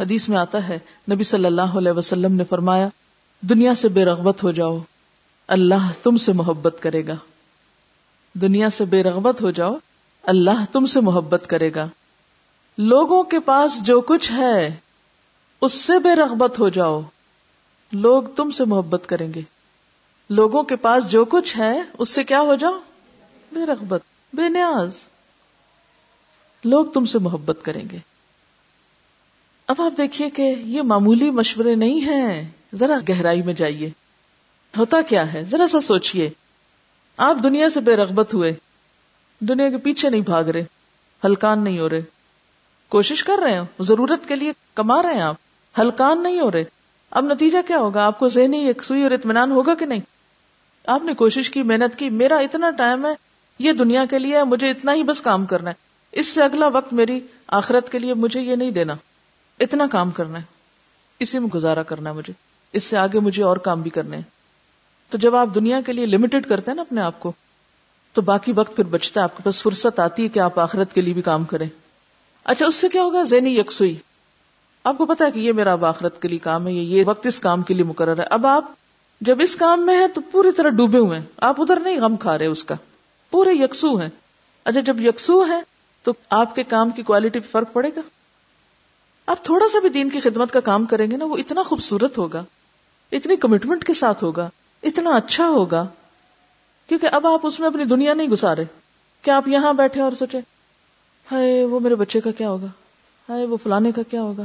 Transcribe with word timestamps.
حدیث 0.00 0.28
میں 0.28 0.38
آتا 0.38 0.68
ہے، 0.68 0.78
نبی 1.10 1.24
صلی 1.24 1.44
اللہ 1.44 1.62
علیہ 1.62 1.92
وسلم 1.92 2.34
نے 2.34 2.44
فرمایا، 2.44 2.88
دنیا 3.40 3.74
سے 3.74 3.88
بے 3.88 4.04
رغبت 4.04 4.42
ہو 4.42 4.50
جاؤ، 4.50 4.78
اللہ 5.48 5.92
تم 6.02 6.16
سے 6.16 6.32
محبت 6.32 6.76
کرے 6.80 7.06
گا۔ 7.06 7.14
دنیا 8.34 8.70
سے 8.70 8.84
بے 8.84 9.02
رغبت 9.02 9.42
ہو 9.42 9.50
جاؤ، 9.50 9.76
اللہ 10.22 10.64
تم 10.72 10.86
سے 10.86 11.00
محبت 11.00 11.44
کرے 11.46 11.74
گا۔ 11.74 11.88
لوگوں 12.78 13.22
کے 13.22 13.40
پاس 13.40 13.82
جو 13.82 14.00
کچھ 14.00 14.32
ہے، 14.32 14.76
اس 15.60 15.72
سے 15.72 15.98
بے 15.98 16.16
رغبت 16.16 16.58
ہو 16.58 16.68
جاؤ۔ 16.68 17.00
لوگ 17.92 18.22
تم 18.22 18.50
سے 18.50 18.64
محبت 18.64 19.02
کریں 19.06 19.34
گے۔ 19.34 19.42
لوگوں 20.30 20.62
کے 20.62 20.76
پاس 20.76 21.10
جو 21.10 21.24
کچھ 21.24 21.58
ہے، 21.58 21.82
اس 21.98 22.08
سے 22.08 22.24
کیا 22.24 22.40
ہو 22.40 22.54
جاؤ؟ 22.54 22.78
بے 23.52 23.66
رغبت، 23.66 24.00
بے 24.32 24.48
نیاز۔ 24.48 24.90
لوگ 26.64 26.86
تم 26.86 27.06
سے 27.06 27.18
محبت 27.18 27.58
کریں 27.62 27.84
گے۔ 27.92 28.09
اب 29.70 29.82
آپ 29.82 29.98
دیکھیے 29.98 30.30
کہ 30.30 30.42
یہ 30.42 30.82
معمولی 30.82 31.30
مشورے 31.30 31.74
نہیں 31.74 32.00
ہیں۔ 32.00 32.50
ذرا 32.74 32.98
گہرائی 33.08 33.42
میں 33.42 33.54
جائیے۔ 33.54 33.90
ہوتا 34.78 35.02
کیا 35.02 35.32
ہے؟ 35.32 35.44
ذرا 35.50 35.66
سا 35.66 35.80
سوچئے۔ 35.80 36.30
آپ 37.16 37.36
دنیا 37.42 37.68
سے 37.68 37.80
بے 37.80 37.96
رغبت 37.96 38.34
ہوئے۔ 38.34 38.52
دنیا 39.40 39.70
کے 39.70 39.76
پیچھے 39.76 40.10
نہیں 40.10 40.20
بھاگ 40.20 40.44
رہے۔ 40.44 40.64
ہلکان 41.24 41.64
نہیں 41.64 41.78
ہو 41.78 41.90
رہے۔ 41.90 42.00
کوشش 42.88 43.24
کر 43.24 43.38
رہے 43.42 43.52
ہیں۔ 43.52 43.60
ضرورت 43.80 44.28
کے 44.28 44.34
لیے 44.34 44.52
کما 44.74 45.02
رہے 45.02 45.14
ہیں 45.14 45.22
آپ۔ 45.22 45.36
ہلکان 45.78 46.22
نہیں 46.22 46.40
ہو 46.40 46.50
رہے۔ 46.50 46.64
اب 47.10 47.24
نتیجہ 47.24 47.58
کیا 47.66 47.78
ہوگا؟ 47.78 48.06
آپ 48.06 48.18
کو 48.18 48.28
ذہنی 48.28 48.68
یکسوئی 48.68 49.02
اور 49.02 49.10
اطمینان 49.10 49.50
ہوگا 49.50 49.74
کہ 49.74 49.86
نہیں؟ 49.86 50.00
آپ 50.86 51.04
نے 51.04 51.14
کوشش 51.14 51.50
کی، 51.50 51.62
محنت 51.62 51.98
کی، 51.98 52.10
میرا 52.10 52.36
اتنا 52.36 52.70
ٹائم 52.70 53.06
ہے۔ 53.06 53.14
یہ 53.58 53.72
دنیا 53.72 54.04
کے 54.04 54.18
لیے 54.18 54.44
مجھے 54.44 54.70
اتنا 54.70 54.94
ہی 54.94 55.02
بس 55.02 55.20
کام 55.20 55.46
کرنا 55.46 55.70
ہے۔ 55.70 55.74
اس 56.12 56.26
سے 56.26 56.42
اگلا 56.42 56.68
وقت 56.68 56.92
میری 56.92 57.20
آخرت 57.46 57.92
کے 57.92 57.98
لیے 57.98 58.14
مجھے 58.14 58.40
یہ 58.40 58.56
نہیں 58.56 58.70
دینا۔ 58.70 58.94
اتنا 59.60 59.86
کام 59.86 60.10
کرنا 60.10 60.38
ہے، 60.38 60.44
اسی 61.18 61.38
میں 61.38 61.48
گزارا 61.48 61.82
کرنا 61.82 62.10
ہے 62.10 62.14
مجھے، 62.14 62.32
اس 62.72 62.84
سے 62.84 62.96
آگے 62.96 63.20
مجھے 63.20 63.42
اور 63.42 63.56
کام 63.56 63.82
بھی 63.82 63.90
کرنے 63.90 64.16
ہیں۔ 64.16 64.24
تو 65.10 65.18
جب 65.18 65.36
آپ 65.36 65.48
دنیا 65.54 65.80
کے 65.80 65.92
لیے 65.92 66.06
لمیٹڈ 66.06 66.46
کرتے 66.46 66.70
ہیں 66.70 66.76
نا 66.76 66.82
اپنے 66.82 67.00
آپ 67.00 67.20
کو، 67.20 67.32
تو 68.12 68.22
باقی 68.22 68.52
وقت 68.56 68.76
پھر 68.76 68.84
بچتا 68.84 69.20
ہے، 69.20 69.22
آپ 69.22 69.36
کے 69.36 69.42
پاس 69.42 69.62
فرصت 69.62 70.00
آتی 70.00 70.22
ہے 70.24 70.28
کہ 70.28 70.38
آپ 70.38 70.58
آخرت 70.58 70.94
کے 70.94 71.00
لیے 71.00 71.14
بھی 71.14 71.22
کام 71.22 71.44
کریں۔ 71.44 71.68
اچھا 72.44 72.66
اس 72.66 72.74
سے 72.74 72.88
کیا 72.88 73.02
ہوگا؟ 73.02 73.22
ذہنی 73.22 73.58
یکسوئی۔ 73.58 73.94
آپ 74.84 74.98
کو 74.98 75.06
پتا 75.06 75.24
ہے 75.24 75.30
کہ 75.30 75.40
یہ 75.40 75.52
میرا 75.52 75.72
اب 75.72 75.84
آخرت 75.84 76.22
کے 76.22 76.28
لیے 76.28 76.38
کام 76.38 76.66
ہے، 76.66 76.72
یہ 76.72 77.04
وقت 77.06 77.26
اس 77.26 77.40
کام 77.40 77.62
کے 77.62 77.74
لیے 77.74 77.84
مقرر 77.84 78.18
ہے۔ 78.18 78.24
اب 78.24 78.46
آپ 78.46 78.64
جب 79.20 79.38
اس 79.40 79.56
کام 79.56 79.86
میں 79.86 79.98
ہے 79.98 80.08
تو 80.08 80.20
پوری 80.20 80.52
طرح 80.52 80.68
ڈوبے 80.68 80.98
ہوئے 80.98 81.18
ہیں۔ 81.18 81.26
آپ 81.36 81.60
ادھر 81.60 81.80
نہیں، 81.80 82.00
غم 82.00 82.16
کھا 82.16 82.38
رہے 82.38 82.46
اس 82.46 82.64
کا۔ 82.64 82.74
پورے 83.30 83.50
یکسو 83.52 83.96
ہیں۔ 83.96 84.08
اچھا 84.64 84.80
جب 84.80 85.00
یکسو 85.00 85.46
ہے 85.46 85.60
تو 86.02 86.12
آپ 86.30 86.54
کے 86.54 86.62
کام 86.62 86.90
کی 86.90 87.02
کوالٹی 87.02 87.40
پہ 87.40 87.48
فرق 87.50 87.72
پڑے 87.72 87.90
گا؟ 87.96 88.00
آپ 89.30 89.44
تھوڑا 89.44 89.68
سا 89.72 89.78
بھی 89.78 89.88
دین 89.88 90.10
کی 90.10 90.20
خدمت 90.20 90.52
کا 90.52 90.60
کام 90.60 90.84
کریں 90.84 91.10
گے 91.10 91.16
نا، 91.16 91.24
وہ 91.24 91.36
اتنا 91.36 91.62
خوبصورت 91.62 92.18
ہوگا۔ 92.18 92.44
اتنی 93.12 93.36
کمٹمنٹ 93.36 93.84
کے 93.84 93.94
ساتھ 93.94 94.24
ہوگا۔ 94.24 94.48
اتنا 94.82 95.10
اچھا 95.10 95.48
ہوگا۔ 95.48 95.86
کیونکہ 96.86 97.08
اب 97.12 97.26
آپ 97.26 97.40
اس 97.42 97.60
میں 97.60 97.68
اپنی 97.68 97.84
دنیا 97.84 98.14
نہیں 98.14 98.28
گسارے 98.28 98.64
کیا 99.22 99.36
آپ 99.36 99.48
یہاں 99.48 99.72
بیٹھے 99.72 100.00
اور 100.00 100.12
سوچے 100.12 100.38
ہائے، 101.32 101.64
وہ 101.64 101.80
میرے 101.80 101.94
بچے 101.94 102.20
کا 102.20 102.30
کیا 102.30 102.50
ہوگا؟ 102.50 102.66
ہائے، 103.28 103.46
وہ 103.46 103.56
فلانے 103.62 103.92
کا 103.92 104.02
کیا 104.02 104.22
ہوگا؟ 104.22 104.42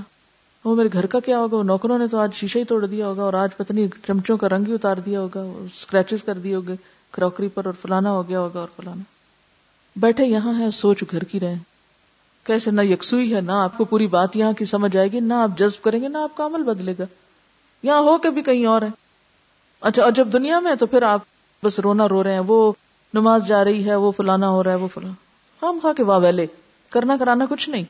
وہ 0.64 0.76
میرے 0.76 0.90
گھر 0.94 1.06
کا 1.06 1.20
کیا 1.20 1.40
ہوگا؟ 1.40 1.58
وہ 1.58 1.64
نوکروں 1.64 2.00
نے 2.00 2.08
تو 2.08 2.18
آج 2.18 2.34
شیشہ 2.34 2.60
ہی 2.60 2.64
توڑ 2.64 2.86
دیا 2.86 3.08
ہوگا 3.08 3.22
اور 3.22 3.34
آج 3.34 3.50
پتنی 3.58 3.88
چمچوں 4.08 4.38
کا 4.38 4.50
رنگ 4.50 4.68
ہی 4.68 4.74
اتار 4.74 4.98
دیا 4.98 5.22
ہوگا 5.22 5.42
اسکریچز 5.42 6.24
کر 6.24 6.34
دیے 6.34 6.56
ہوگے، 6.56 6.76
کراکری 7.12 7.48
پر 7.48 7.66
اور 7.66 7.74
فلانا 7.82 8.12
ہو 8.12 8.30
گیا 8.30 8.40
ہوگا 8.40 8.60
اور 8.60 8.68
فلانا۔ 8.76 9.02
بیٹھے 9.96 10.26
یہاں 10.26 10.60
ہے 10.60 10.72
سوچ 10.72 11.04
گھر 11.12 11.24
کی 11.24 11.40
رہے 11.40 11.75
کیسے 12.46 12.72
نہ 12.72 12.82
یکسوئی 12.82 13.36
ہے، 13.36 13.42
نہ 13.42 13.52
آپ 13.52 13.78
کو 13.78 13.86
پوری 13.86 14.08
بات 14.08 14.36
یہاں 14.36 14.54
کی 14.54 14.66
سمجھ 14.66 14.98
آئے 14.98 15.08
گی، 15.08 15.20
نہ 15.20 15.34
آپ 15.34 15.50
جذب 15.58 15.84
کریں 15.84 16.02
گے، 16.02 16.08
نہ 16.08 16.18
آپ 16.18 16.38
کا 16.38 16.46
عمل 16.46 16.64
بدلے 16.64 16.94
گا۔ 17.00 17.04
یہاں 17.84 18.00
ہو 18.00 18.18
کے 18.18 18.30
بھی 18.30 18.42
کہیں 18.42 18.66
اور 18.66 18.82
ہے 18.82 18.88
اچھا 19.82 20.04
اور 20.04 20.12
جب 20.12 20.28
دنیا 20.34 20.60
میں 20.60 20.76
تو 20.76 20.86
پھر 20.86 21.02
آپ 21.02 21.22
بس 21.64 21.80
رونا 21.80 22.08
رو 22.08 22.24
رہے 22.24 22.34
ہیں، 22.34 22.42
وہ 22.48 22.74
نماز 23.14 23.48
جا 23.48 23.64
رہی 23.64 23.90
ہے، 23.90 23.96
وہ 23.96 24.12
فلانا 24.12 24.50
ہو 24.50 24.64
رہا 24.64 24.72
ہے، 24.72 24.76
وہ 24.76 24.88
فلانا۔ 24.88 25.14
ہم 25.66 25.80
خواہ 25.82 25.94
کے 25.94 26.04
واہ 26.04 26.20
ویلے، 26.20 26.46
کرنا 26.90 27.18
کرانا 27.18 27.46
کچھ 27.50 27.70
نہیں۔ 27.70 27.84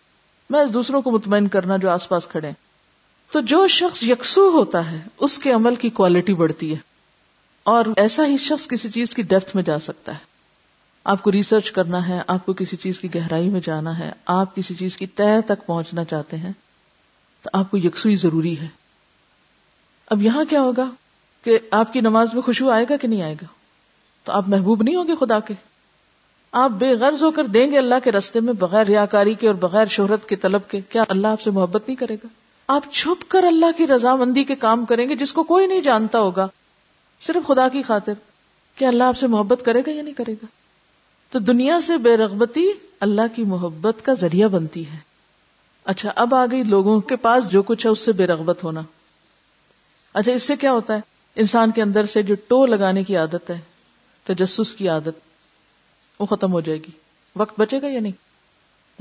میں 0.50 0.66
دوسروں 0.66 1.02
کو 1.02 1.12
مطمئن 1.12 1.48
کرنا 1.48 1.78
جو 1.78 1.90
آس 1.90 2.10
پاس 2.10 2.28
کھڑے 2.28 2.48
ہیں۔ 2.48 2.66
تو 3.32 3.42
جو 3.42 3.68
شخص 3.68 4.04
یکسو 4.04 4.50
ہوتا 4.50 4.92
ہے، 4.92 5.00
اس 5.18 5.40
کے 5.40 5.52
عمل 5.52 5.76
کی 5.76 5.90
کوالٹی 5.90 6.34
بڑھتی 6.34 6.72
ہے۔ 6.72 6.78
اور 7.64 7.86
ایسا 7.98 8.26
ہی 8.26 8.38
شخص 8.38 8.68
کسی 8.68 8.90
چیز 8.90 9.16
کی 9.16 9.22
ڈیپتھ 9.22 9.56
میں 9.56 9.64
جا 9.64 9.80
سکتا 9.80 10.12
ہے۔ 10.12 10.35
آپ 11.06 11.22
کو 11.22 11.32
ریسرچ 11.32 11.72
کرنا 11.72 12.08
ہے، 12.08 12.22
آپ 12.28 12.46
کو 12.46 12.54
کسی 12.54 12.78
چیز 12.78 13.00
کی 13.00 13.16
گہرائی 13.16 13.50
میں 13.50 13.62
جانا 13.64 14.00
ہے، 14.00 14.12
آپ 14.26 14.56
کسی 14.56 14.76
چیز 14.76 14.98
کی 14.98 15.08
تہ 15.08 15.42
تک 15.46 15.66
پہنچنا 15.66 16.04
چاہتے 16.04 16.38
ہیں، 16.38 16.52
تو 17.42 17.50
آپ 17.54 17.72
کو 17.72 17.78
یکسوئی 17.78 18.16
ضروری 18.16 18.60
ہے۔ 18.60 18.68
اب 20.08 20.22
یہاں 20.22 20.44
کیا 20.50 20.62
ہوگا 20.62 20.90
کہ 21.44 21.60
آپ 21.72 21.94
کی 21.94 22.02
نماز 22.02 22.34
میں 22.34 22.42
خوشبو 22.42 22.70
آئے 22.70 22.86
گا 22.90 22.98
کہ 22.98 23.08
نہیں 23.08 23.22
آئے 23.22 23.34
گا؟ 23.34 23.46
تو 24.24 24.32
آپ 24.32 24.50
محبوب 24.50 24.84
نہیں 24.84 24.96
ہوگے 24.96 25.16
خدا 25.16 25.40
کے۔ 25.40 25.54
آپ 26.52 26.70
بے 26.70 26.94
غرض 26.94 27.24
ہو 27.24 27.32
کر 27.32 27.46
دیں 27.46 27.72
گے 27.72 27.78
اللہ 27.78 27.96
کے 28.04 28.12
رستے 28.12 28.40
میں 28.40 28.54
بغیر 28.54 28.86
ریاکاری 28.86 29.34
کے 29.34 29.48
اور 29.48 29.56
بغیر 29.56 29.86
شہرت 29.86 30.30
کے 30.30 30.36
طلب 30.36 30.62
کے۔ 30.68 30.82
کیا 30.90 31.04
اللہ 31.08 31.28
آپ 31.28 31.42
سے 31.42 31.52
محبت 31.52 31.84
نہیں 31.88 31.96
کرے 31.96 32.16
گا؟ 32.16 32.28
آپ 32.68 32.84
چھپ 32.92 33.32
کر 33.32 33.44
اللہ 33.44 33.78
کی 33.78 33.88
رضامندی 33.88 34.44
کے 34.44 34.56
کام 34.56 34.86
کریں 34.86 35.10
گے 35.10 35.16
جس 35.16 35.34
کو 35.34 35.44
کوئی 35.44 35.68
نہیں 35.68 35.82
جانتا 35.82 36.20
ہوگا، 36.20 36.48
صرف 37.22 37.48
خدا 37.48 37.68
کی 37.68 37.82
خاطر۔ 37.82 38.14
کیا 38.76 38.88
اللہ 38.88 39.04
آپ 39.04 39.18
سے 39.18 39.28
محبت 39.28 39.62
کرے 39.66 39.82
گا 39.82 39.92
یا 39.92 40.04
نہیں 40.04 40.14
کرے 40.14 40.34
گا؟ 40.34 40.46
تو 41.30 41.40
دنیا 41.40 41.82
سے 41.82 41.98
بے 41.98 42.18
رغبتی 42.18 42.72
اللہ 43.00 43.36
کی 43.36 43.44
محبت 43.44 44.06
کا 44.06 44.14
ذریعہ 44.14 44.48
بنتی 44.48 44.88
ہے۔ 44.88 44.98
اچھا 45.86 46.12
اب 46.16 46.36
آ 46.36 46.46
گئی 46.52 46.64
لوگوں 46.64 47.02
کے 47.02 47.16
پاس 47.16 47.50
جو 47.50 47.64
کچھ 47.64 47.86
ہے 47.86 47.92
اس 47.92 48.00
سے 48.00 48.12
بے 48.12 48.28
رغبت 48.28 48.64
ہونا۔ 48.64 48.82
اچھا 50.14 50.32
اس 50.32 50.44
سے 50.44 50.56
کیا 50.56 50.72
ہوتا 50.72 50.96
ہے؟ 50.96 51.00
انسان 51.36 51.72
کے 51.72 51.82
اندر 51.82 52.06
سے 52.06 52.24
جو 52.24 52.36
ٹو 52.48 52.66
لگانے 52.66 53.04
کی 53.04 53.18
عادت 53.18 53.50
ہے، 53.50 53.60
تجسس 54.24 54.74
کی 54.74 54.90
عادت، 54.90 55.20
وہ 56.20 56.26
ختم 56.26 56.52
ہو 56.52 56.62
جائے 56.62 56.80
گی۔ 56.80 56.92
وقت 57.36 57.60
بچے 57.60 57.82
گا 57.82 57.88
یا 57.88 58.00
نہیں؟ 58.00 58.12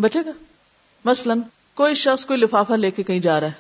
بچے 0.01 0.19
گا۔ 0.27 0.31
مثلا، 1.05 1.35
کوئی 1.75 1.95
شخص 1.95 2.27
کوئی 2.27 2.39
لفافہ 2.39 2.73
لے 2.73 2.91
کے 2.91 3.03
کہیں 3.03 3.21
جا 3.21 3.41
رہا 3.41 3.47
ہے۔ 3.47 3.53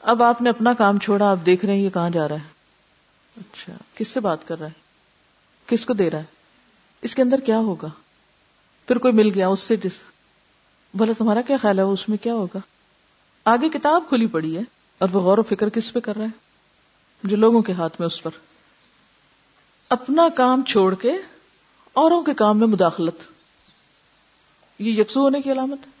اب 0.00 0.22
آپ 0.22 0.42
نے 0.42 0.50
اپنا 0.50 0.72
کام 0.72 0.98
چھوڑا، 0.98 1.30
آپ 1.30 1.38
دیکھ 1.46 1.64
رہے 1.64 1.74
ہیں 1.74 1.80
یہ 1.80 1.90
کہاں 1.90 2.10
جا 2.10 2.28
رہا 2.28 2.36
ہے۔ 2.36 2.48
اچھا 3.36 3.72
کس 3.94 4.08
سے 4.08 4.20
بات 4.20 4.48
کر 4.48 4.58
رہا 4.58 4.66
ہے؟ 4.66 4.72
کس 5.66 5.86
کو 5.86 5.92
دے 5.92 6.10
رہا 6.10 6.18
ہے؟ 6.18 6.39
اس 7.02 7.14
کے 7.14 7.22
اندر 7.22 7.40
کیا 7.40 7.58
ہوگا؟ 7.58 7.88
پھر 8.86 8.98
کوئی 8.98 9.14
مل 9.14 9.30
گیا، 9.34 9.48
اس 9.48 9.60
سے 9.60 9.76
جس 9.76 9.92
بھلا 10.94 11.12
تمہارا 11.18 11.40
کیا 11.40 11.56
خیال 11.62 11.78
ہے، 11.78 11.84
اس 11.84 12.08
میں 12.08 12.18
کیا 12.18 12.34
ہوگا؟ 12.34 12.58
آگے 13.44 13.68
کتاب 13.68 14.02
کھلی 14.08 14.26
پڑی 14.26 14.56
ہے، 14.56 14.62
اور 14.98 15.08
وہ 15.12 15.20
غور 15.20 15.38
و 15.38 15.42
فکر 15.42 15.68
کس 15.68 15.92
پہ 15.92 16.00
کر 16.00 16.16
رہا 16.16 16.24
ہے؟ 16.24 16.50
جو 17.24 17.36
لوگوں 17.36 17.62
کے 17.62 17.72
ہاتھ 17.72 17.96
میں 17.98 18.06
اس 18.06 18.22
پر۔ 18.22 18.30
اپنا 19.88 20.28
کام 20.28 20.62
چھوڑ 20.62 20.94
کے 20.94 21.12
اوروں 21.92 22.22
کے 22.22 22.34
کام 22.34 22.58
میں 22.58 22.66
مداخلت۔ 22.66 23.14
یہ 24.78 24.92
یکسو 24.92 25.20
ہونے 25.20 25.40
کی 25.40 25.52
علامت 25.52 25.86
ہے۔ 25.86 25.92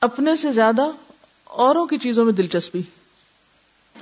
اپنے 0.00 0.36
سے 0.36 0.52
زیادہ 0.52 0.82
اوروں 1.44 1.86
کی 1.86 1.98
چیزوں 1.98 2.24
میں 2.24 2.32
دلچسپی۔ 2.32 2.82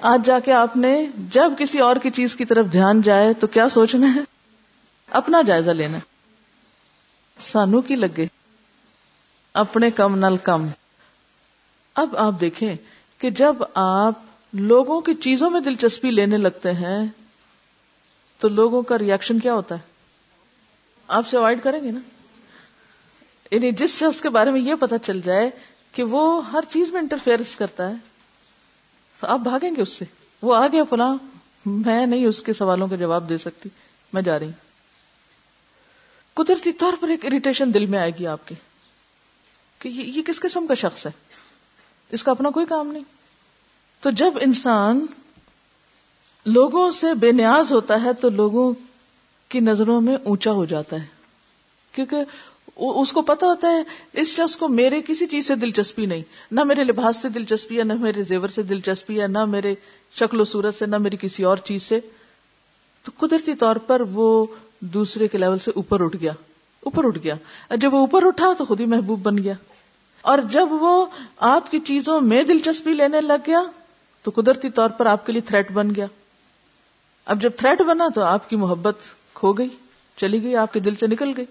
آج 0.00 0.26
جا 0.26 0.38
کے 0.38 0.52
آپ 0.52 0.76
نے 0.76 1.06
جب 1.16 1.52
کسی 1.58 1.78
اور 1.78 1.96
کی 1.96 2.10
چیز 2.10 2.36
کی 2.36 2.44
طرف 2.44 2.66
دھیان 2.72 3.02
جائے 3.02 3.32
تو 3.32 3.46
کیا 3.46 3.68
سوچنا 3.68 4.14
ہے؟ 4.14 4.20
اپنا 5.10 5.42
جائزہ 5.42 5.70
لینا 5.70 5.98
سانو 7.40 7.80
کی 7.80 7.96
لگے؟ 7.96 8.26
اپنے 9.52 9.90
کم 9.90 10.14
نل 10.14 10.36
کم۔ 10.36 10.66
اب 11.94 12.16
آپ 12.16 12.32
دیکھیں 12.40 12.76
کہ 13.18 13.30
جب 13.30 13.56
آپ 13.74 14.12
لوگوں 14.52 15.00
کی 15.00 15.14
چیزوں 15.14 15.50
میں 15.50 15.60
دلچسپی 15.60 16.10
لینے 16.10 16.36
لگتے 16.36 16.72
ہیں، 16.72 17.06
تو 18.40 18.48
لوگوں 18.48 18.82
کا 18.82 18.98
ریئیکشن 18.98 19.38
کیا 19.38 19.54
ہوتا 19.54 19.74
ہے؟ 19.74 19.80
آپ 21.08 21.26
سے 21.28 21.36
اوائڈ 21.36 21.62
کریں 21.62 21.84
گے 21.84 21.90
نا؟ 21.90 22.00
یعنی 23.50 23.72
جس 23.72 23.90
شخص 23.90 24.20
کے 24.20 24.28
بارے 24.28 24.50
میں 24.50 24.60
یہ 24.60 24.74
پتا 24.74 24.98
چل 24.98 25.20
جائے 25.20 25.50
کہ 25.92 26.02
وہ 26.02 26.50
ہر 26.50 26.60
چیز 26.68 26.92
میں 26.92 27.00
انٹرفیئرنس 27.00 27.56
کرتا 27.56 27.88
ہے، 27.88 27.94
تو 29.20 29.26
آپ 29.26 29.38
بھاگیں 29.38 29.70
گے 29.76 29.82
اس 29.82 29.88
سے۔ 29.88 30.04
وہ 30.42 30.56
آ 30.56 30.66
گیا 30.66 30.84
فلاں، 30.84 31.16
میں 31.66 32.06
نہیں 32.06 32.26
اس 32.26 32.42
کے 32.42 32.52
سوالوں 32.52 32.88
کا 32.88 32.96
جواب 32.96 33.28
دے 33.28 33.38
سکتی، 33.38 33.68
میں 34.12 34.22
جا 34.22 34.38
رہی 34.38 34.46
ہوں۔ 34.46 34.67
قدرتی 36.38 36.72
طور 36.72 36.92
پر 37.00 37.08
ایک 37.08 37.24
اریٹیشن 37.24 37.74
دل 37.74 37.86
میں 37.86 37.98
آئے 37.98 38.10
گی 38.10 38.26
آپ 38.26 38.48
کے 38.48 38.54
کہ 39.78 39.88
یہ 39.88 40.22
کس 40.22 40.40
قسم 40.40 40.66
کا 40.66 40.74
شخص 40.74 41.06
ہے؟ 41.06 41.10
اس 42.10 42.22
کا 42.22 42.30
اپنا 42.30 42.50
کوئی 42.50 42.66
کام 42.66 42.92
نہیں۔ 42.92 43.04
تو 44.00 44.10
جب 44.10 44.32
انسان 44.40 45.06
لوگوں 46.46 46.90
سے 46.90 47.14
بے 47.14 47.32
نیاز 47.32 47.72
ہوتا 47.72 48.02
ہے 48.02 48.12
تو 48.12 48.28
لوگوں 48.28 48.74
کی 49.48 49.60
نظروں 49.60 50.00
میں 50.00 50.16
اونچا 50.24 50.50
ہو 50.50 50.64
جاتا 50.64 50.96
ہے۔ 50.96 51.06
کیونکہ 51.92 52.16
اس 52.76 53.12
کو 53.12 53.22
پتا 53.22 53.46
ہوتا 53.46 53.68
ہے 53.68 53.82
اس 54.12 54.28
شخص 54.28 54.56
کو 54.56 54.68
میرے 54.68 55.02
کسی 55.02 55.26
چیز 55.26 55.46
سے 55.46 55.54
دلچسپی 55.54 56.06
نہیں، 56.06 56.22
نہ 56.50 56.64
میرے 56.64 56.84
لباس 56.84 57.16
سے 57.16 57.28
دلچسپی 57.28 57.78
ہے، 57.78 57.84
نہ 57.84 57.92
میرے 57.92 58.22
زیور 58.22 58.48
سے 58.48 58.62
دلچسپی 58.62 59.20
ہے، 59.22 59.26
نہ 59.26 59.44
میرے 59.44 59.74
شکل 60.14 60.40
و 60.40 60.44
صورت 60.44 60.78
سے، 60.78 60.86
نہ 60.86 60.98
میری 60.98 61.16
کسی 61.20 61.44
اور 61.44 61.56
چیز 61.56 61.82
سے۔ 61.82 62.00
تو 63.02 63.26
قدرتی 63.26 63.54
طور 63.54 63.76
پر 63.76 64.00
وہ 64.00 64.46
دوسرے 64.80 65.28
کے 65.28 65.38
لیول 65.38 65.58
سے 65.58 65.70
اوپر 65.76 66.04
اٹھ 66.04 66.16
گیا، 66.20 66.32
اوپر 66.80 67.06
اٹھ 67.06 67.18
گیا۔ 67.18 67.34
جب 67.76 67.94
وہ 67.94 67.98
اوپر 67.98 68.26
اٹھا 68.26 68.52
تو 68.58 68.64
خود 68.64 68.80
ہی 68.80 68.86
محبوب 68.86 69.22
بن 69.22 69.38
گیا۔ 69.38 69.52
اور 70.22 70.38
جب 70.38 70.68
وہ 70.70 71.06
آپ 71.36 71.70
کی 71.70 71.80
چیزوں 71.80 72.20
میں 72.20 72.42
دلچسپی 72.42 72.92
لینے 72.92 73.20
لگ 73.20 73.46
گیا 73.46 73.60
تو 74.22 74.30
قدرتی 74.34 74.70
طور 74.70 74.90
پر 74.90 75.06
آپ 75.06 75.26
کے 75.26 75.32
لیے 75.32 75.40
تھریٹ 75.40 75.72
بن 75.72 75.94
گیا۔ 75.94 76.06
اب 77.24 77.42
جب 77.42 77.50
تھریٹ 77.56 77.82
بنا 77.82 78.08
تو 78.14 78.22
آپ 78.22 78.50
کی 78.50 78.56
محبت 78.56 78.96
کھو 79.34 79.52
گئی، 79.52 79.68
چلی 80.16 80.42
گئی، 80.42 80.56
آپ 80.56 80.72
کے 80.72 80.80
دل 80.80 80.94
سے 80.94 81.06
نکل 81.06 81.32
گئی۔ 81.36 81.44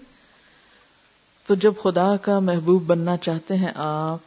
تو 1.46 1.54
جب 1.54 1.72
خدا 1.82 2.16
کا 2.16 2.38
محبوب 2.38 2.82
بننا 2.86 3.16
چاہتے 3.16 3.56
ہیں 3.56 3.72
آپ، 3.74 4.18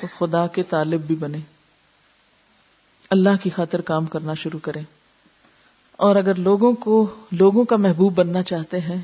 تو 0.00 0.06
خدا 0.18 0.46
کے 0.46 0.62
طالب 0.62 1.00
بھی 1.00 1.14
بنے 1.14 1.38
اللہ 3.10 3.42
کی 3.42 3.50
خاطر 3.50 3.80
کام 3.80 4.06
کرنا 4.06 4.34
شروع 4.34 4.58
کریں۔ 4.62 4.82
اور 5.96 6.16
اگر 6.16 6.34
لوگوں 6.34 6.72
کو 6.72 7.06
لوگوں 7.32 7.64
کا 7.64 7.76
محبوب 7.76 8.14
بننا 8.14 8.42
چاہتے 8.42 8.80
ہیں، 8.80 9.02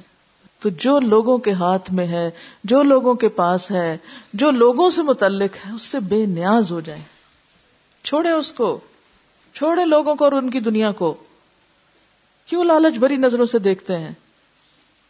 تو 0.60 0.68
جو 0.68 1.00
لوگوں 1.00 1.38
کے 1.38 1.52
ہاتھ 1.52 1.92
میں 1.92 2.06
ہے، 2.06 2.30
جو 2.64 2.82
لوگوں 2.82 3.14
کے 3.14 3.28
پاس 3.28 3.70
ہے، 3.70 3.96
جو 4.34 4.50
لوگوں 4.50 4.90
سے 4.90 5.02
متعلق 5.02 5.66
ہے، 5.66 5.72
اس 5.72 5.82
سے 5.82 6.00
بے 6.00 6.26
نیاز 6.26 6.72
ہو 6.72 6.80
جائیں۔ 6.80 7.02
چھوڑے 8.04 8.30
اس 8.30 8.52
کو۔ 8.52 8.80
چھوڑے 9.54 9.84
لوگوں 9.84 10.14
کو 10.14 10.24
اور 10.24 10.32
ان 10.32 10.50
کی 10.50 10.60
دنیا 10.60 10.92
کو۔ 10.92 11.14
کیوں 12.46 12.64
لالچ 12.64 12.98
بری 12.98 13.16
نظروں 13.16 13.46
سے 13.46 13.58
دیکھتے 13.58 13.98
ہیں؟ 13.98 14.12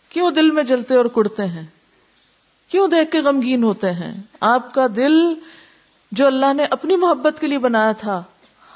کیوں 0.09 0.31
دل 0.31 0.51
میں 0.51 0.63
جلتے 0.63 0.95
اور 0.95 1.05
کڑتے 1.05 1.47
ہیں؟ 1.47 1.67
کیوں 2.69 2.89
دیکھ 2.89 3.11
کے 3.11 3.21
غمگین 3.21 3.63
ہوتے 3.63 3.93
ہیں؟ 3.93 4.23
آپ 4.41 4.75
کا 4.75 4.87
دل 4.97 5.13
جو 6.13 6.27
اللہ 6.27 6.55
نے 6.55 6.65
اپنی 6.65 6.97
محبت 6.97 7.41
کے 7.41 7.47
لیے 7.47 7.59
بنایا 7.59 7.93
تھا، 7.93 8.23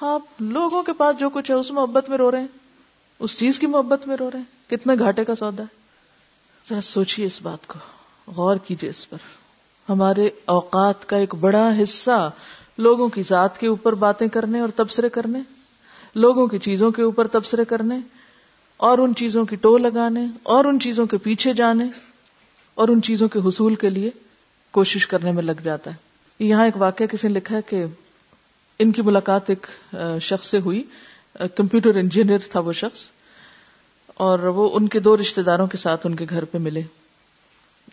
آپ 0.01 0.23
لوگوں 0.41 0.83
کے 0.83 0.93
پاس 0.93 1.17
جو 1.19 1.31
کچھ 1.31 1.51
ہے، 1.51 1.57
اس 1.57 1.71
محبت 1.71 2.09
میں 2.09 2.19
رو 2.19 2.31
رہے 2.31 2.41
ہیں۔ 2.41 2.64
اس 3.21 3.39
چیز 3.39 3.59
کی 3.59 3.67
محبت 3.67 4.07
میں 4.09 4.17
رو 4.17 4.31
رہے 4.31 4.39
ہیں؟ 4.39 4.71
کتنے 4.71 4.95
گھاٹے 4.99 5.25
کا 5.25 5.35
سودا 5.35 5.63
ہے؟ 5.63 5.83
ذرا 6.69 6.81
سوچیے 6.81 7.27
اس 7.27 7.43
بات 7.43 7.67
کو، 7.67 7.79
غور 8.27 8.57
کیجیے 8.57 8.91
اس 8.91 9.09
پر۔ 9.11 9.17
ہمارے 9.89 10.29
اوقات 10.45 11.09
کا 11.09 11.17
ایک 11.17 11.35
بڑا 11.35 11.69
حصہ 11.83 12.31
لوگوں 12.79 13.09
کی 13.09 13.23
ذات 13.23 13.61
کے 13.61 13.67
اوپر 13.67 13.95
باتیں 13.95 14.29
کرنے 14.29 14.61
اور 14.61 14.69
تبصرے 14.77 15.09
کرنے، 15.09 15.41
لوگوں 16.15 16.47
کی 16.47 16.59
چیزوں 16.59 16.91
کے 16.91 17.03
اوپر 17.03 17.27
تبصرے 17.27 17.65
کرنے، 17.65 17.99
اور 18.77 18.99
ان 18.99 19.15
چیزوں 19.15 19.45
کی 19.45 19.57
ٹو 19.57 19.77
لگانے، 19.79 20.27
اور 20.43 20.65
ان 20.65 20.81
چیزوں 20.81 21.07
کے 21.07 21.19
پیچھے 21.19 21.53
جانے، 21.53 21.85
اور 22.75 22.89
ان 22.89 23.03
چیزوں 23.03 23.29
کے 23.29 23.39
حصول 23.39 23.75
کے 23.75 23.91
لیے 23.91 24.11
کوشش 24.75 25.07
کرنے 25.07 25.33
میں 25.33 25.43
لگ 25.43 25.61
جاتا 25.63 25.91
ہے۔ 25.91 26.45
یہاں 26.45 26.65
ایک 26.65 26.77
واقعہ 26.77 27.07
کسی 27.07 27.29
نے 27.29 27.35
لکھا 27.35 27.57
ہے 27.57 27.61
کہ 27.69 27.85
ان 28.79 28.93
کی 28.93 29.03
ملاقات 29.03 29.51
ایک 29.51 29.67
شخص 30.23 30.47
سے 30.47 30.59
ہوئی۔ 30.59 30.83
کمپیوٹر 31.35 31.95
انجینئر 31.95 32.39
تھا 32.51 32.61
وہ 32.61 32.73
شخص 32.73 33.11
اور 34.07 34.39
وہ 34.39 34.71
ان 34.73 34.89
کے 34.89 35.01
دو 35.01 35.17
رشتے 35.17 35.43
داروں 35.43 35.67
کے 35.67 35.77
ساتھ 35.77 36.07
ان 36.07 36.17
کے 36.17 36.27
گھر 36.31 36.45
پہ 36.45 36.59
ملے۔ 36.59 36.83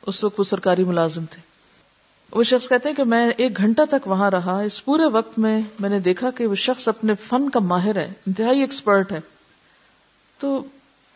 اس 0.02 0.24
وقت 0.24 0.40
وہ 0.40 0.44
سرکاری 0.44 0.84
ملازم 0.84 1.26
تھے۔ 1.26 1.42
وہ 2.32 2.44
شخص 2.44 2.70
کہتے 2.70 2.90
ہیں 2.90 2.96
کہ 2.96 3.04
میں 3.04 3.30
ایک 3.38 3.58
گھنٹہ 3.58 3.82
تک 3.90 4.08
وہاں 4.08 4.32
رہا۔ 4.32 4.60
اس 4.60 4.86
پورے 4.86 5.06
وقت 5.06 5.40
میں 5.40 5.62
میں 5.80 5.90
نے 5.90 6.00
دیکھا 6.00 6.32
کہ 6.32 6.48
وہ 6.48 6.56
شخص 6.56 6.88
اپنے 6.88 7.14
فن 7.16 7.50
کا 7.50 7.60
ماہر 7.60 7.96
ہے، 7.96 8.14
انتہائی 8.28 8.60
ایکسپرٹ 8.60 9.12
ہے۔ 9.12 9.20
تو 10.40 10.66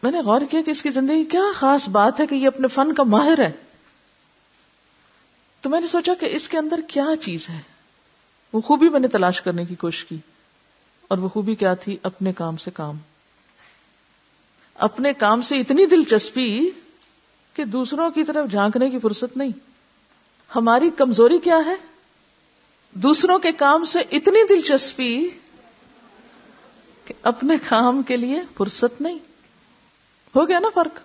میں 0.04 0.12
نے 0.12 0.20
غور 0.20 0.42
کیا 0.52 0.62
کہ 0.62 0.72
اس 0.72 0.82
کی 0.82 0.90
زندگی 0.90 1.24
کیا 1.24 1.42
خاص 1.56 1.90
بات 1.90 2.20
ہے 2.20 2.28
کہ 2.28 2.36
یہ 2.36 2.48
اپنے 2.48 2.68
فن 2.68 2.94
کا 2.94 3.04
ماہر 3.04 3.40
ہے۔ 3.40 3.52
تو 5.62 5.70
میں 5.70 5.82
نے 5.82 5.88
سوچا 5.88 6.14
کہ 6.20 6.26
اس 6.26 6.50
کے 6.50 6.58
اندر 6.58 6.80
کیا 6.88 7.06
چیز 7.22 7.50
ہے۔ 7.50 7.60
وہ 8.54 8.62
خوبی 8.62 8.90
میں 8.90 9.00
نے 9.00 9.08
تلاش 9.08 9.42
کرنے 9.42 9.66
کی 9.66 9.76
کوشش 9.76 10.06
کی۔ 10.06 10.18
اور 11.08 11.18
وہ 11.18 11.30
خوبی 11.30 11.56
کیا 11.56 11.74
تھی؟ 11.74 11.98
اپنے 12.04 12.34
کام 12.34 12.58
سے 12.58 12.72
کام۔ 12.72 12.98
اپنے 14.76 15.14
کام 15.14 15.42
سے 15.42 15.58
اتنی 15.60 15.86
دلچسپی 15.86 16.70
کہ 17.54 17.66
دوسروں 17.66 18.12
کی 18.12 18.24
طرف 18.24 18.52
جھانکنے 18.52 18.90
کی 18.90 19.00
فرصت 19.00 19.38
نہیں۔ 19.38 19.50
ہماری 20.56 20.90
کمزوری 20.90 21.40
کیا 21.40 21.60
ہے؟ 21.66 21.76
دوسروں 22.94 23.40
کے 23.40 23.52
کام 23.52 23.84
سے 23.84 24.00
اتنی 24.00 24.48
دلچسپی 24.50 25.30
کہ 27.06 27.14
اپنے 27.22 27.56
کام 27.70 28.02
کے 28.04 28.18
لیے 28.18 28.42
فرصت 28.58 29.02
نہیں۔ 29.02 29.20
ہو 30.36 30.48
گیا 30.48 30.60
نا 30.60 30.68
فرق؟ 30.76 31.00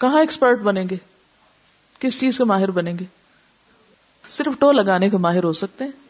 کہاں 0.00 0.20
ایکسپرٹ 0.20 0.60
بنیں 0.60 0.84
گے؟ 0.90 0.96
کس 1.98 2.20
چیز 2.20 2.38
کے 2.38 2.44
ماہر 2.44 2.70
بنیں 2.70 2.98
گے؟ 2.98 3.04
صرف 4.28 4.58
ٹو 4.58 4.72
لگانے 4.72 5.10
کے 5.10 5.16
ماہر 5.16 5.44
ہو 5.44 5.52
سکتے 5.52 5.84
ہیں۔ 5.84 6.07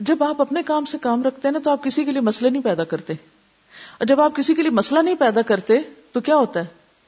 جب 0.00 0.24
آپ 0.24 0.40
اپنے 0.40 0.62
کام 0.62 0.84
سے 0.84 0.98
کام 0.98 1.22
رکھتے 1.22 1.48
ہیں 1.48 1.52
نا 1.52 1.58
تو 1.58 1.70
آپ 1.70 1.84
کسی 1.84 2.04
کے 2.04 2.10
لیے 2.10 2.20
مسئلے 2.20 2.50
نہیں 2.50 2.62
پیدا 2.62 2.84
کرتے 2.84 3.12
اور 3.12 4.06
جب 4.06 4.20
آپ 4.20 4.36
کسی 4.36 4.54
کے 4.54 4.62
لیے 4.62 4.70
مسئلہ 4.70 5.00
نہیں 5.00 5.14
پیدا 5.14 5.42
کرتے 5.42 5.78
تو 6.12 6.20
کیا 6.20 6.36
ہوتا 6.36 6.60
ہے؟ 6.60 6.64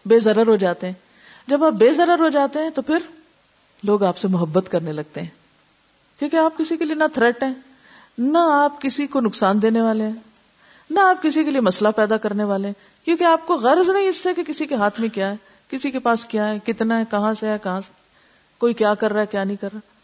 بے 0.06 0.19
ضرر 0.19 0.46
ہو 0.46 0.56
جاتے 0.56 0.87
ہیں۔ 0.87 0.94
جب 1.46 1.64
آپ 1.64 1.73
بے 1.73 1.93
ضرر 1.93 2.19
ہو 2.19 2.29
جاتے 2.29 2.58
ہیں 2.58 2.70
تو 2.70 2.82
پھر 2.82 2.99
لوگ 3.82 4.02
آپ 4.02 4.17
سے 4.19 4.29
محبت 4.29 4.69
کرنے 4.70 4.93
لگتے 4.93 5.23
ہیں۔ 5.23 5.29
کیونکہ 6.19 6.37
آپ 6.37 6.58
کسی 6.58 6.76
کے 6.76 6.85
لیے 6.85 6.94
نہ 6.94 7.05
تھریٹ 7.14 7.43
ہیں، 7.43 7.55
نہ 8.19 8.38
آپ 8.38 8.82
کسی 8.82 9.06
کو 9.06 9.20
نقصان 9.20 9.62
دینے 9.62 9.81
والے 9.81 10.05
ہیں، 10.05 10.12
نہ 10.90 11.00
آپ 11.00 11.23
کسی 11.23 11.44
کے 11.44 11.50
لیے 11.50 11.61
مسئلہ 11.61 11.88
پیدا 11.96 12.17
کرنے 12.17 12.44
والے 12.44 12.69
ہیں۔ 12.69 13.05
کیونکہ 13.05 13.25
آپ 13.25 13.46
کو 13.46 13.55
غرض 13.55 13.88
نہیں 13.88 14.08
اس 14.08 14.17
سے 14.17 14.35
کہ 14.35 14.43
کسی 14.43 14.67
کے 14.67 14.75
ہاتھ 14.75 15.00
میں 15.00 15.08
کیا 15.08 15.31
ہے، 15.31 15.37
کسی 15.69 15.90
کے 15.90 15.99
پاس 15.99 16.25
کیا 16.25 16.49
ہے، 16.49 16.58
کتنا 16.58 16.99
ہے، 16.99 17.05
کہاں 17.11 17.35
سے 17.35 17.49
ہے، 17.49 17.56
کہاں 17.62 17.81
سے 17.81 17.93
کوئی 18.58 18.75
کیا 18.75 18.94
کر 18.94 19.12
رہا 19.12 19.20
ہے، 19.20 19.26
کیا 19.26 19.44
نہیں 19.44 19.56
کر 19.56 19.69
رہا۔ 19.75 19.98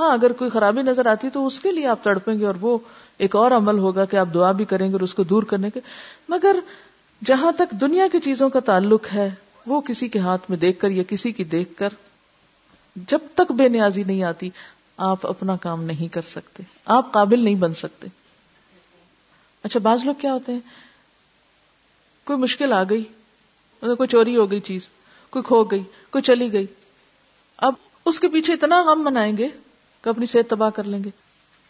ہاں 0.00 0.12
اگر 0.12 0.32
کوئی 0.32 0.50
خرابی 0.50 0.82
نظر 0.82 1.06
آتی 1.06 1.30
تو 1.30 1.46
اس 1.46 1.60
کے 1.60 1.70
لیے 1.70 1.86
آپ 1.86 2.04
تڑپیں 2.04 2.38
گے 2.38 2.46
اور 2.46 2.54
وہ 2.60 2.78
ایک 3.18 3.36
اور 3.36 3.50
عمل 3.50 3.78
ہوگا 3.78 4.04
کہ 4.04 4.16
آپ 4.16 4.28
دعا 4.34 4.52
بھی 4.52 4.64
کریں 4.64 4.88
گے 4.88 4.92
اور 4.92 5.00
اس 5.00 5.14
کو 5.14 5.22
دور 5.22 5.42
کرنے 5.42 5.70
کے۔ 5.70 5.80
مگر 6.28 6.56
جہاں 7.24 7.52
تک 7.52 7.70
دنیا 7.70 8.06
کی 8.12 8.20
چیزوں 8.20 8.50
کا 8.50 8.60
تعلق 8.60 9.06
ہے، 9.14 9.34
وہ 9.66 9.80
کسی 9.80 10.08
کے 10.08 10.18
ہاتھ 10.18 10.42
میں 10.48 10.58
دیکھ 10.58 10.80
کر 10.80 10.90
یا 10.90 11.02
کسی 11.02 11.32
کی 11.32 11.44
دیکھ 11.44 11.76
کر 11.76 11.88
جب 12.96 13.18
تک 13.34 13.52
بے 13.52 13.68
نیازی 13.68 14.02
نہیں 14.02 14.22
آتی، 14.22 14.50
آپ 14.96 15.26
اپنا 15.26 15.56
کام 15.56 15.84
نہیں 15.84 16.12
کر 16.12 16.22
سکتے۔ 16.22 16.62
آپ 16.84 17.12
قابل 17.12 17.44
نہیں 17.44 17.54
بن 17.54 17.74
سکتے۔ 17.74 18.08
اچھا 19.62 19.80
بعض 19.80 20.04
لوگ 20.04 20.14
کیا 20.14 20.32
ہوتے 20.32 20.52
ہیں؟ 20.52 20.60
کوئی 22.24 22.38
مشکل 22.38 22.72
آ 22.72 22.82
گئی 22.82 23.04
مطلب 23.82 23.96
کوئی 23.96 24.08
چوری 24.08 24.36
ہو 24.36 24.50
گئی 24.50 24.60
چیز، 24.60 24.88
کوئی 25.30 25.42
کھو 25.42 25.64
گئی، 25.64 25.82
کوئی 26.10 26.22
چلی 26.22 26.52
گئی۔ 26.52 26.66
اب 27.56 27.72
اس 28.04 28.20
کے 28.20 28.28
پیچھے 28.28 28.52
اتنا 28.52 28.82
غم 28.82 29.04
منائیں 29.04 29.36
گے 29.36 29.48
کہ 30.02 30.08
اپنی 30.08 30.26
صحت 30.26 30.50
تباہ 30.50 30.70
کر 30.70 30.84
لیں 30.84 31.04
گے۔ 31.04 31.10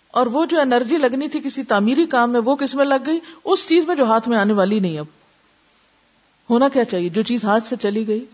اور 0.08 0.26
وہ 0.26 0.46
جو 0.46 0.60
انرجی 0.60 0.98
لگنی 0.98 1.28
تھی 1.28 1.40
کسی 1.40 1.62
تعمیری 1.62 2.06
کام 2.06 2.30
میں، 2.30 2.40
وہ 2.44 2.56
کس 2.56 2.74
میں 2.74 2.84
لگ 2.84 2.94
گئی؟ 3.06 3.18
اس 3.44 3.68
چیز 3.68 3.86
میں 3.86 3.94
جو 3.94 4.04
ہاتھ 4.04 4.28
میں 4.28 4.38
آنے 4.38 4.52
والی 4.52 4.80
نہیں 4.80 4.98
اب۔ 4.98 5.04
ہونا 6.50 6.68
کیا 6.68 6.84
چاہیے؟ 6.84 7.08
جو 7.08 7.22
چیز 7.22 7.44
ہاتھ 7.44 7.68
سے 7.68 7.76
چلی 7.80 8.06
گئی، 8.06 8.24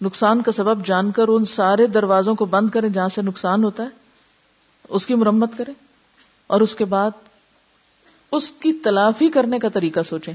نقصان 0.00 0.42
کا 0.42 0.52
سبب 0.52 0.86
جان 0.86 1.10
کر 1.10 1.28
ان 1.28 1.44
سارے 1.44 1.86
دروازوں 1.86 2.34
کو 2.34 2.44
بند 2.44 2.70
کریں 2.70 2.88
جہاں 2.88 3.08
سے 3.08 3.22
نقصان 3.22 3.64
ہوتا 3.64 3.82
ہے۔ 3.82 3.88
اس 4.88 5.06
کی 5.06 5.14
مرمت 5.14 5.50
کریں۔ 5.58 5.74
اور 6.46 6.60
اس 6.60 6.76
کے 6.76 6.84
بعد 6.84 7.10
اس 8.32 8.52
کی 8.52 8.72
تلافی 8.72 9.28
کرنے 9.28 9.58
کا 9.58 9.68
طریقہ 9.68 10.00
سوچیں۔ 10.02 10.34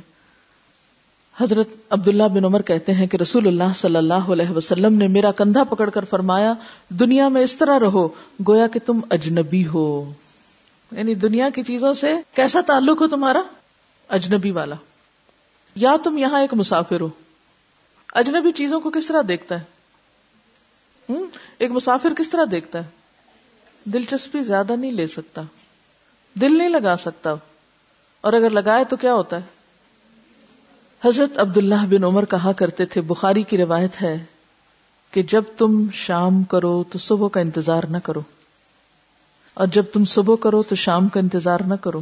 حضرت 1.37 1.69
عبداللہ 1.89 2.23
بن 2.23 2.45
عمر 2.45 2.61
کہتے 2.61 2.93
ہیں 2.93 3.07
کہ 3.07 3.17
رسول 3.17 3.47
اللہ 3.47 3.73
صلی 3.75 3.95
اللہ 3.95 4.13
علیہ 4.13 4.49
وسلم 4.49 4.97
نے 4.97 5.07
میرا 5.07 5.31
کندھا 5.31 5.63
پکڑ 5.63 5.89
کر 5.89 6.05
فرمایا، 6.05 6.53
دنیا 6.89 7.27
میں 7.27 7.41
اس 7.41 7.57
طرح 7.57 7.79
رہو 7.79 8.07
گویا 8.47 8.67
کہ 8.67 8.79
تم 8.85 8.99
اجنبی 9.09 9.67
ہو۔ 9.67 10.13
یعنی 10.91 11.13
دنیا 11.13 11.49
کی 11.49 11.63
چیزوں 11.63 11.93
سے 11.93 12.13
کیسا 12.35 12.61
تعلق 12.61 13.01
ہو 13.01 13.07
تمہارا؟ 13.07 13.41
اجنبی 14.09 14.51
والا۔ 14.51 14.75
یا 15.75 15.95
تم 16.03 16.17
یہاں 16.17 16.41
ایک 16.41 16.53
مسافر 16.53 17.01
ہو۔ 17.01 17.09
اجنبی 18.13 18.51
چیزوں 18.51 18.79
کو 18.79 18.89
کس 18.89 19.07
طرح 19.07 19.21
دیکھتا 19.27 19.59
ہے؟ 19.59 19.63
ایک 21.57 21.71
مسافر 21.71 22.13
کس 22.17 22.29
طرح 22.29 22.45
دیکھتا 22.51 22.79
ہے؟ 22.79 22.89
دلچسپی 23.83 24.43
زیادہ 24.43 24.75
نہیں 24.75 24.91
لے 24.91 25.07
سکتا۔ 25.07 25.41
دل 26.41 26.57
نہیں 26.57 26.69
لگا 26.69 26.95
سکتا۔ 26.97 27.33
اور 28.21 28.33
اگر 28.33 28.49
لگائے 28.49 28.83
تو 28.83 28.95
کیا 28.95 29.13
ہوتا 29.13 29.37
ہے؟ 29.37 29.52
حضرت 31.05 31.39
عبداللہ 31.39 31.86
بن 31.89 32.03
عمر 32.03 32.25
کہا 32.25 32.51
کرتے 32.51 32.86
تھے، 32.86 33.01
بخاری 33.01 33.43
کی 33.43 33.57
روایت 33.57 34.01
ہے 34.01 34.24
کہ 35.12 35.24
جب 35.24 35.43
تم 35.57 35.86
شام 35.93 36.43
کرو 36.43 36.83
تو 36.91 37.00
صبح 37.00 37.27
کا 37.27 37.39
انتظار 37.39 37.83
نہ 37.83 37.98
کرو۔ 37.98 38.19
اور 39.53 39.67
جب 39.67 39.83
تم 39.93 40.05
صبح 40.05 40.36
کرو 40.36 40.63
تو 40.63 40.75
شام 40.75 41.07
کا 41.07 41.19
انتظار 41.19 41.60
نہ 41.67 41.74
کرو۔ 41.74 42.01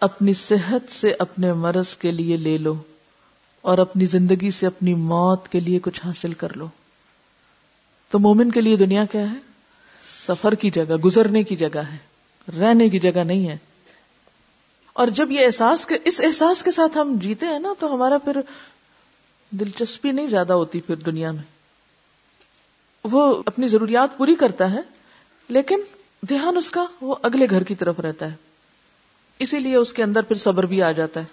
اپنی 0.00 0.34
صحت 0.34 0.92
سے 0.92 1.14
اپنے 1.18 1.52
مرض 1.52 1.96
کے 1.96 2.12
لیے 2.12 2.36
لے 2.36 2.58
لو 2.58 2.74
اور 3.60 3.78
اپنی 3.78 4.06
زندگی 4.06 4.50
سے 4.50 4.66
اپنی 4.66 4.94
موت 4.94 5.48
کے 5.48 5.60
لیے 5.60 5.78
کچھ 5.78 6.06
حاصل 6.06 6.32
کر 6.32 6.56
لو۔ 6.56 6.68
تو 8.10 8.18
مومن 8.18 8.50
کے 8.50 8.60
لیے 8.60 8.76
دنیا 8.76 9.04
کیا 9.04 9.30
ہے؟ 9.30 9.36
سفر 10.26 10.54
کی 10.54 10.70
جگہ، 10.70 10.96
گزرنے 10.96 11.42
کی 11.42 11.56
جگہ 11.56 11.78
ہے، 11.78 11.96
رہنے 12.60 12.88
کی 12.88 12.98
جگہ 12.98 13.24
نہیں 13.24 13.48
ہے۔ 13.48 13.56
اور 14.98 15.08
جب 15.08 15.30
یہ 15.30 15.46
احساس 15.46 15.86
کے 15.86 15.98
اس 16.04 16.20
احساس 16.24 16.62
کے 16.62 16.70
ساتھ 16.70 16.98
ہم 16.98 17.16
جیتے 17.20 17.46
ہیں 17.46 17.58
نا، 17.58 17.74
تو 17.78 17.94
ہمارا 17.94 18.18
پھر 18.18 18.36
دلچسپی 19.50 20.12
نہیں 20.12 20.26
زیادہ 20.26 20.52
ہوتی 20.52 20.80
پھر 20.80 20.94
دنیا 20.96 21.30
میں۔ 21.30 21.42
وہ 23.04 23.42
اپنی 23.46 23.68
ضروریات 23.68 24.18
پوری 24.18 24.34
کرتا 24.34 24.70
ہے، 24.70 24.80
لیکن 25.48 25.80
دھیان 26.28 26.56
اس 26.56 26.70
کا 26.70 26.84
وہ 27.00 27.14
اگلے 27.22 27.46
گھر 27.50 27.62
کی 27.62 27.74
طرف 27.74 28.00
رہتا 28.00 28.30
ہے۔ 28.30 28.36
اسی 29.38 29.58
لیے 29.58 29.76
اس 29.76 29.92
کے 29.92 30.02
اندر 30.02 30.22
پھر 30.22 30.36
صبر 30.36 30.66
بھی 30.66 30.82
آ 30.82 30.92
جاتا 30.92 31.20
ہے۔ 31.20 31.24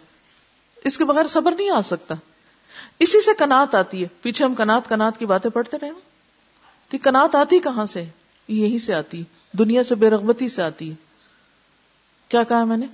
اس 0.84 0.98
کے 0.98 1.06
بغیر 1.06 1.28
صبر 1.28 1.52
نہیں 1.58 1.70
آ 1.70 1.82
سکتا۔ 1.82 2.16
اسی 3.00 3.22
سے 3.22 3.32
کنات 3.38 3.76
آتی 3.76 4.04
ہے۔ 4.04 4.08
پیچھے 4.22 4.46
ہم 4.46 4.56
کنات 4.56 4.90
کنات 4.90 5.20
کی 5.20 5.26
باتیں 5.26 5.52
پڑھتے 5.52 5.78
رہے 5.82 6.98
کنات 6.98 7.36
آتی 7.36 7.60
کہاں 7.60 7.86
سے؟ 7.86 8.06
یہی 8.48 8.80
سے 8.80 8.94
آتی 8.94 9.24
دنیا 9.52 9.84
سے 9.84 9.96
بے 9.96 10.10
رغبتی 10.10 10.50
سے 10.50 10.64
آتی 10.64 10.90
ہے۔ 10.90 10.96
کیا 12.28 12.44
کہا 12.44 12.64
میں 12.64 12.78
نے؟ 12.78 12.86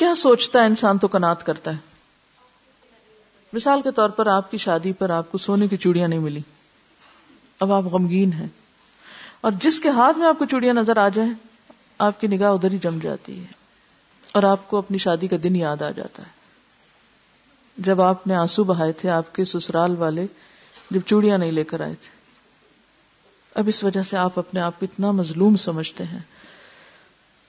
کیا 0.00 0.14
سوچتا 0.14 0.60
ہے 0.60 0.66
انسان 0.66 0.98
تو 0.98 1.08
کنات 1.08 1.46
کرتا 1.46 1.70
ہے؟ 1.70 1.76
مثال 3.52 3.82
کے 3.82 3.90
طور 3.90 4.10
پر 4.10 4.26
آپ 4.26 4.50
کی 4.50 4.56
شادی 4.56 4.92
پر 4.92 5.10
آپ 5.10 5.32
کو 5.32 5.38
سونے 5.38 5.68
کی 5.68 5.76
چوڑیاں 5.76 6.08
نہیں 6.08 6.18
ملی۔ 6.18 6.40
اب 7.60 7.72
آپ 7.72 7.82
غمگین 7.82 8.32
ہیں۔ 8.32 8.48
اور 9.40 9.52
جس 9.62 9.80
کے 9.80 9.88
ہاتھ 9.88 10.18
میں 10.18 10.26
آپ 10.26 10.38
کو 10.38 10.44
چوڑیاں 10.44 10.74
نظر 10.74 10.96
آ 10.96 11.08
جائیں، 11.08 11.32
آپ 11.98 12.20
کی 12.20 12.26
نگاہ 12.26 12.50
ادھر 12.50 12.72
ہی 12.72 12.78
جم 12.78 12.98
جاتی 12.98 13.40
ہے۔ 13.40 13.46
اور 14.32 14.42
آپ 14.42 14.68
کو 14.68 14.76
اپنی 14.76 14.98
شادی 14.98 15.28
کا 15.28 15.36
دن 15.42 15.56
یاد 15.56 15.82
آ 15.82 15.90
جاتا 15.90 16.22
ہے۔ 16.22 16.30
جب 17.76 18.00
آپ 18.00 18.26
نے 18.26 18.34
آنسو 18.34 18.64
بہائے 18.64 18.92
تھے، 18.92 19.10
آپ 19.10 19.34
کے 19.34 19.44
سسرال 19.44 19.96
والے 19.96 20.26
جب 20.90 21.00
چوڑیاں 21.06 21.38
نہیں 21.38 21.52
لے 21.52 21.64
کر 21.64 21.80
آئے 21.80 21.94
تھے۔ 21.94 22.10
اب 23.54 23.64
اس 23.68 23.84
وجہ 23.84 24.02
سے 24.02 24.16
آپ 24.16 24.38
اپنے 24.38 24.60
آپ 24.60 24.80
کو 24.80 24.86
اتنا 24.86 25.10
مظلوم 25.10 25.56
سمجھتے 25.56 26.04
ہیں۔ 26.04 26.20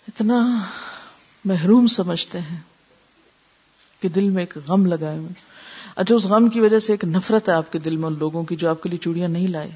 اتنا 0.08 0.58
محروم 1.46 1.88
سمجھتے 1.88 2.40
ہیں 2.40 2.60
کہ 4.02 4.10
دل 4.10 4.30
میں 4.30 4.44
ایک 4.44 4.58
غم 4.68 4.86
لگائے 4.86 5.18
ہوئے 5.18 5.30
اچھا 5.96 6.16
اس 6.16 6.26
غم 6.26 6.50
کی 6.50 6.60
وجہ 6.60 6.80
سے 6.80 6.94
ایک 6.94 7.04
نفرت 7.04 7.50
ہے 7.50 7.54
آپ 7.54 7.72
کے 7.72 7.80
دل 7.80 7.98
میں 7.98 8.08
ان 8.08 8.16
لوگوں 8.20 8.44
کی 8.44 8.56
جو 8.56 8.70
آپ 8.70 8.84
کے 8.84 8.90
لیے 8.90 9.00
چوڑیاں 9.00 9.28
نہیں 9.28 9.48
لائے۔ 9.48 9.72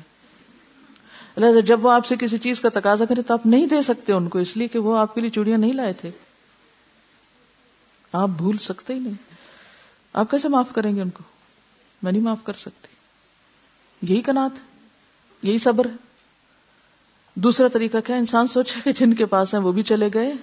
اللہ 1.36 1.62
جب 1.62 1.86
وہ 1.86 1.92
آپ 1.92 2.06
سے 2.06 2.16
کسی 2.16 2.38
چیز 2.38 2.60
کا 2.60 2.70
تقاضا 2.74 3.06
کرے 3.06 3.22
تو 3.22 3.34
آپ 3.34 3.46
نہیں 3.46 3.68
دے 3.68 3.82
سکتے 3.82 4.14
ان 4.14 4.30
کو، 4.30 4.40
اس 4.40 4.58
لیے 4.58 4.68
کہ 4.68 4.80
وہ 4.80 4.98
آپ 4.98 5.16
کے 5.16 5.22
لیے 5.22 5.30
چوڑیاں 5.30 5.58
نہیں 5.58 5.74
لائے 5.74 5.94
تھے۔ 5.94 6.10
آپ 8.14 8.30
بھول 8.30 8.58
سکتے 8.58 8.94
ہی 8.94 9.00
نہیں۔ 9.00 9.14
آپ 10.14 10.32
کیسے 10.32 10.48
معاف 10.48 10.68
کریں 10.76 10.96
گے 10.96 11.02
ان 11.02 11.10
کو؟ 11.10 11.24
میں 12.04 12.12
نہیں 12.12 12.22
معاف 12.22 12.44
کر 12.44 12.54
سکتی۔ 12.54 12.88
یہی 14.14 14.22
کنات 14.22 14.52
یہی 15.44 15.58
صبر 15.58 15.86
ہے۔ 15.86 15.96
دوسرا 17.36 17.68
طریقہ 17.68 17.98
کیا؟ 18.06 18.16
انسان 18.16 18.48
سوچے 18.48 18.80
کہ 18.84 18.92
جن 18.92 19.14
کے 19.14 19.26
پاس 19.26 19.54
ہیں 19.54 19.62
وہ 19.62 19.72
بھی 19.72 19.84
چلے 19.84 20.10
گئے۔ 20.14 20.34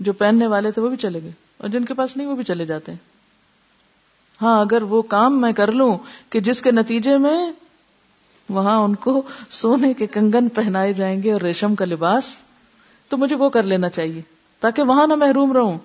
جو 0.00 0.12
پہننے 0.12 0.46
والے 0.46 0.70
تھے 0.70 0.82
وہ 0.82 0.88
بھی 0.88 0.96
چلے 0.96 1.22
گئے 1.22 1.30
اور 1.58 1.68
جن 1.68 1.84
کے 1.84 1.94
پاس 1.94 2.16
نہیں 2.16 2.26
وہ 2.26 2.34
بھی 2.34 2.44
چلے 2.44 2.66
جاتے 2.66 2.92
ہیں۔ 2.92 2.98
ہاں 4.42 4.60
اگر 4.60 4.82
وہ 4.82 5.02
کام 5.02 5.40
میں 5.40 5.52
کر 5.52 5.72
لوں 5.72 5.98
کہ 6.30 6.40
جس 6.40 6.62
کے 6.62 6.70
نتیجے 6.70 7.16
میں 7.18 7.52
وہاں 8.48 8.78
ان 8.78 8.94
کو 8.94 9.22
سونے 9.50 9.94
کے 9.94 10.06
کنگن 10.06 10.48
پہنائے 10.48 10.92
جائیں 10.92 11.22
گے 11.22 11.32
اور 11.32 11.40
ریشم 11.40 11.74
کا 11.74 11.84
لباس، 11.84 12.24
تو 13.08 13.16
مجھے 13.16 13.36
وہ 13.36 13.48
کر 13.48 13.62
لینا 13.62 13.88
چاہیے 13.88 14.22
تاکہ 14.60 14.82
وہاں 14.82 15.06
نہ 15.06 15.14
محروم 15.14 15.52
رہوں۔ 15.52 15.78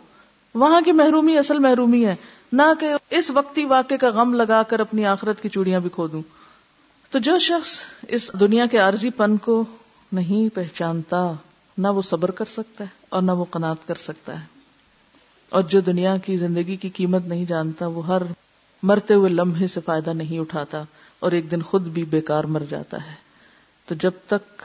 وہاں 0.55 0.81
کی 0.81 0.91
محرومی 0.91 1.38
اصل 1.38 1.60
محرومی 1.60 2.05
ہے، 2.05 2.15
نہ 2.51 2.62
کہ 2.79 2.88
اس 3.10 3.31
وقتی 3.31 3.65
واقع 3.65 3.95
کا 3.95 4.10
غم 4.10 4.34
لگا 4.34 4.63
کر 4.63 4.79
اپنی 4.79 5.05
آخرت 5.05 5.41
کی 5.41 5.50
چوڑیاں 5.50 5.79
بھی 5.79 5.89
کھو 5.89 6.07
دوں 6.07 6.22
تو 7.12 7.19
جو 7.19 7.38
شخص 7.38 7.79
اس 8.07 8.34
دنیا 8.39 8.65
کے 8.65 8.77
عارضی 8.77 9.10
پن 9.10 9.38
کو 9.38 9.65
نہیں 10.12 10.55
پہچانتا 10.55 11.34
نہ 11.77 11.88
وہ 11.88 12.01
صبر 12.01 12.32
کر 12.32 12.46
سکتا 12.46 12.84
ہے 12.84 12.89
اور 13.10 13.22
نہ 13.22 13.32
وہ 13.32 13.46
قناط 13.51 13.88
کر 13.88 13.96
سکتا 13.96 14.41
ہے۔ 14.41 14.46
اور 15.50 15.63
جو 15.63 15.79
دنیا 15.79 16.17
کی 16.17 16.38
زندگی 16.38 16.75
کی 16.75 16.89
قیمت 16.89 17.25
نہیں 17.25 17.46
جانتا، 17.46 17.88
وہ 17.88 18.08
ہر 18.08 18.22
مرتے 18.84 19.13
ہوئے 19.13 19.29
لمحے 19.29 19.67
سے 19.67 19.82
فائدہ 19.82 20.10
نہیں 20.10 20.39
اٹھاتا 20.39 20.84
اور 21.20 21.32
ایک 21.32 21.51
دن 21.51 21.62
خود 21.62 21.82
بھی 21.82 22.05
بیکار 22.05 22.44
مر 22.44 22.63
جاتا 22.70 22.98
ہے۔ 22.98 23.13
تو 23.86 23.96
جب 23.96 24.12
تک 24.25 24.62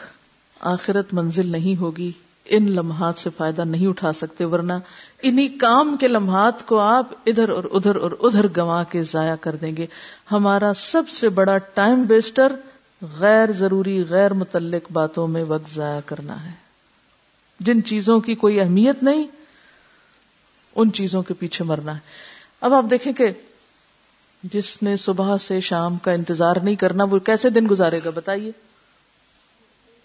آخرت 0.61 1.15
منزل 1.15 1.47
نہیں 1.47 1.81
ہوگی، 1.81 2.13
ان 2.45 2.73
لمحات 2.73 3.19
سے 3.19 3.31
فائدہ 3.37 3.63
نہیں 3.63 3.87
اٹھا 3.87 4.13
سکتے، 4.13 4.45
ورنہ 4.45 4.73
انہی 5.23 5.49
کام 5.49 5.97
کے 5.97 6.09
لمحات 6.09 6.67
کو 6.67 6.79
آپ 6.79 7.09
ادھر 7.27 7.49
اور 7.49 7.65
ادھر 7.65 7.97
اور 7.97 8.11
ادھر 8.21 8.47
گوا 8.57 8.85
کے 8.85 9.03
ضائع 9.03 9.35
کر 9.35 9.57
دیں 9.57 9.77
گے۔ 9.77 9.87
ہمارا 10.33 10.73
سب 10.77 11.09
سے 11.09 11.29
بڑا 11.29 11.59
ٹائم 11.59 12.05
ویسٹر 12.09 12.53
غیر 13.19 13.53
ضروری، 13.53 14.05
غیر 14.09 14.33
متعلق 14.35 14.93
باتوں 14.93 15.29
میں 15.29 15.45
وقت 15.45 15.75
ضائع 15.75 16.01
کرنا 16.07 16.45
ہے۔ 16.45 16.70
جن 17.61 17.85
چیزوں 17.85 18.21
کی 18.21 18.35
کوئی 18.35 18.61
اہمیت 18.61 19.03
نہیں، 19.03 19.27
ان 20.77 20.93
چیزوں 20.93 21.23
کے 21.23 21.35
پیچھے 21.35 21.65
مرنا 21.65 21.95
ہے۔ 21.95 22.01
اب 22.61 22.75
آپ 22.75 22.85
دیکھیں 22.91 23.13
کہ 23.13 23.31
جس 24.43 24.83
نے 24.83 24.97
صبح 24.97 25.37
سے 25.37 25.61
شام 25.61 25.99
کا 25.99 26.13
انتظار 26.13 26.57
نہیں 26.57 26.75
کرنا، 26.75 27.05
وہ 27.05 27.19
کیسے 27.19 27.51
دن 27.51 27.67
گزارے 27.71 28.01
گا؟ 28.05 28.11
بتائیے۔ 28.15 28.53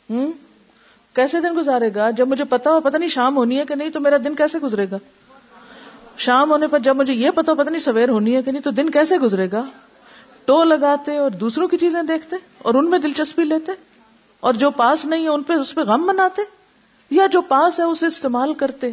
ہوں 0.10 0.32
کیسے 1.14 1.40
دن 1.40 1.58
گزارے 1.58 1.90
گا؟ 1.96 2.10
جب 2.12 2.28
مجھے 2.28 2.44
پتا 2.44 2.72
ہو 2.72 2.82
پتا 2.82 2.98
نہیں 2.98 3.10
شام 3.10 3.38
ہونی 3.38 3.60
ہے 3.60 3.66
کہ 3.66 3.76
نہیں، 3.76 3.90
تو 3.90 4.00
میرا 4.00 4.18
دن 4.24 4.36
کیسے 4.36 4.60
گزرے 4.60 4.86
گا؟ 4.92 4.98
شام 6.18 6.50
ہونے 6.50 6.68
پر 6.68 6.80
جب 6.80 6.96
مجھے 6.96 7.14
یہ 7.14 7.30
پتا 7.32 7.52
ہو 7.52 7.58
پتا 7.58 7.70
نہیں 7.70 7.82
سویر 7.82 8.10
ہونی 8.10 8.36
ہے 8.36 8.44
کہ 8.44 8.52
نہیں، 8.52 8.62
تو 8.62 8.72
دن 8.72 8.90
کیسے 8.90 9.18
گزرے 9.18 9.52
گا؟ 9.52 9.64
ٹو 10.46 10.64
لگاتے 10.64 11.18
اور 11.18 11.32
دوسروں 11.32 11.68
کی 11.68 11.78
چیزیں 11.78 12.04
دیکھتے 12.04 12.36
اور 12.58 12.74
ان 12.74 12.90
میں 12.90 13.00
دلچسپی 13.00 13.44
لیتے 13.44 13.72
اور 14.40 14.54
جو 14.54 14.72
پاس 14.72 15.06
نہیں 15.06 15.24
ہے، 15.24 15.28
ان 15.28 15.44
پہ 15.44 15.54
اس 15.54 15.76
پہ 15.76 15.82
غم 15.82 16.08
مناتے؟ 16.08 16.42
یا 17.10 17.28
جو 17.28 17.42
پاس 17.42 17.80
ہے 17.80 17.86
اسے 17.86 18.08
استعمال 18.08 18.54
کرتے۔ 18.54 18.92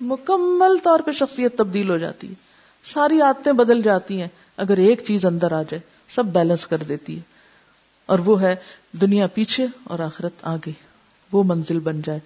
مکمل 0.00 0.76
طور 0.82 1.00
پہ 1.00 1.12
شخصیت 1.12 1.58
تبدیل 1.58 1.90
ہو 1.90 1.98
جاتی 1.98 2.28
ہے۔ 2.28 2.34
ساری 2.84 3.20
عادتیں 3.20 3.52
بدل 3.52 3.82
جاتی 3.82 4.20
ہیں۔ 4.20 4.28
اگر 4.56 4.76
ایک 4.76 5.04
چیز 5.06 5.26
اندر 5.26 5.52
آ 5.52 5.62
جائے، 5.62 5.80
سب 6.14 6.26
بیلنس 6.26 6.66
کر 6.66 6.76
دیتی 6.76 7.16
ہے۔ 7.16 7.22
اور 8.06 8.18
وہ 8.18 8.42
ہے 8.42 8.56
دنیا 8.92 9.26
پیچھے 9.26 9.66
اور 9.84 9.98
آخرت 9.98 10.32
آگے۔ 10.42 10.72
وہ 11.32 11.42
منزل 11.42 11.80
بن 11.80 12.00
جائے۔ 12.02 12.20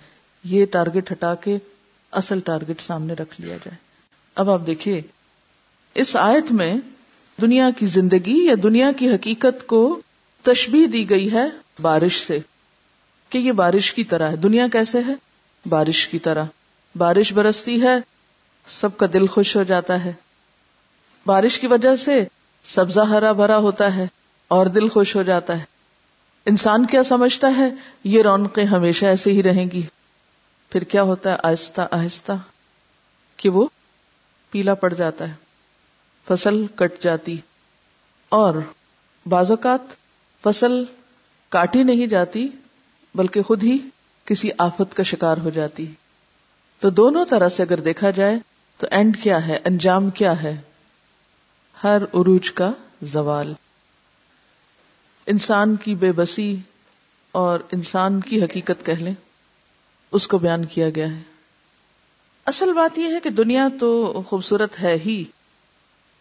یہ 0.44 0.66
ٹارگٹ 0.66 1.12
ہٹا 1.12 1.34
کے 1.34 1.58
اصل 2.12 2.40
ٹارگٹ 2.40 2.80
سامنے 2.80 3.14
رکھ 3.14 3.40
لیا 3.40 3.56
جائے۔ 3.56 3.76
اب 4.34 4.50
آپ 4.50 4.60
دیکھیے، 4.66 5.02
اس 5.94 6.16
آیت 6.16 6.52
میں 6.52 6.76
دنیا 7.40 7.70
کی 7.70 7.86
زندگی 7.86 8.46
یا 8.46 8.54
دنیا 8.62 8.92
کی 8.92 9.08
حقیقت 9.10 9.66
کو 9.66 10.00
تشبیح 10.42 10.86
دی 10.92 11.10
گئی 11.10 11.32
ہے 11.32 11.48
بارش 11.82 12.26
سے۔ 12.26 12.38
کہ 13.32 13.38
یہ 13.38 13.52
بارش 13.52 13.94
کی 13.94 14.04
طرح 14.04 14.30
ہے۔ 14.30 14.36
دنیا 14.36 14.66
کیسے 14.72 14.98
ہے؟ 14.98 15.14
بارش 15.68 16.08
کی 16.08 16.18
طرح۔ 16.18 16.44
بارش 16.96 17.32
برستی 17.32 17.82
ہے، 17.82 17.96
سب 18.66 18.96
کا 18.96 19.06
دل 19.12 19.26
خوش 19.26 19.56
ہو 19.56 19.62
جاتا 19.62 20.04
ہے۔ 20.04 20.12
بارش 21.26 21.58
کی 21.58 21.66
وجہ 21.66 21.96
سے 21.96 22.24
سبزہ 22.64 23.00
ہرا 23.00 23.32
بھرا 23.32 23.56
ہوتا 23.56 23.96
ہے 23.96 24.06
اور 24.48 24.66
دل 24.66 24.88
خوش 24.88 25.16
ہو 25.16 25.22
جاتا 25.22 25.58
ہے۔ 25.58 25.64
انسان 26.46 26.86
کیا 26.86 27.02
سمجھتا 27.02 27.56
ہے؟ 27.56 27.68
یہ 28.04 28.22
رونقیں 28.22 28.64
ہمیشہ 28.64 29.06
ایسے 29.06 29.32
ہی 29.32 29.42
رہیں 29.42 29.70
گی۔ 29.72 29.82
پھر 30.70 30.84
کیا 30.84 31.02
ہوتا 31.02 31.32
ہے؟ 31.32 31.36
آہستہ 31.42 31.80
آہستہ 31.90 32.32
کہ 33.36 33.48
وہ 33.48 33.68
پیلا 34.50 34.74
پڑ 34.74 34.94
جاتا 34.94 35.28
ہے۔ 35.28 35.34
فصل 36.28 36.66
کٹ 36.74 37.02
جاتی۔ 37.02 37.36
اور 38.28 38.54
بعض 39.26 39.50
اوقات 39.50 39.80
فصل 40.42 40.84
کاٹی 41.48 41.82
نہیں 41.82 42.06
جاتی۔ 42.06 42.48
بلکہ 43.14 43.42
خود 43.42 43.62
ہی 43.62 43.78
کسی 44.24 44.50
آفت 44.58 44.94
کا 44.94 45.02
شکار 45.02 45.36
ہو 45.38 45.50
جاتی۔ 45.50 45.86
تو 46.80 46.90
دونوں 46.90 47.24
طرح 47.24 47.48
سے 47.48 47.62
اگر 47.62 47.80
دیکھا 47.80 48.10
جائے 48.10 48.34
تو 48.78 48.86
اینڈ 48.90 49.22
کیا 49.22 49.46
ہے؟ 49.46 49.58
انجام 49.64 50.10
کیا 50.10 50.42
ہے؟ 50.42 50.60
ہر 51.84 52.02
عروج 52.14 52.52
کا 52.52 52.72
زوال۔ 53.02 53.52
انسان 55.26 55.76
کی 55.76 55.94
بے 55.94 56.12
بسی 56.12 56.56
اور 57.32 57.60
انسان 57.72 58.20
کی 58.20 58.44
حقیقت 58.44 58.86
کہہ 58.86 58.94
لیں، 58.94 59.14
اس 60.12 60.26
کو 60.26 60.38
بیان 60.38 60.64
کیا 60.64 60.90
گیا 60.90 61.16
ہے۔ 61.16 61.22
اصل 62.46 62.72
بات 62.72 62.98
یہ 62.98 63.14
ہے 63.14 63.20
کہ 63.20 63.30
دنیا 63.30 63.68
تو 63.80 64.22
خوبصورت 64.26 64.80
ہے 64.80 64.98
ہی، 65.06 65.24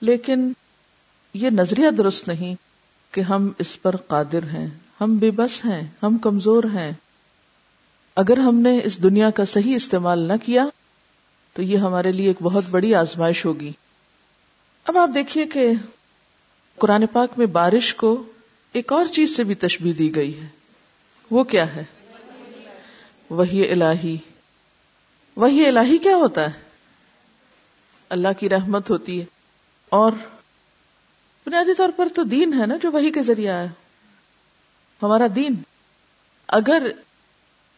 لیکن 0.01 0.53
یہ 1.33 1.49
نظریہ 1.49 1.89
درست 1.89 2.27
نہیں 2.27 2.55
کہ 3.11 3.21
ہم 3.21 3.51
اس 3.57 3.81
پر 3.81 3.95
قادر 3.95 4.43
ہیں۔ 4.43 4.67
ہم 5.01 5.17
بے 5.17 5.31
بس 5.31 5.65
ہیں، 5.65 5.87
ہم 6.03 6.17
کمزور 6.17 6.63
ہیں۔ 6.63 6.91
اگر 8.15 8.37
ہم 8.37 8.55
نے 8.55 8.79
اس 8.83 9.03
دنیا 9.03 9.29
کا 9.29 9.45
صحیح 9.45 9.75
استعمال 9.75 10.19
نہ 10.19 10.33
کیا، 10.45 10.65
تو 11.53 11.61
یہ 11.61 11.77
ہمارے 11.77 12.11
لیے 12.11 12.27
ایک 12.27 12.35
بہت 12.41 12.63
بڑی 12.71 12.95
آزمائش 12.95 13.45
ہوگی۔ 13.45 13.71
اب 14.83 14.97
آپ 14.97 15.09
دیکھیے 15.15 15.45
کہ 15.45 15.71
قرآن 16.75 17.05
پاک 17.05 17.29
میں 17.37 17.45
بارش 17.45 17.95
کو 17.95 18.23
ایک 18.73 18.91
اور 18.91 19.05
چیز 19.05 19.35
سے 19.35 19.43
بھی 19.43 19.55
تشبیح 19.55 19.93
دی 19.97 20.15
گئی 20.15 20.41
ہے۔ 20.41 20.47
وہ 21.31 21.43
کیا 21.43 21.75
ہے؟ 21.75 21.83
وہی 23.29 23.71
الہی۔ 23.71 24.17
وہی 25.35 25.67
الہی 25.67 25.97
کیا 25.97 26.15
ہوتا 26.15 26.41
ہے؟ 26.41 26.59
اللہ 28.09 28.27
کی 28.39 28.49
رحمت 28.49 28.89
ہوتی 28.89 29.19
ہے۔ 29.19 29.25
اور 29.89 30.11
بنیادی 31.45 31.73
طور 31.73 31.89
پر 31.95 32.07
تو 32.15 32.23
دین 32.23 32.61
ہے 32.61 32.65
نا 32.65 32.75
جو 32.83 32.91
وہی 32.91 33.11
کے 33.11 33.23
ذریعہ 33.23 33.55
ہے۔ 33.55 33.67
ہمارا 35.01 35.27
دین۔ 35.35 35.55
اگر 36.47 36.87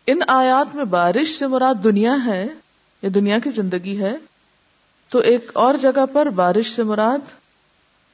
ان 0.08 0.20
آیات 0.28 0.76
میں 0.76 0.86
بارش 0.86 1.40
سے 1.40 1.48
مراد 1.48 1.76
دنیا 1.84 2.16
ہے 2.26 2.48
یا 3.02 3.10
دنیا 3.16 3.40
کی 3.40 3.50
زندگی 3.50 4.00
ہے، 4.02 4.16
تو 5.10 5.20
ایک 5.20 5.52
اور 5.54 5.76
جگہ 5.82 6.06
پر 6.14 6.26
بارش 6.26 6.72
سے 6.72 6.84
مراد 6.84 7.18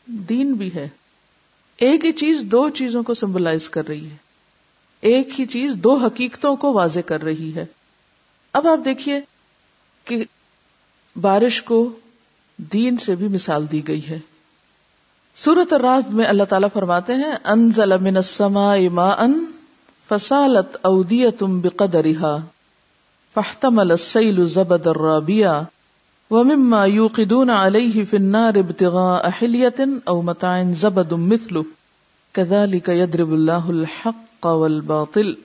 دین 0.05 0.53
بھی 0.53 0.73
ہے۔ 0.73 0.87
ایک 1.77 2.05
ہی 2.05 2.11
چیز 2.11 2.41
دو 2.41 2.69
چیزوں 2.69 3.03
کو 3.03 3.13
سمبلائز 3.13 3.69
کر 3.69 3.87
رہی 3.87 4.09
ہے۔ 4.09 4.15
ایک 5.01 5.39
ہی 5.39 5.45
چیز 5.45 5.73
دو 5.73 5.95
حقیقتوں 5.95 6.55
کو 6.55 6.73
واضح 6.73 6.99
کر 6.99 7.23
رہی 7.23 7.55
ہے۔ 7.55 7.65
اب 8.53 8.67
آپ 8.67 8.79
دیکھیے 8.85 9.21
کہ 10.05 10.23
بارش 11.21 11.61
کو 11.61 11.99
دین 12.57 12.97
سے 12.97 13.15
بھی 13.15 13.27
مثال 13.27 13.71
دی 13.71 13.87
گئی 13.87 14.09
ہے۔ 14.09 14.19
سورت 15.35 15.73
الرعد 15.73 16.13
میں 16.13 16.25
اللہ 16.25 16.43
تعالیٰ 16.43 16.69
فرماتے 16.73 17.13
ہیں، 17.13 17.31
انزل 17.43 17.97
من 17.97 18.17
السماء 18.17 18.77
ماء 18.89 19.27
فسالت 20.09 20.77
اودیتم 20.81 21.61
بقدرها 21.61 22.39
فاحتمل 23.33 23.91
السيل 23.91 24.47
زبد 24.47 24.87
الرابيا 24.87 25.63
ومما 26.29 26.85
يوقدون 26.85 27.49
عليه 27.49 28.03
في 28.03 28.17
النار 28.17 28.59
ابتغاء 28.59 29.29
حلية 29.29 29.87
او 30.07 30.21
متاع 30.21 30.71
زبد 30.71 31.13
مثله 31.13 31.65
كذلك 32.33 32.89
يضرب 32.89 33.33
الله 33.33 33.69
الحق 33.69 34.47
والباطل 34.47 35.37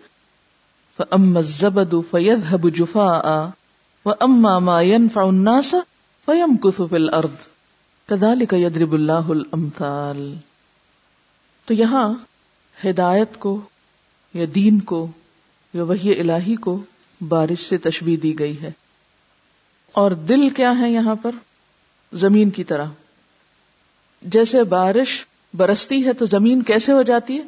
فأما 0.98 1.40
الزبد 1.40 2.04
فيذهب 2.10 2.68
جفاء 2.72 3.50
وأما 4.04 4.58
ما 4.58 4.82
ينفع 4.82 5.28
الناس 5.28 5.76
فيمكث 6.26 6.82
في 6.82 6.96
الأرض 6.96 7.36
كذلك 8.08 8.52
يضرب 8.52 8.92
الله 8.92 9.28
الأمثال 9.28 10.34
تو 11.64 11.74
یہاں 11.74 12.14
ہدایت 12.84 13.38
کو 13.38 13.60
یا 14.34 14.46
دین 14.54 14.80
کو 14.80 15.10
یا 15.74 15.84
وحی 15.84 16.20
الہی 16.20 16.56
کو 16.56 16.82
بارش 17.28 17.64
سے 17.64 17.78
تشبیح 17.78 18.16
دی 18.22 18.38
گئی 18.38 18.62
ہے۔ 18.62 18.70
اور 19.92 20.10
دل 20.10 20.48
کیا 20.48 20.78
ہے 20.78 20.90
یہاں 20.90 21.14
پر؟ 21.14 21.30
زمین 22.12 22.50
کی 22.50 22.64
طرح۔ 22.64 22.84
جیسے 24.22 24.64
بارش 24.64 25.26
برستی 25.54 26.04
ہے 26.04 26.12
تو 26.12 26.26
زمین 26.26 26.62
کیسے 26.62 26.92
ہو 26.92 27.02
جاتی 27.02 27.38
ہے؟ 27.38 27.42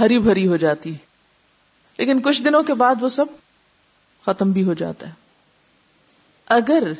ہری 0.00 0.18
بھری 0.18 0.48
ہو 0.48 0.56
جاتی 0.56 0.92
ہے۔ 0.92 0.98
لیکن 1.98 2.20
کچھ 2.20 2.42
دنوں 2.42 2.62
کے 2.62 2.74
بعد 2.74 2.94
وہ 3.00 3.08
سب 3.08 3.26
ختم 4.24 4.52
بھی 4.52 4.64
ہو 4.64 4.74
جاتا 4.74 5.08
ہے۔ 5.08 5.12
اگر 6.46 6.92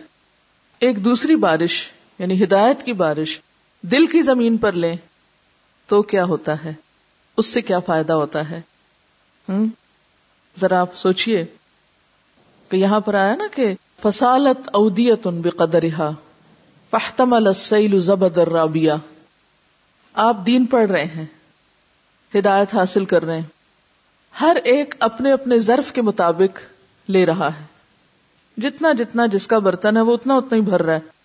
ایک 0.78 1.04
دوسری 1.04 1.36
بارش 1.36 1.88
یعنی 2.22 2.44
ہدایت 2.44 2.82
کی 2.82 2.92
بارش 2.92 3.40
دل 3.82 4.06
کی 4.06 4.22
زمین 4.22 4.56
پر 4.56 4.72
لیں 4.72 4.96
تو 5.86 6.02
کیا 6.02 6.24
ہوتا 6.24 6.64
ہے؟ 6.64 6.72
اس 7.36 7.46
سے 7.46 7.62
کیا 7.62 7.78
فائدہ 7.78 8.12
ہوتا 8.12 8.50
ہے؟ 8.50 8.60
ہم؟ 9.48 9.68
ذرا 10.60 10.80
آپ 10.80 10.94
سوچئے 10.94 11.44
کہ 12.68 12.76
یہاں 12.76 13.00
پر 13.00 13.14
آیا 13.14 13.36
نا 13.36 13.44
کہ 13.54 13.74
فسالت 14.02 14.68
اودیت 14.72 15.26
ان 15.26 15.40
بقدرها 15.40 16.10
فاحتمل 16.90 17.46
السیل 17.46 18.00
زبد 18.00 18.38
الرابیہ۔ 18.38 18.92
آپ 20.14 20.36
دین 20.46 20.66
پڑھ 20.66 20.90
رہے 20.90 21.04
ہیں، 21.04 21.26
ہدایت 22.34 22.74
حاصل 22.74 23.04
کر 23.04 23.24
رہے 23.24 23.36
ہیں۔ 23.36 23.46
ہر 24.40 24.56
ایک 24.64 24.94
اپنے 24.98 25.32
اپنے 25.32 25.58
ظرف 25.58 25.92
کے 25.92 26.02
مطابق 26.02 26.60
لے 27.10 27.26
رہا 27.26 27.48
ہے۔ 27.48 27.64
جتنا 28.56 28.92
جتنا 28.92 29.26
جس 29.26 29.46
کا 29.46 29.58
برتن 29.58 29.96
ہے 29.96 30.02
وہ 30.02 30.14
اتنا 30.14 30.34
اتنا 30.34 30.56
ہی 30.56 30.60
بھر 30.60 30.82
رہا 30.82 30.94
ہے۔ 30.94 31.21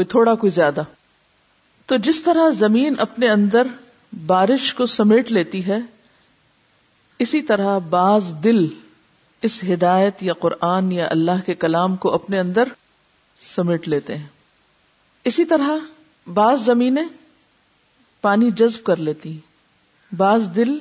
کوئی 0.00 0.08
تھوڑا 0.08 0.34
کوئی 0.34 0.50
زیادہ۔ 0.50 0.82
تو 1.86 1.96
جس 1.96 2.22
طرح 2.22 2.50
زمین 2.50 2.94
اپنے 2.98 3.28
اندر 3.28 3.66
بارش 4.26 4.74
کو 4.74 4.86
سمیٹ 4.86 5.32
لیتی 5.32 5.66
ہے، 5.66 5.78
اسی 7.18 7.42
طرح 7.42 7.78
بعض 7.78 8.24
دل 8.44 8.66
اس 9.42 9.64
ہدایت 9.64 10.22
یا 10.22 10.32
قرآن 10.32 10.92
یا 10.92 11.08
اللہ 11.10 11.46
کے 11.46 11.54
کلام 11.54 11.96
کو 11.96 12.14
اپنے 12.14 12.38
اندر 12.38 12.68
سمیٹ 13.40 13.88
لیتے 13.88 14.18
ہیں۔ 14.18 14.26
اسی 15.24 15.44
طرح 15.44 15.70
بعض 16.34 16.62
زمینیں 16.62 17.08
پانی 18.20 18.50
جذب 18.50 18.84
کر 18.84 18.96
لیتی 18.96 19.38
بعض 20.16 20.48
دل 20.56 20.78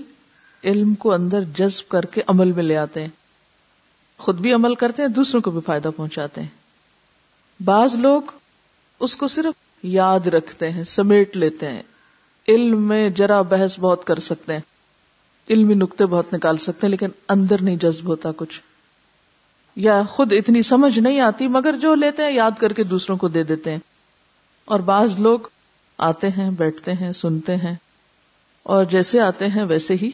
علم 0.63 0.95
کو 0.95 1.13
اندر 1.13 1.41
جذب 1.41 1.91
کر 1.91 2.05
کے 2.05 2.21
عمل 2.27 2.51
میں 2.51 2.63
لے 2.63 2.77
آتے 2.77 3.01
ہیں۔ 3.01 3.09
خود 4.17 4.35
بھی 4.35 4.53
عمل 4.53 4.75
کرتے 4.75 5.01
ہیں، 5.01 5.09
دوسروں 5.09 5.41
کو 5.41 5.51
بھی 5.51 5.61
فائدہ 5.65 5.89
پہنچاتے 5.95 6.41
ہیں۔ 6.41 6.49
بعض 7.63 7.95
لوگ 7.95 8.21
اس 8.99 9.15
کو 9.15 9.27
صرف 9.27 9.85
یاد 9.85 10.27
رکھتے 10.27 10.71
ہیں، 10.71 10.83
سمیٹ 10.83 11.37
لیتے 11.37 11.69
ہیں۔ 11.69 11.83
علم 12.47 12.83
میں 12.83 13.09
جرا 13.09 13.41
بحث 13.41 13.79
بہت 13.79 14.07
کر 14.07 14.19
سکتے 14.19 14.53
ہیں۔ 14.53 14.59
علمی 15.49 15.73
نقطے 15.73 16.05
بہت 16.05 16.33
نکال 16.33 16.57
سکتے 16.57 16.87
ہیں، 16.87 16.91
لیکن 16.91 17.09
اندر 17.29 17.61
نہیں 17.61 17.75
جذب 17.75 18.07
ہوتا 18.07 18.29
کچھ۔ 18.35 18.61
یا 19.75 20.01
خود 20.09 20.33
اتنی 20.33 20.62
سمجھ 20.62 20.99
نہیں 20.99 21.19
آتی، 21.19 21.47
مگر 21.47 21.75
جو 21.81 21.95
لیتے 21.95 22.23
ہیں، 22.23 22.31
یاد 22.31 22.51
کر 22.59 22.73
کے 22.73 22.83
دوسروں 22.83 23.17
کو 23.17 23.27
دے 23.27 23.43
دیتے 23.43 23.71
ہیں۔ 23.71 23.79
اور 24.65 24.79
بعض 24.79 25.19
لوگ 25.19 25.39
آتے 25.97 26.29
ہیں، 26.29 26.51
بیٹھتے 26.51 26.93
ہیں، 26.93 27.12
سنتے 27.12 27.55
ہیں۔ 27.55 27.75
اور 28.63 28.85
جیسے 28.85 29.19
آتے 29.19 29.47
ہیں، 29.47 29.63
ویسے 29.63 29.95
ہی 30.01 30.12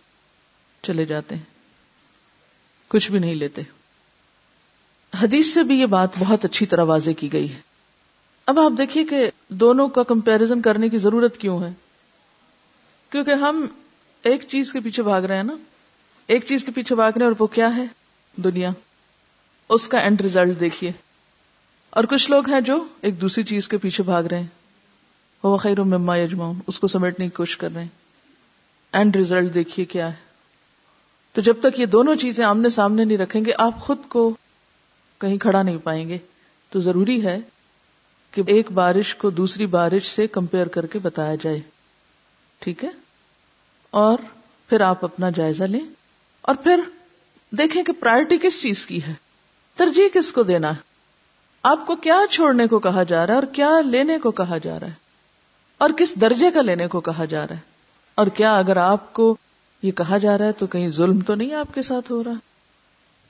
چلے 0.81 1.05
جاتے 1.05 1.35
ہیں۔ 1.35 1.43
کچھ 2.87 3.11
بھی 3.11 3.19
نہیں 3.19 3.35
لیتے۔ 3.35 3.61
حدیث 5.23 5.53
سے 5.53 5.63
بھی 5.63 5.79
یہ 5.79 5.85
بات 5.85 6.09
بہت 6.19 6.45
اچھی 6.45 6.65
طرح 6.65 6.83
واضح 6.83 7.11
کی 7.11 7.33
گئی 7.33 7.53
ہے۔ 7.53 7.74
اب 8.45 8.59
آپ 8.59 8.71
دیکھیے 8.77 9.03
کہ 9.03 9.29
دونوں 9.49 9.87
کا 9.87 10.03
کمپیرزن 10.03 10.61
کرنے 10.61 10.89
کی 10.89 10.97
ضرورت 10.97 11.37
کیوں 11.37 11.63
ہے؟ 11.63 11.73
کیونکہ 13.09 13.31
ہم 13.31 13.65
ایک 14.23 14.43
چیز 14.47 14.73
کے 14.73 14.79
پیچھے 14.79 15.03
بھاگ 15.03 15.21
رہے 15.21 15.35
ہیں 15.35 15.43
نا۔ 15.43 15.55
ایک 16.27 16.45
چیز 16.45 16.63
کے 16.63 16.71
پیچھے 16.71 16.95
بھاگ 16.95 17.11
رہے 17.15 17.21
ہیں 17.21 17.27
اور 17.27 17.35
وہ 17.39 17.47
کیا 17.47 17.75
ہے؟ 17.75 17.85
دنیا۔ 18.35 18.69
اس 19.69 19.87
کا 19.87 19.97
اینڈ 19.97 20.21
ریزلٹ 20.21 20.59
دیکھیے۔ 20.59 20.91
اور 21.89 22.03
کچھ 22.03 22.31
لوگ 22.31 22.49
ہیں 22.49 22.61
جو 22.61 22.85
ایک 23.01 23.21
دوسری 23.21 23.43
چیز 23.43 23.67
کے 23.67 23.77
پیچھے 23.77 24.03
بھاگ 24.03 24.23
رہے 24.23 24.39
ہیں۔ 24.39 24.47
وہ 25.43 25.57
خیر 25.57 25.81
مما 25.81 26.17
یجما 26.17 26.51
اس 26.67 26.79
کو 26.79 26.87
سمیٹنے 26.87 27.25
کی 27.25 27.31
کوشش 27.31 27.57
کر 27.57 27.71
رہے 27.73 27.81
ہیں۔ 27.81 27.89
اینڈ 28.91 29.15
ریزلٹ 29.15 29.53
دیکھیے 29.53 29.85
کیا 29.85 30.07
ہے۔ 30.07 30.15
تو 31.33 31.41
جب 31.41 31.55
تک 31.59 31.79
یہ 31.79 31.85
دونوں 31.85 32.15
چیزیں 32.15 32.45
آمنے 32.45 32.69
سامنے 32.69 33.03
نہیں 33.03 33.17
رکھیں 33.17 33.45
گے، 33.45 33.51
آپ 33.57 33.79
خود 33.79 33.97
کو 34.09 34.35
کہیں 35.17 35.37
کھڑا 35.37 35.63
نہیں 35.63 35.77
پائیں 35.77 36.09
گے۔ 36.09 36.17
تو 36.69 36.79
ضروری 36.79 37.25
ہے 37.25 37.39
کہ 38.35 38.43
ایک 38.47 38.71
بارش 38.71 39.15
کو 39.15 39.29
دوسری 39.29 39.65
بارش 39.65 40.05
سے 40.05 40.27
کمپیئر 40.27 40.67
کر 40.67 40.85
کے 40.85 40.99
بتایا 40.99 41.35
جائے۔ 41.35 41.59
ٹھیک 42.59 42.83
ہے؟ 42.83 42.89
اور 43.91 44.17
پھر 44.69 44.81
آپ 44.81 45.03
اپنا 45.03 45.29
جائزہ 45.29 45.63
لیں۔ 45.63 45.79
اور 46.41 46.55
پھر 46.55 46.79
دیکھیں 47.51 47.83
کہ 47.83 47.93
پرائرٹی 47.93 48.37
کس 48.37 48.61
چیز 48.61 48.85
کی 48.85 49.03
ہے۔ 49.03 49.13
ترجیح 49.75 50.07
کس 50.13 50.31
کو 50.31 50.43
دینا 50.43 50.69
ہے۔ 50.69 50.95
آپ 51.63 51.87
کو 51.87 51.95
کیا 51.95 52.19
چھوڑنے 52.29 52.67
کو 52.67 52.79
کہا 52.79 53.03
جا 53.03 53.27
رہا 53.27 53.33
ہے 53.33 53.39
اور 53.39 53.53
کیا 53.53 53.79
لینے 53.85 54.19
کو 54.19 54.31
کہا 54.31 54.57
جا 54.57 54.79
رہا 54.79 54.87
ہے۔ 54.87 54.93
اور 55.77 55.89
کس 55.97 56.15
درجے 56.21 56.51
کا 56.51 56.61
لینے 56.61 56.87
کو 56.87 57.01
کہا 57.01 57.25
جا 57.25 57.47
رہا 57.47 57.55
ہے۔ 57.55 57.61
اور 58.15 58.27
کیا 58.27 58.57
اگر 58.57 58.77
آپ 58.77 59.13
کو 59.13 59.35
یہ 59.81 59.91
کہا 59.91 60.17
جا 60.17 60.37
رہا 60.37 60.45
ہے 60.45 60.51
تو 60.51 60.67
کہیں 60.67 60.89
ظلم 60.89 61.19
تو 61.19 61.35
نہیں 61.35 61.53
آپ 61.53 61.73
کے 61.73 61.81
ساتھ 61.81 62.11
ہو 62.11 62.23
رہا۔ 62.23 62.33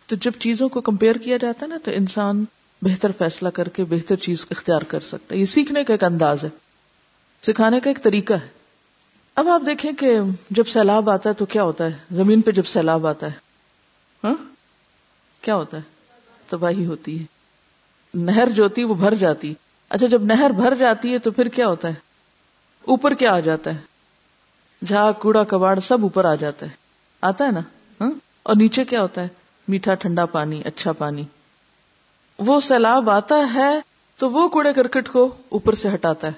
تو 0.06 0.16
جب 0.16 0.32
چیزوں 0.40 0.70
کو 0.70 0.82
کمپیئر 0.82 1.16
کیا 1.16 1.38
جاتا 1.38 1.66
ہے 1.66 1.68
نا 1.68 1.78
تو 1.84 1.92
انسان 1.92 2.46
بہتر 2.82 3.12
فیصلہ 3.18 3.50
کر 3.50 3.68
کے 3.68 3.84
بہتر 3.84 4.16
چیز 4.16 4.46
اختیار 4.52 4.82
کر 4.82 5.00
سکتا 5.00 5.36
ہے۔ 5.36 5.40
یہ 5.40 5.46
سیکھنے 5.46 5.84
کا 5.84 5.94
ایک 5.94 6.04
انداز 6.04 6.44
ہے۔ 6.44 6.50
سکھانے 7.44 7.80
کا 7.80 7.90
ایک 7.90 8.04
طریقہ 8.04 8.34
ہے۔ 8.34 8.48
اب 9.36 9.48
آپ 9.48 9.62
دیکھیں 9.66 9.92
کہ 9.92 10.20
جب 10.50 10.68
سیلاب 10.68 11.10
آتا 11.10 11.30
ہے 11.30 11.34
تو 11.34 11.46
کیا 11.46 11.64
ہوتا 11.64 11.86
ہے؟ 11.86 11.92
زمین 12.12 12.42
پہ 12.42 12.52
جب 12.52 12.66
سیلاب 12.66 13.08
آتا 13.08 13.28
ہے 13.28 13.32
ہاں؟ 14.24 14.34
کیا 15.42 15.56
ہوتا 15.56 15.78
ہے؟ 15.78 15.82
تباہی 16.50 16.86
ہوتی 16.86 17.20
ہے۔ 17.20 17.26
نہر 18.14 18.50
جو 18.50 18.64
ہوتی 18.64 18.82
ہے 18.82 18.86
وہ 18.86 18.94
بھر 18.94 19.14
جاتی 19.14 19.54
اچھا 19.90 20.08
جب 20.08 20.24
نہر 20.24 20.50
بھر 20.50 20.76
جاتی 20.76 21.14
ہے 21.14 21.20
تو 21.20 21.32
پھر 21.32 21.48
کیا 21.48 21.68
ہوتا 21.68 21.88
ہے؟ 21.88 21.94
اوپر 22.82 23.14
کیا 23.14 23.34
آ 23.34 23.40
جاتا 23.40 23.76
ہے؟ 23.76 23.80
جھاگ، 24.86 25.14
کوڑا، 25.14 25.44
کباڑ 25.44 25.80
سب 25.80 26.04
اوپر 26.04 26.26
آ 26.26 26.36
جاتا 26.36 26.66
ہے۔ 26.66 26.72
آتا 27.22 27.46
ہے 27.46 27.52
نا؟ 27.52 27.60
ہاں؟ 28.02 28.12
اور 28.44 28.56
نیچے 28.56 28.86
کیا 28.86 29.02
ہوتا 29.02 29.22
ہے؟ 29.22 29.28
میٹھا، 29.68 29.94
ٹھنڈا 29.94 30.26
پانی 30.26 30.62
اچھا 30.66 30.92
پانی۔ 30.92 31.24
وہ 32.40 32.60
سیلاب 32.60 33.10
آتا 33.10 33.54
ہے 33.54 33.80
تو 34.18 34.30
وہ 34.30 34.48
کوڑے 34.48 34.74
کرکٹ 34.74 35.10
کو 35.10 35.36
اوپر 35.50 35.74
سے 35.74 35.94
ہٹاتا 35.94 36.28
ہے۔ 36.28 36.34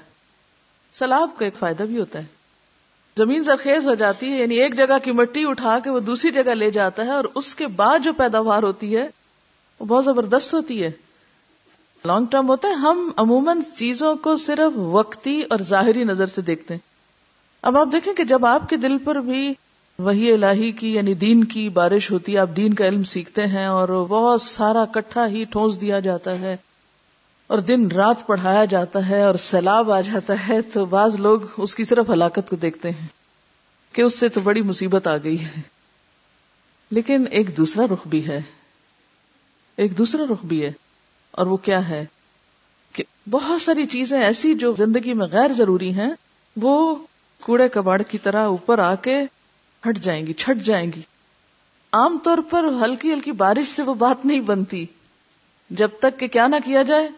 سیلاب 0.94 1.30
کا 1.38 1.46
ایک 1.46 1.56
فائدہ 1.58 1.84
بھی 1.84 2.00
ہوتا 2.00 2.20
ہے۔ 2.20 2.26
زمین 3.18 3.44
زرخیز 3.44 3.88
ہو 3.88 3.96
جاتی 3.96 4.32
ہے 4.32 4.38
یعنی 4.38 4.56
ایک 4.56 4.78
جگہ 4.78 4.98
کی 5.04 5.12
مٹی 5.12 5.46
اٹھا 5.46 5.80
کے 5.80 5.90
وہ 5.90 6.00
دوسری 6.00 6.32
جگہ 6.32 6.52
لے 6.52 6.72
جاتا 6.72 7.06
ہے 7.06 7.12
اور 7.12 7.26
اس 7.36 7.56
کے 7.56 7.68
بعد 7.68 8.00
جو 8.00 8.14
پیداوار 8.14 8.64
ہوتی 8.64 8.98
ہے، 8.98 9.10
وہ 9.80 9.86
بہت 9.86 10.06
زبردست 10.06 10.54
ہوتی 10.54 10.84
ہے۔ 10.84 10.92
لانگ 12.06 12.26
ٹرم 12.26 12.48
ہوتا 12.48 12.68
ہے، 12.68 12.74
ہم 12.74 13.12
عموماً 13.16 13.62
چیزوں 13.76 14.16
کو 14.16 14.38
صرف 14.38 14.78
وقتی 14.78 15.42
اور 15.42 15.60
ظاہری 15.60 16.04
نظر 16.04 16.26
سے 16.26 16.42
دیکھتے 16.42 16.74
ہیں۔ 16.74 16.82
اب 17.62 17.78
آپ 17.78 17.88
دیکھیں 17.92 18.14
کہ 18.14 18.24
جب 18.24 18.46
آپ 18.46 18.70
کے 18.70 18.78
دل 18.78 18.98
پر 18.98 19.16
بھی 19.16 19.54
وہی 20.00 20.34
الہی 20.34 20.72
کی 20.72 20.96
یعنی 20.96 21.14
دین 21.14 21.44
کی 21.44 21.70
بارش 21.70 22.12
ہوتی 22.12 22.34
ہے، 22.34 22.38
آپ 22.38 22.50
دین 22.56 22.74
کا 22.74 22.88
علم 22.88 23.04
سیکھتے 23.04 23.48
ہیں 23.48 23.66
اور 23.66 24.06
بہت 24.10 24.42
سارا 24.42 24.86
کٹھا 24.86 25.28
ہی 25.28 25.44
ٹھونس 25.44 25.82
دیا 25.82 26.00
جاتا 26.00 26.40
ہے 26.40 26.58
اور 27.48 27.58
دن 27.58 27.92
رات 27.92 28.28
پڑھایا 28.28 28.66
جاتا 28.66 29.10
ہے 29.10 29.24
اور 29.24 29.36
سیلاب 29.36 29.92
آ 29.92 30.02
جاتا 30.02 30.48
ہے 30.48 30.62
تو 30.62 30.86
بعض 30.86 31.16
لوگ 31.16 31.40
اس 31.58 31.76
کی 31.76 31.84
صرف 31.84 32.10
ہلاکت 32.10 32.50
کو 32.50 32.56
دیکھتے 32.56 32.92
ہیں 32.92 33.08
کہ 33.92 34.02
اس 34.02 34.20
سے 34.20 34.30
تو 34.30 34.42
بڑی 34.42 34.62
مصیبت 34.62 35.08
آ 35.08 35.18
گئی 35.18 35.46
ہے۔ 35.46 35.62
لیکن 36.92 37.24
ایک 37.32 37.58
دوسرا 37.58 37.86
رخ 37.94 38.08
بھی 38.08 38.28
ہے۔ 38.28 38.42
ایک 39.76 39.98
دوسرا 39.98 40.24
رخ 40.34 40.46
بھی 40.46 40.66
ہے۔ 40.66 40.72
اور 41.32 41.48
وہ 41.48 41.58
کیا 41.58 41.90
ہے؟ 41.90 42.06
کہ 42.94 43.04
بہت 43.30 43.62
ساری 43.62 43.86
چیزیں 43.86 44.22
ایسی 44.22 44.54
جو 44.54 44.74
زندگی 44.78 45.14
میں 45.14 45.28
غیر 45.32 45.54
ضروری 45.54 45.94
ہیں، 45.94 46.12
وہ 46.62 46.96
کوڑے 47.42 47.70
کباڑ 47.70 48.02
کی 48.02 48.18
طرح 48.18 48.46
اوپر 48.46 48.80
آ 48.80 48.96
کے 48.96 49.22
ہٹ 49.90 49.98
جائیں 49.98 50.28
گی، 50.28 50.34
چھٹ 50.34 50.62
جائیں 50.62 50.92
گی۔ 50.96 51.02
عام 51.92 52.18
طور 52.24 52.38
پر 52.50 52.64
ہلکی 52.82 53.14
ہلکی 53.14 53.32
بارش 53.32 53.68
سے 53.68 53.84
وہ 53.84 53.94
بات 53.94 54.26
نہیں 54.26 54.42
بنتی۔ 54.42 54.86
جب 55.70 55.90
تک 56.00 56.20
کہ 56.20 56.28
کیا 56.28 56.48
نہ 56.48 56.56
کیا 56.66 56.84
جائے، 56.84 57.10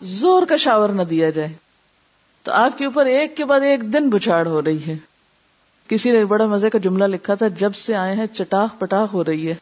زور 0.00 0.42
کا 0.46 0.56
شاور 0.56 0.88
نہ 0.88 1.02
دیا 1.02 1.30
جائے۔ 1.30 1.52
تو 2.42 2.52
آپ 2.52 2.78
کے 2.78 2.84
اوپر 2.84 3.06
ایک 3.06 3.36
کے 3.36 3.44
بعد 3.44 3.60
ایک 3.60 3.92
دن 3.92 4.10
بچاڑ 4.10 4.46
ہو 4.46 4.62
رہی 4.62 4.86
ہے۔ 4.86 4.96
کسی 5.88 6.10
نے 6.10 6.24
بڑا 6.24 6.46
مزے 6.46 6.70
کا 6.70 6.78
جملہ 6.78 7.04
لکھا 7.04 7.34
تھا، 7.34 7.48
جب 7.48 7.74
سے 7.74 7.94
آئے 7.94 8.16
ہیں، 8.16 8.26
چٹاخ 8.26 8.78
پٹاخ 8.78 9.14
ہو 9.14 9.24
رہی 9.24 9.48
ہے۔ 9.48 9.54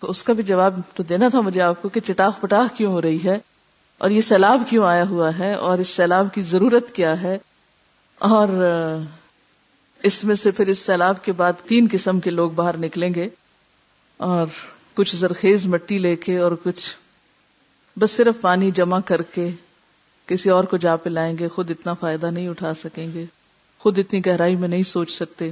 تو 0.00 0.10
اس 0.10 0.24
کا 0.24 0.32
بھی 0.32 0.42
جواب 0.42 0.80
تو 0.94 1.02
دینا 1.02 1.28
تھا 1.28 1.40
مجھے 1.40 1.60
آپ 1.60 1.82
کو 1.82 1.88
کہ 1.88 2.00
چٹاخ 2.00 2.40
پٹاخ 2.40 2.76
کیوں 2.76 2.92
ہو 2.92 3.02
رہی 3.02 3.18
ہے؟ 3.24 3.38
اور 3.98 4.10
یہ 4.10 4.20
سیلاب 4.20 4.62
کیوں 4.68 4.86
آیا 4.86 5.08
ہوا 5.08 5.30
ہے؟ 5.38 5.54
اور 5.54 5.78
اس 5.78 5.88
سیلاب 5.88 6.34
کی 6.34 6.40
ضرورت 6.40 6.92
کیا 6.92 7.22
ہے؟ 7.22 7.38
اور 8.18 8.48
اس 10.04 10.24
میں 10.24 10.34
سے 10.34 10.50
پھر 10.50 10.66
اس 10.66 10.78
سیلاب 10.78 11.24
کے 11.24 11.32
بعد 11.32 11.52
تین 11.66 11.86
قسم 11.92 12.20
کے 12.20 12.30
لوگ 12.30 12.50
باہر 12.50 12.76
نکلیں 12.76 13.14
گے 13.14 13.28
اور 14.16 14.46
کچھ 14.94 15.16
زرخیز 15.16 15.66
مٹی 15.66 15.98
لے 15.98 16.16
کے 16.16 16.38
اور 16.38 16.52
کچھ 16.62 16.96
بس 17.98 18.10
صرف 18.10 18.40
پانی 18.40 18.70
جمع 18.70 19.00
کر 19.00 19.22
کے 19.22 19.50
کسی 20.26 20.50
اور 20.50 20.64
کو 20.64 20.76
جا 20.76 20.96
پہ 20.96 21.10
لائیں 21.10 21.38
گے، 21.38 21.48
خود 21.48 21.70
اتنا 21.70 21.94
فائدہ 21.94 22.26
نہیں 22.26 22.48
اٹھا 22.48 22.74
سکیں 22.74 23.12
گے، 23.14 23.24
خود 23.78 23.98
اتنی 23.98 24.26
گہرائی 24.26 24.56
میں 24.56 24.68
نہیں 24.68 24.82
سوچ 24.82 25.10
سکتے 25.10 25.50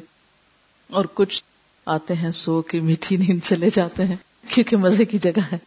اور 0.91 1.05
کچھ 1.15 1.45
آتے 1.87 2.15
ہیں 2.15 2.33
سو 2.33 2.63
کے 2.63 2.81
میٹھی 2.81 3.17
نیند 3.17 3.41
چلے 3.45 3.71
جاتے 3.73 4.05
ہیں، 4.05 4.17
کیونکہ 4.49 4.77
مزے 4.77 5.05
کی 5.05 5.19
جگہ 5.19 5.41
ہے۔ 5.53 5.59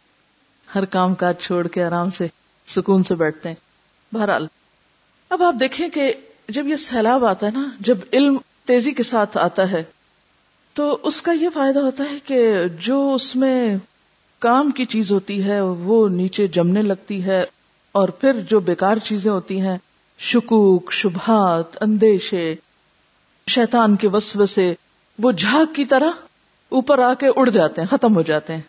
ہر 0.74 0.84
کام 0.84 1.14
کاج 1.14 1.34
چھوڑ 1.40 1.66
کے 1.66 1.84
آرام 1.84 2.10
سے 2.10 2.26
سکون 2.66 3.02
سے 3.02 3.14
بیٹھتے 3.14 3.48
ہیں۔ 3.48 3.56
بہرحال، 4.14 4.46
اب 5.28 5.42
آپ 5.42 5.54
دیکھیں 5.60 5.88
کہ 5.88 6.12
جب 6.48 6.66
یہ 6.66 6.76
سیلاب 6.76 7.24
آتا 7.24 7.46
ہے 7.46 7.50
نا، 7.50 7.68
جب 7.80 7.98
علم 8.12 8.36
تیزی 8.66 8.92
کے 8.92 9.02
ساتھ 9.02 9.38
آتا 9.38 9.70
ہے۔ 9.70 9.84
تو 10.74 10.98
اس 11.02 11.22
کا 11.22 11.32
یہ 11.32 11.48
فائدہ 11.54 11.78
ہوتا 11.78 12.04
ہے 12.12 12.18
کہ 12.24 12.54
جو 12.80 13.14
اس 13.14 13.36
میں 13.36 13.76
کام 14.38 14.70
کی 14.70 14.84
چیز 14.84 15.12
ہوتی 15.12 15.44
ہے، 15.44 15.60
وہ 15.60 16.08
نیچے 16.08 16.46
جمنے 16.46 16.82
لگتی 16.82 17.24
ہے 17.24 17.44
اور 17.92 18.08
پھر 18.08 18.32
جو 18.40 18.60
بیکار 18.60 18.96
چیزیں 18.96 19.32
ہوتی 19.32 19.60
ہیں، 19.60 19.78
شکوک، 20.18 20.92
شبہات، 20.92 21.82
اندیشے، 21.82 22.54
شیطان 23.46 23.96
کے 23.96 24.08
وسوسے، 24.08 24.74
وہ 25.18 25.32
جھاگ 25.32 25.72
کی 25.72 25.84
طرح 25.84 26.10
اوپر 26.68 26.98
آ 26.98 27.14
کے 27.14 27.26
اڑ 27.36 27.50
جاتے 27.50 27.80
ہیں، 27.82 27.88
ختم 27.88 28.16
ہو 28.16 28.22
جاتے 28.22 28.54
ہیں۔ 28.54 28.60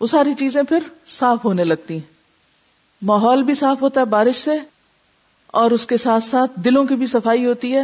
وہ 0.00 0.06
ساری 0.06 0.34
چیزیں 0.34 0.62
پھر 0.62 0.78
صاف 1.06 1.44
ہونے 1.44 1.64
لگتی 1.64 1.94
ہیں۔ 1.94 2.14
ماحول 3.02 3.42
بھی 3.42 3.54
صاف 3.54 3.82
ہوتا 3.82 4.00
ہے 4.00 4.06
بارش 4.06 4.36
سے 4.36 4.52
اور 5.46 5.70
اس 5.70 5.86
کے 5.86 5.96
ساتھ 5.96 6.24
ساتھ 6.24 6.52
دلوں 6.56 6.84
کی 6.84 6.94
بھی 6.94 7.06
صفائی 7.06 7.46
ہوتی 7.46 7.76
ہے۔ 7.76 7.82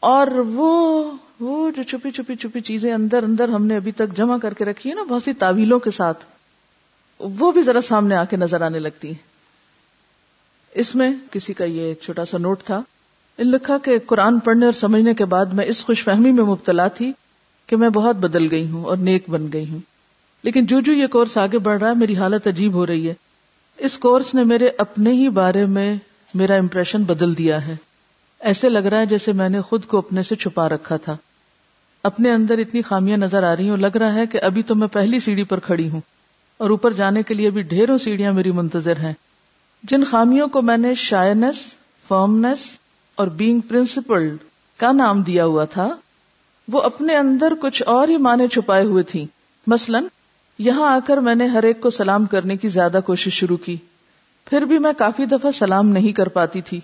اور 0.00 0.26
وہ 0.26 1.04
وہ 1.40 1.70
جو 1.70 1.82
چھپی 1.82 2.10
چھپی 2.10 2.36
چھپی 2.36 2.60
چیزیں 2.60 2.94
اندر 2.94 3.22
اندر 3.22 3.48
ہم 3.48 3.66
نے 3.66 3.76
ابھی 3.76 3.92
تک 3.92 4.16
جمع 4.16 4.38
کر 4.38 4.54
کے 4.54 4.64
رکھی 4.64 4.90
ہے 4.90 4.94
نا، 4.94 5.02
بہت 5.02 5.22
سی 5.22 5.32
تعویلوں 5.32 5.78
کے 5.78 5.90
ساتھ، 5.90 6.24
وہ 7.18 7.52
بھی 7.52 7.62
ذرا 7.62 7.80
سامنے 7.80 8.14
آ 8.14 8.24
کے 8.24 8.36
نظر 8.36 8.60
آنے 8.60 8.78
لگتی 8.78 9.08
ہے 9.08 9.30
اس 10.74 10.94
میں 10.94 11.12
کسی 11.30 11.52
کا 11.52 11.64
یہ 11.64 11.94
چھوٹا 11.94 12.24
سا 12.24 12.38
نوٹ 12.38 12.62
تھا۔ 12.62 12.82
ان 13.38 13.50
لکھا 13.50 13.78
کہ 13.78 13.98
قرآن 14.06 14.38
پڑھنے 14.38 14.64
اور 14.64 14.72
سمجھنے 14.72 15.14
کے 15.14 15.24
بعد 15.24 15.46
میں 15.46 15.64
اس 15.64 15.84
خوش 15.84 16.04
فہمی 16.04 16.32
میں 16.32 16.44
مبتلا 16.44 16.88
تھی 16.88 17.12
کہ 17.66 17.76
میں 17.76 17.88
بہت 17.88 18.16
بدل 18.16 18.50
گئی 18.50 18.70
ہوں 18.70 18.84
اور 18.84 18.96
نیک 18.96 19.30
بن 19.30 19.52
گئی 19.52 19.70
ہوں۔ 19.70 19.78
لیکن 20.42 20.66
جو 20.66 20.80
جو 20.80 20.92
یہ 20.92 21.06
کورس 21.06 21.38
آگے 21.38 21.58
بڑھ 21.58 21.78
رہا 21.80 21.88
ہے، 21.88 21.94
میری 21.94 22.16
حالت 22.16 22.46
عجیب 22.46 22.72
ہو 22.72 22.86
رہی 22.86 23.08
ہے۔ 23.08 23.14
اس 23.78 23.98
کورس 23.98 24.34
نے 24.34 24.44
میرے 24.44 24.68
اپنے 24.78 25.12
ہی 25.12 25.28
بارے 25.28 25.66
میں 25.66 25.96
میرا 26.34 26.54
امپریشن 26.54 27.02
بدل 27.02 27.38
دیا 27.38 27.66
ہے۔ 27.66 27.76
ایسے 28.40 28.68
لگ 28.68 28.78
رہا 28.78 29.00
ہے 29.00 29.06
جیسے 29.06 29.32
میں 29.32 29.48
نے 29.48 29.60
خود 29.60 29.84
کو 29.84 29.98
اپنے 29.98 30.22
سے 30.22 30.36
چھپا 30.36 30.68
رکھا 30.68 30.96
تھا۔ 30.96 31.16
اپنے 32.02 32.32
اندر 32.32 32.58
اتنی 32.58 32.82
خامیاں 32.82 33.16
نظر 33.16 33.42
آ 33.42 33.56
رہی 33.56 33.70
ہوں، 33.70 33.76
لگ 33.76 33.96
رہا 33.96 34.14
ہے 34.14 34.26
کہ 34.26 34.40
ابھی 34.42 34.62
تو 34.62 34.74
میں 34.74 34.88
پہلی 34.88 35.20
سیڑھی 35.20 35.44
پر 35.44 35.60
کھڑی 35.60 35.90
ہوں۔ 35.90 36.00
اور 36.58 36.70
اوپر 36.70 36.92
جانے 36.92 37.22
کے 37.22 37.34
لیے 37.34 37.48
ابھی 37.48 37.62
ڈھیروں 37.62 37.98
سیڑھیاں 37.98 38.32
میری 38.32 38.50
منتظر 38.50 38.96
ہیں۔ 38.96 39.12
جن 39.82 40.04
خامیوں 40.04 40.48
کو 40.48 40.62
میں 40.62 40.76
نے 40.76 40.94
شائنس، 40.94 41.74
فرمنس 42.08 42.66
اور 43.14 43.26
بینگ 43.26 43.60
پرنسپل 43.60 44.36
کا 44.76 44.92
نام 44.92 45.22
دیا 45.22 45.44
ہوا 45.44 45.64
تھا، 45.64 45.88
وہ 46.68 46.82
اپنے 46.82 47.16
اندر 47.16 47.52
کچھ 47.60 47.82
اور 47.86 48.08
ہی 48.08 48.16
معنی 48.16 48.48
چھپائے 48.48 48.84
ہوئے 48.84 49.02
تھی 49.02 49.26
مثلاً، 49.66 50.04
یہاں 50.58 50.94
آ 50.94 50.98
کر 51.06 51.16
میں 51.16 51.34
نے 51.34 51.46
ہر 51.46 51.62
ایک 51.62 51.80
کو 51.80 51.90
سلام 51.90 52.26
کرنے 52.26 52.56
کی 52.56 52.68
زیادہ 52.68 53.00
کوشش 53.06 53.32
شروع 53.32 53.56
کی۔ 53.56 53.76
پھر 54.44 54.62
بھی 54.62 54.78
میں 54.78 54.92
کافی 54.98 55.24
دفعہ 55.24 55.50
سلام 55.50 55.88
نہیں 55.88 56.12
کر 56.12 56.28
پاتی 56.28 56.60
تھی۔ 56.60 56.80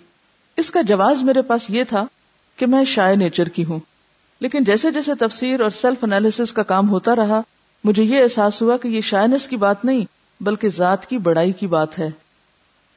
اس 0.57 0.71
کا 0.71 0.83
جواز 0.83 1.23
میرے 1.23 1.43
پاس 1.43 1.71
یہ 1.71 1.85
تھا 1.85 2.07
کہ 2.57 2.67
میں 2.67 2.85
شائع 2.85 3.17
نیچر 3.17 3.49
کی 3.49 3.65
ہوں۔ 3.65 3.79
لیکن 4.41 4.65
جیسے 4.65 4.91
جیسے 4.91 5.15
تفسیر 5.15 5.61
اور 5.61 5.71
سیلف 5.71 6.05
انالیس 6.05 6.53
کا 6.53 6.63
کام 6.63 6.89
ہوتا 6.89 7.17
رہا، 7.17 7.41
مجھے 7.85 8.05
یہ 8.05 8.23
احساس 8.23 8.63
ہوا 8.63 8.77
کہ 8.77 8.89
یہ 8.89 9.01
شائنس 9.01 9.49
کی 9.49 9.57
بات 9.57 9.85
نہیں، 9.85 10.05
بلکہ 10.41 10.69
ذات 10.69 11.07
کی 11.07 11.19
بڑائی 11.19 11.53
کی 11.53 11.67
بات 11.67 11.99
ہے۔ 11.99 12.11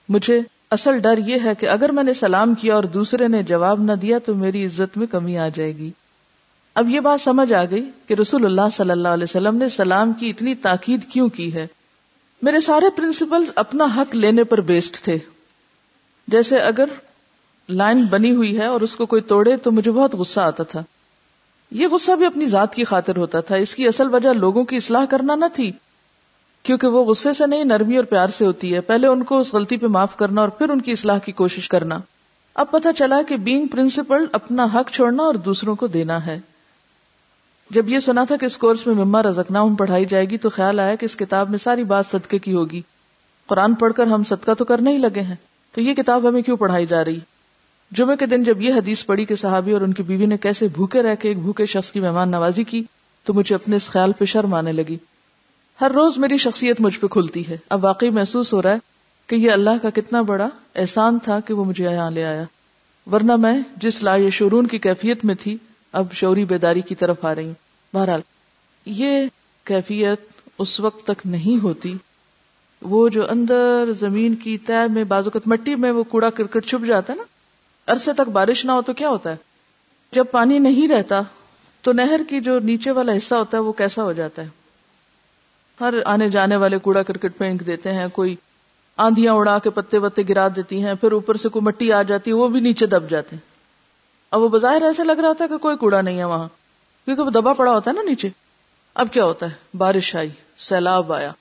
مجھے 0.10 0.40
اصل 0.72 1.00
ڈر 1.00 1.18
یہ 1.18 1.38
ہے 1.44 1.56
کہ 1.56 1.70
اگر 1.70 1.92
میں 1.92 2.04
نے 2.04 2.14
سلام 2.14 2.54
کیا 2.54 2.76
اور 2.76 2.84
دوسرے 2.84 3.28
نے 3.28 3.44
جواب 3.44 3.82
نہ 3.82 3.92
دیا 3.92 4.18
تو 4.18 4.36
میری 4.36 4.66
عزت 4.66 4.98
میں 4.98 5.08
کمی 5.08 5.38
آ 5.38 5.48
جائے 5.48 5.78
گی۔ 5.78 5.92
اب 6.76 6.90
یہ 6.90 7.00
بات 7.00 7.22
سمجھ 7.22 7.54
آ 7.54 7.64
گئی 7.66 7.90
کہ 8.08 8.14
رسول 8.14 8.46
اللہ 8.46 8.70
صلی 8.74 8.92
اللہ 8.92 9.08
علیہ 9.08 9.24
وسلم 9.24 9.56
نے 9.56 9.70
سلام 9.70 10.14
کی 10.14 10.30
اتنی 10.30 10.56
تاکید 10.56 11.04
کیوں 11.06 11.30
کی 11.30 11.54
ہے۔ 11.54 11.68
میرے 12.42 12.60
سارے 12.60 12.86
پرنسپل 12.96 13.44
اپنا 13.56 13.86
حق 13.98 14.16
لینے 14.16 14.44
پر 14.44 14.62
بیسڈ 14.62 14.96
تھے۔ 14.96 15.18
جیسے 16.28 16.58
اگر 16.58 16.86
لائن 17.70 18.06
بنی 18.06 18.36
ہوئی 18.36 18.60
ہے 18.60 18.66
اور 18.66 18.82
اس 18.82 18.96
کو 18.96 19.06
کوئی 19.06 19.22
توڑے 19.22 19.58
تو 19.58 19.72
مجھے 19.72 19.92
بہت 19.92 20.14
غصہ 20.14 20.40
آتا 20.40 20.64
تھا۔ 20.64 20.84
یہ 21.72 21.88
غصہ 21.88 22.12
بھی 22.12 22.26
اپنی 22.26 22.46
ذات 22.46 22.76
کی 22.76 22.84
خاطر 22.84 23.18
ہوتا 23.18 23.40
تھا۔ 23.40 23.56
اس 23.56 23.76
کی 23.76 23.88
اصل 23.88 24.16
وجہ 24.16 24.30
لوگوں 24.30 24.64
کی 24.64 24.76
اصلاح 24.76 25.06
کرنا 25.06 25.36
نہ 25.36 25.46
تھی۔ 25.54 25.72
کیونکہ 26.64 26.88
وہ 26.88 27.06
غصے 27.06 27.34
سے 27.34 27.48
نہیں، 27.48 27.64
نرمی 27.64 27.98
اور 27.98 28.06
پیار 28.06 28.28
سے 28.28 28.46
ہوتی 28.46 28.76
ہے۔ 28.76 28.82
پہلے 28.82 29.08
ان 29.08 29.24
کو 29.24 29.38
اس 29.38 29.54
غلطی 29.54 29.78
پہ 29.78 29.88
معاف 29.88 30.16
کرنا 30.16 30.42
اور 30.42 30.50
پھر 30.50 30.70
ان 30.70 30.82
کی 30.82 30.92
اصلاح 30.92 31.18
کی 31.18 31.32
کوشش 31.32 31.70
کرنا۔ 31.70 32.00
اب 32.54 32.72
پتہ 32.72 32.88
چلا 32.98 33.22
کہ 33.22 33.38
بینگ 33.38 33.68
پرنسپل 33.68 34.26
اپنا 34.32 34.68
حق 34.76 34.92
چھوڑنا 34.92 35.24
اور 35.24 35.36
دوسروں 35.36 35.76
کو 35.76 35.88
دینا 35.88 36.26
ہے۔ 36.26 36.40
جب 37.70 37.90
یہ 37.90 38.00
سنا 38.00 38.24
تھا 38.24 38.36
کہ 38.36 38.46
اس 38.46 38.58
کورس 38.58 38.88
میں 38.88 38.96
مما 38.96 39.24
رزکنا 39.24 39.64
پڑھائی 39.80 40.06
جائے 40.06 40.26
گی، 40.26 40.38
تو 40.38 40.50
خیال 40.50 40.80
آیا 40.80 40.96
کہ 40.96 41.06
اس 41.06 41.16
کتاب 41.16 41.50
میں 41.50 41.60
ساری 41.60 41.84
بات 41.84 42.06
صدقے 42.12 42.38
کی 42.38 42.54
ہوگی۔ 42.54 42.82
قرآن 43.48 43.74
پڑھ 43.74 43.94
کر 43.94 44.08
ہم 44.08 44.24
صدقہ 44.24 44.52
تو 44.54 44.66
کرنے 44.66 44.92
ہی 44.92 44.98
لگے 44.98 45.22
ہیں۔ 45.22 45.36
تو 45.76 45.82
یہ 45.82 45.94
کتاب 45.94 46.30
ہمیں 46.30 46.42
کیوں 46.42 46.58
پڑھائی 46.58 46.86
جا 46.86 47.06
رہی؟ 47.06 47.20
جمعے 47.92 48.16
کے 48.16 48.26
دن 48.26 48.44
جب 48.44 48.62
یہ 48.62 48.74
حدیث 48.74 49.06
پڑھی 49.06 49.26
کہ 49.26 49.36
صحابی 49.36 49.72
اور 49.72 49.82
ان 49.82 49.94
کی 49.94 50.04
بیوی 50.04 50.26
نے 50.26 50.38
کیسے 50.38 50.68
بھوکے 50.68 51.02
رہ 51.02 51.16
کے 51.16 51.28
ایک 51.28 51.40
بھوکے 51.40 51.66
شخص 51.66 51.92
کی 51.92 52.00
مہمان 52.00 52.30
نوازی 52.30 52.64
کی، 52.64 52.84
تو 53.24 53.34
مجھے 53.34 53.56
اپنے 53.56 53.76
اس 53.76 53.88
خیال 53.88 54.12
پہ 54.12 54.26
شرم 54.26 54.54
آنے 54.54 54.72
لگی۔ 54.72 54.98
ہر 55.82 55.92
روز 55.92 56.18
میری 56.18 56.38
شخصیت 56.38 56.82
مجھ 56.82 57.00
پہ 57.00 57.08
کھلتی 57.08 57.48
ہے۔ 57.48 57.58
اب 57.70 57.86
واقعی 57.86 58.10
محسوس 58.10 58.54
ہو 58.54 58.62
رہا 58.62 58.74
ہے 58.74 58.78
کہ 59.28 59.36
یہ 59.36 59.52
اللہ 59.52 59.70
کا 59.82 59.90
کتنا 59.90 60.22
بڑا 60.22 60.50
احسان 60.76 61.20
تھا 61.20 61.40
کہ 61.40 61.54
وہ 61.54 61.66
مجھے 61.66 61.84
یہاں 61.84 62.12
لے 62.12 62.26
آیا۔ 62.26 62.44
ورنہ 63.12 63.36
میں 63.36 63.62
جس 63.78 64.04
لا 64.04 64.18
شورون 64.32 64.68
کی 64.68 64.78
کیفیت 64.78 65.26
میں 65.26 65.36
تھی، 65.36 65.58
اب 65.92 66.06
شوری 66.12 66.46
بیداری 66.46 66.82
کی 66.82 66.96
طرف 66.96 67.26
آ 67.26 67.36
رہی۔ 67.36 67.46
ہوں 67.46 67.54
بہرحال، 67.94 68.22
یہ 68.86 69.26
کیفیت 69.64 70.20
اس 70.58 70.80
وقت 70.80 71.04
تک 71.04 71.28
نہیں 71.28 71.64
ہوتی۔ 71.64 71.94
وہ 72.82 73.10
جو 73.10 73.30
اندر 73.30 73.86
زمین 74.00 74.36
کی 74.36 74.58
طے 74.58 74.92
میں 74.94 75.04
بازوقت 75.04 75.48
مٹی 75.48 75.76
میں 75.76 75.92
وہ 75.92 76.04
کوڑا 76.04 76.30
کرکٹ 76.30 76.66
چھپ 76.66 76.86
جاتا 76.86 77.14
ہے 77.14 77.18
نا 77.18 77.24
عرصے 77.90 78.14
تک 78.14 78.30
بارش 78.30 78.66
نہ 78.66 78.72
ہو 78.72 78.82
تو 78.82 78.94
کیا 78.94 79.10
ہوتا 79.10 79.32
ہے؟ 79.32 79.36
جب 80.12 80.26
پانی 80.32 80.60
نہیں 80.60 80.88
رہتا، 80.88 81.22
تو 81.82 81.94
نہر 81.94 82.22
کی 82.30 82.42
جو 82.42 82.60
نیچے 82.60 82.92
والا 82.92 83.18
حصہ 83.18 83.36
ہوتا 83.36 83.58
ہے، 83.58 83.64
وہ 83.64 83.72
کیسا 83.72 84.04
ہو 84.04 84.14
جاتا 84.14 84.42
ہے؟ 84.42 84.48
ہر 85.80 85.94
آنے 86.06 86.30
جانے 86.30 86.56
والے 86.56 86.78
کوڑا 86.78 87.04
کرکٹ 87.04 87.38
پھینک 87.38 87.68
دیتے 87.68 87.94
ہیں، 87.94 88.08
کوئی 88.08 88.36
آندیاں 88.98 89.34
اڑا 89.34 89.60
کے 89.60 89.70
پتے 89.70 89.98
وتے 89.98 90.22
گرا 90.30 90.48
دیتی 90.56 90.84
ہیں، 90.84 90.94
پھر 90.94 91.12
اوپر 91.12 91.38
سے 91.38 91.50
کوئی 91.50 91.66
مٹی 91.66 91.94
آ 91.94 92.02
جاتی 92.02 92.32
ہے 92.32 92.36
وہ 92.36 92.48
بھی 92.48 92.60
نیچے 92.60 92.86
دب 92.86 93.10
جاتے 93.10 93.36
ہیں۔ 93.36 93.50
اب 94.32 94.42
وہ 94.42 94.50
بظاہر 94.50 94.82
ایسے 94.82 95.04
لگ 95.04 95.12
رہا 95.12 95.28
ہوتا 95.28 95.44
ہے 95.44 95.50
کہ 95.50 95.58
کوئی 95.58 95.78
کوڑا 95.78 96.02
نہیں 96.02 96.20
ہے 96.20 96.24
وہاں، 96.24 96.48
کیونکہ 97.06 97.24
وہ 97.24 97.30
دبا 97.30 97.54
پڑا 97.54 97.72
ہوتا 97.72 97.92
ہے 97.92 97.96
نا 97.96 98.02
نیچے۔ 98.02 98.30
اب 98.94 99.08
کیا 99.12 99.26
ہوتا 99.26 99.46
ہے؟ 99.46 99.78
بارش 99.78 100.16
آئی، 100.16 100.30
سیلاب 100.58 101.14
آیا، 101.14 101.32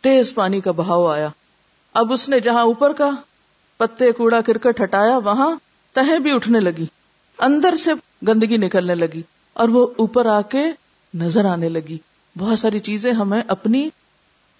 تیز 0.00 0.34
پانی 0.34 0.60
کا 0.60 0.70
بہاؤ 0.70 1.06
آیا۔ 1.06 1.28
اب 1.92 2.12
اس 2.12 2.28
نے 2.28 2.40
جہاں 2.40 2.62
اوپر 2.62 2.92
کا 2.92 3.10
پتے 3.76 4.12
کوڑا 4.12 4.40
کرکٹ 4.40 4.80
ہٹایا، 4.80 5.18
وہاں 5.18 5.56
تہیں 5.92 6.18
بھی 6.18 6.32
اٹھنے 6.32 6.60
لگی۔ 6.60 6.84
اندر 7.38 7.76
سے 7.76 7.90
گندگی 8.26 8.56
نکلنے 8.56 8.94
لگی 8.94 9.22
اور 9.52 9.68
وہ 9.68 9.86
اوپر 9.96 10.26
آ 10.26 10.40
کے 10.42 10.72
نظر 11.14 11.44
آنے 11.44 11.68
لگی۔ 11.68 11.98
بہت 12.38 12.58
ساری 12.58 12.78
چیزیں 12.78 13.12
ہمیں 13.12 13.42
اپنی 13.48 13.88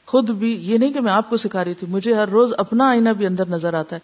خود 0.07 0.31
بھی، 0.31 0.55
یہ 0.55 0.79
نہیں 0.79 0.93
کہ 0.93 1.01
میں 1.01 1.13
آپ 1.13 1.31
کو 1.31 1.37
سکھا 1.37 1.65
رہی 1.65 1.75
تھی، 1.75 1.87
مجھے 1.87 2.15
ہر 2.15 2.29
روز 2.29 2.53
اپنا 2.59 2.89
آئینہ 2.89 3.09
بھی 3.09 3.27
اندر 3.27 3.47
نظر 3.47 3.75
آتا 3.75 3.97
ہے۔ 3.97 4.01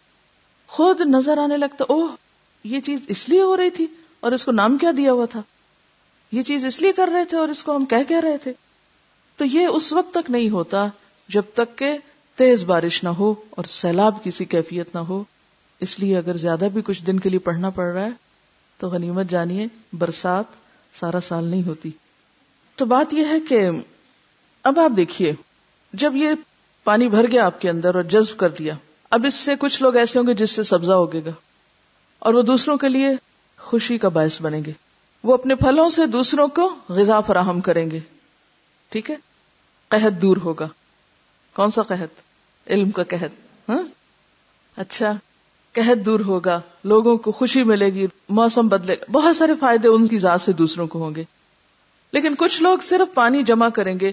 خود 0.67 1.01
نظر 1.01 1.39
آنے 1.39 1.57
لگتا، 1.57 1.85
اوہ، 1.89 2.09
یہ 2.65 2.81
چیز 2.81 3.01
اس 3.09 3.29
لیے 3.29 3.43
ہو 3.43 3.57
رہی 3.57 3.71
تھی 3.71 3.87
اور 4.21 4.33
اس 4.33 4.45
کو 4.45 4.53
نام 4.53 4.79
کیا 4.79 4.91
دیا 4.97 5.13
ہوا 5.13 5.27
تھا۔ 5.27 5.43
یہ 6.33 6.43
چیز 6.43 6.65
اس 6.65 6.83
لیے 6.83 6.93
کر 6.93 7.09
رہے 7.13 7.25
تھے 7.25 7.39
اور 7.39 7.49
اس 7.49 7.65
کو 7.65 7.77
ہم 7.77 7.85
کہہ 7.85 8.03
کہہ 8.09 8.21
رہے 8.21 8.39
تھے۔ 8.39 8.53
تو 9.37 9.45
یہ 9.45 9.67
اس 9.67 9.93
وقت 9.93 10.15
تک 10.15 10.31
نہیں 10.31 10.51
ہوتا 10.51 10.87
جب 11.29 11.43
تک 11.55 11.79
کہ 11.79 11.99
تیز 12.35 12.65
بارش 12.65 13.05
نہ 13.05 13.09
ہو 13.09 13.35
اور 13.51 13.65
سیلاب 13.65 14.25
کسی 14.25 14.45
کیفیت 14.45 14.95
نہ 14.95 15.01
ہو۔ 15.01 15.25
اس 15.81 15.99
لیے 15.99 16.19
اگر 16.19 16.37
زیادہ 16.37 16.69
بھی 16.73 16.83
کچھ 16.83 17.05
دن 17.05 17.21
کے 17.21 17.29
لیے 17.29 17.39
پڑھنا 17.39 17.71
پڑ 17.71 17.85
رہا 17.85 18.05
ہے، 18.05 18.11
تو 18.77 18.89
غنیمت 18.89 19.27
جانیے، 19.27 19.67
برسات 19.93 20.45
سارا 21.01 21.21
سال 21.21 21.45
نہیں 21.45 21.63
ہوتی۔ 21.63 21.91
تو 22.77 22.85
بات 22.85 23.15
یہ 23.15 23.25
ہے 23.29 23.41
کہ 23.41 23.69
اب 24.63 24.81
آپ 24.81 24.91
دیکھیے، 24.97 25.33
جب 25.93 26.17
یہ 26.17 26.29
پانی 26.85 27.09
بھر 27.09 27.31
گیا 27.31 27.47
آپ 27.47 27.61
کے 27.61 27.71
اندر 27.71 27.95
اور 27.95 28.03
جذب 28.03 28.37
کر 28.37 28.49
دیا، 28.49 28.75
اب 29.11 29.27
اس 29.27 29.35
سے 29.35 29.55
کچھ 29.59 29.83
لوگ 29.83 29.97
ایسے 29.97 30.19
ہوں 30.19 30.27
گے 30.27 30.35
جس 30.35 30.51
سے 30.51 30.63
سبزہ 30.63 30.93
ہوگے 30.93 31.21
گا، 31.25 31.31
اور 32.19 32.35
وہ 32.35 32.43
دوسروں 32.43 32.77
کے 32.77 32.89
لیے 32.89 33.09
خوشی 33.59 33.99
کا 33.99 34.09
باعث 34.09 34.43
بنیں 34.43 34.65
گے۔ 34.65 34.73
وہ 35.23 35.35
اپنے 35.35 35.55
پھلوں 35.55 35.91
سے 35.91 36.07
دوسروں 36.07 36.49
کو 36.49 36.75
غذا 36.89 37.21
فراہم 37.21 37.61
کریں 37.61 37.91
گے۔ 37.91 38.01
ٹھیک 38.89 39.11
ہے؟ 39.11 39.17
قحط 39.89 40.23
دور 40.23 40.37
ہوگا۔ 40.37 40.69
کون 41.55 41.71
سا 41.71 41.83
قحط؟ 41.83 42.21
علم 42.71 42.91
کا 42.91 43.03
قحط۔ 43.09 43.31
ہاں؟ 43.69 43.83
اچھا۔ 44.77 45.13
قحط 45.73 46.07
دور 46.07 46.21
ہوگا، 46.21 46.61
لوگوں 46.85 47.17
کو 47.17 47.33
خوشی 47.33 47.63
ملے 47.63 47.87
گی، 47.87 48.07
موسم 48.29 48.69
بدلے 48.69 48.95
گا۔ 48.95 49.05
بہت 49.13 49.37
سارے 49.37 49.53
فائدے 49.61 49.89
ان 49.89 50.07
کی 50.07 50.19
ذات 50.19 50.41
سے 50.41 50.53
دوسروں 50.53 50.87
کو 50.87 51.03
ہوں 51.03 51.15
گے۔ 51.15 51.25
لیکن 52.13 52.35
کچھ 52.39 52.63
لوگ 52.63 52.79
صرف 52.79 53.15
پانی 53.15 53.43
جمع 53.43 53.69
کریں 53.69 54.01
گے، 54.01 54.13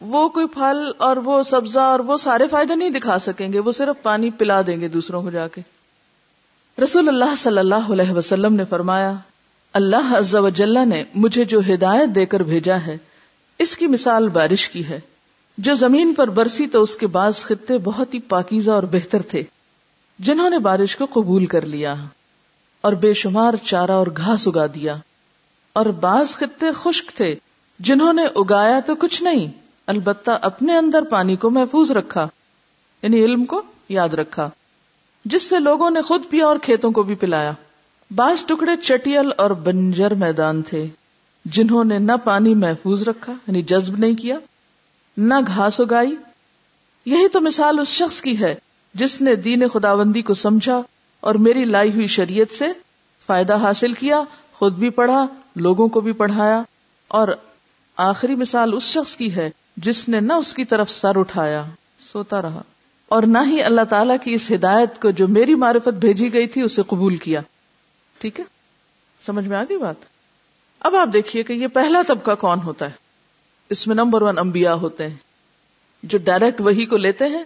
وہ 0.00 0.28
کوئی 0.28 0.46
پھل 0.46 0.90
اور 0.98 1.16
وہ 1.16 1.42
سبزہ 1.42 1.80
اور 1.80 2.00
وہ 2.00 2.16
سارے 2.16 2.48
فائدے 2.48 2.74
نہیں 2.74 2.90
دکھا 2.90 3.18
سکیں 3.18 3.52
گے، 3.52 3.58
وہ 3.58 3.72
صرف 3.72 4.02
پانی 4.02 4.30
پلا 4.30 4.60
دیں 4.66 4.80
گے 4.80 4.88
دوسروں 4.88 5.22
کو 5.22 5.30
جا 5.30 5.48
کے۔ 5.48 5.60
رسول 6.82 7.08
اللہ 7.08 7.34
صلی 7.36 7.58
اللہ 7.58 7.92
علیہ 7.92 8.12
وسلم 8.12 8.54
نے 8.54 8.64
فرمایا، 8.64 9.12
اللہ 9.72 10.14
عز 10.18 10.34
و 10.34 10.48
جلہ 10.48 10.84
نے 10.84 11.04
مجھے 11.14 11.44
جو 11.44 11.60
ہدایت 11.60 12.08
دے 12.14 12.26
کر 12.26 12.40
بھیجا 12.40 12.76
ہے، 12.86 12.98
اس 13.58 13.76
کی 13.76 13.86
مثال 13.86 14.28
بارش 14.28 14.68
کی 14.68 14.88
ہے۔ 14.88 15.00
جو 15.58 15.74
زمین 15.74 16.14
پر 16.14 16.30
برسی 16.30 16.66
تو 16.66 16.82
اس 16.82 16.96
کے 16.96 17.06
بعض 17.06 17.36
خطے 17.36 17.78
بہت 17.78 18.14
ہی 18.14 18.20
پاکیزہ 18.20 18.70
اور 18.70 18.82
بہتر 18.82 19.22
تھے۔ 19.22 19.42
جنہوں 20.18 20.50
نے 20.50 20.58
بارش 20.58 20.96
کو 20.96 21.06
قبول 21.12 21.46
کر 21.46 21.66
لیا 21.66 21.94
اور 22.80 22.92
بے 22.92 23.12
شمار 23.14 23.54
چارہ 23.62 23.90
اور 23.90 24.06
گھاس 24.16 24.48
اگا 24.48 24.66
دیا 24.66 24.96
اور 25.72 25.86
بعض 25.86 26.28
خطے 26.28 26.66
خشک 26.72 27.10
تھے 27.16 27.34
جنہوں 27.80 28.12
نے 28.12 28.24
اگایا 28.36 28.80
تو 28.80 28.94
کچھ 28.94 29.22
نہیں، 29.22 29.46
البتہ 29.86 30.30
اپنے 30.42 30.76
اندر 30.76 31.02
پانی 31.02 31.36
کو 31.36 31.50
محفوظ 31.50 31.90
رکھا 31.90 32.28
یعنی 33.02 33.24
علم 33.24 33.44
کو 33.44 33.62
یاد 33.88 34.14
رکھا، 34.14 34.48
جس 35.24 35.42
سے 35.42 35.58
لوگوں 35.58 35.90
نے 35.90 36.02
خود 36.02 36.22
پیا 36.30 36.46
اور 36.46 36.56
کھیتوں 36.62 36.90
کو 36.90 37.02
بھی 37.02 37.14
پلایا۔ 37.14 37.52
بعض 38.10 38.44
ٹکڑے 38.44 38.76
چٹیل 38.76 39.30
اور 39.36 39.50
بنجر 39.50 40.14
میدان 40.14 40.62
تھے 40.62 40.86
جنہوں 41.44 41.84
نے 41.84 41.98
نہ 41.98 42.12
پانی 42.24 42.54
محفوظ 42.54 43.02
رکھا 43.02 43.32
یعنی 43.32 43.62
جذب 43.62 43.98
نہیں 43.98 44.14
کیا، 44.14 44.38
نہ 45.16 45.34
گھاس 45.46 45.80
اگائی۔ 45.80 46.14
یہی 47.06 47.28
تو 47.28 47.40
مثال 47.40 47.78
اس 47.78 47.88
شخص 47.88 48.20
کی 48.20 48.40
ہے 48.40 48.54
جس 48.96 49.20
نے 49.20 49.34
دین 49.34 49.68
خداوندی 49.68 50.22
کو 50.22 50.34
سمجھا 50.34 50.80
اور 51.20 51.34
میری 51.34 51.64
لائی 51.64 51.92
ہوئی 51.92 52.06
شریعت 52.06 52.54
سے 52.54 52.64
فائدہ 53.26 53.56
حاصل 53.56 53.92
کیا، 53.92 54.22
خود 54.52 54.74
بھی 54.74 54.90
پڑھا، 54.90 55.26
لوگوں 55.56 55.88
کو 55.88 56.00
بھی 56.00 56.12
پڑھایا، 56.12 56.62
اور 57.08 57.28
آخری 57.96 58.34
مثال 58.34 58.70
اس 58.76 58.82
شخص 58.82 59.16
کی 59.16 59.36
ہے 59.36 59.50
جس 59.76 60.08
نے 60.08 60.20
نہ 60.20 60.32
اس 60.32 60.54
کی 60.54 60.64
طرف 60.64 60.90
سر 60.90 61.18
اٹھایا، 61.18 61.64
سوتا 62.12 62.42
رہا۔ 62.42 62.62
اور 63.08 63.22
نہ 63.22 63.38
ہی 63.46 63.62
اللہ 63.62 63.84
تعالیٰ 63.90 64.16
کی 64.24 64.34
اس 64.34 64.50
ہدایت 64.50 65.02
کو 65.02 65.10
جو 65.10 65.28
میری 65.28 65.54
معرفت 65.54 65.88
بھیجی 65.88 66.32
گئی 66.32 66.46
تھی، 66.46 66.62
اسے 66.62 66.82
قبول 66.82 67.16
کیا۔ 67.16 67.40
ٹھیک 68.18 68.40
ہے؟ 68.40 68.44
سمجھ 69.20 69.46
میں 69.46 69.56
آ 69.56 69.62
گئی 69.62 69.78
بات؟ 69.78 69.96
اب 70.80 70.96
آپ 70.96 71.08
دیکھیے 71.12 71.42
کہ 71.42 71.52
یہ 71.52 71.66
پہلا 71.66 72.02
طبقہ 72.06 72.34
کون 72.34 72.60
ہوتا 72.60 72.86
ہے۔ 72.86 72.94
اس 73.70 73.86
میں 73.86 73.94
نمبر 73.94 74.22
ون 74.22 74.38
انبیاء 74.38 74.74
ہوتے 74.74 75.06
ہیں۔ 75.06 75.16
جو 76.02 76.18
ڈائریکٹ 76.18 76.60
وہی 76.60 76.86
کو 76.86 76.96
لیتے 76.96 77.24
ہیں 77.26 77.44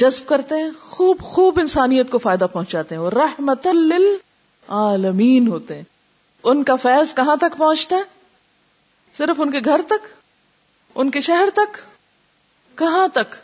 جذب 0.00 0.28
کرتے 0.28 0.54
ہیں، 0.54 0.70
خوب 0.80 1.20
خوب 1.20 1.60
انسانیت 1.60 2.10
کو 2.10 2.18
فائدہ 2.18 2.46
پہنچاتے 2.52 2.94
ہیں 2.94 3.02
اور 3.02 3.12
رحمت 3.12 3.66
للعالمین 3.66 5.48
ہوتے 5.48 5.76
ہیں۔ 5.76 5.82
ان 6.44 6.64
کا 6.64 6.76
فیض 6.76 7.14
کہاں 7.14 7.36
تک 7.36 7.58
پہنچتا 7.58 7.96
ہے؟ 7.96 8.02
صرف 9.18 9.40
ان 9.40 9.50
کے 9.50 9.58
گھر 9.64 9.80
تک؟ 9.86 10.06
ان 10.94 11.10
کے 11.10 11.20
شہر 11.20 11.48
تک؟ 11.54 11.76
کہاں 12.78 13.08
تک؟ 13.08 13.34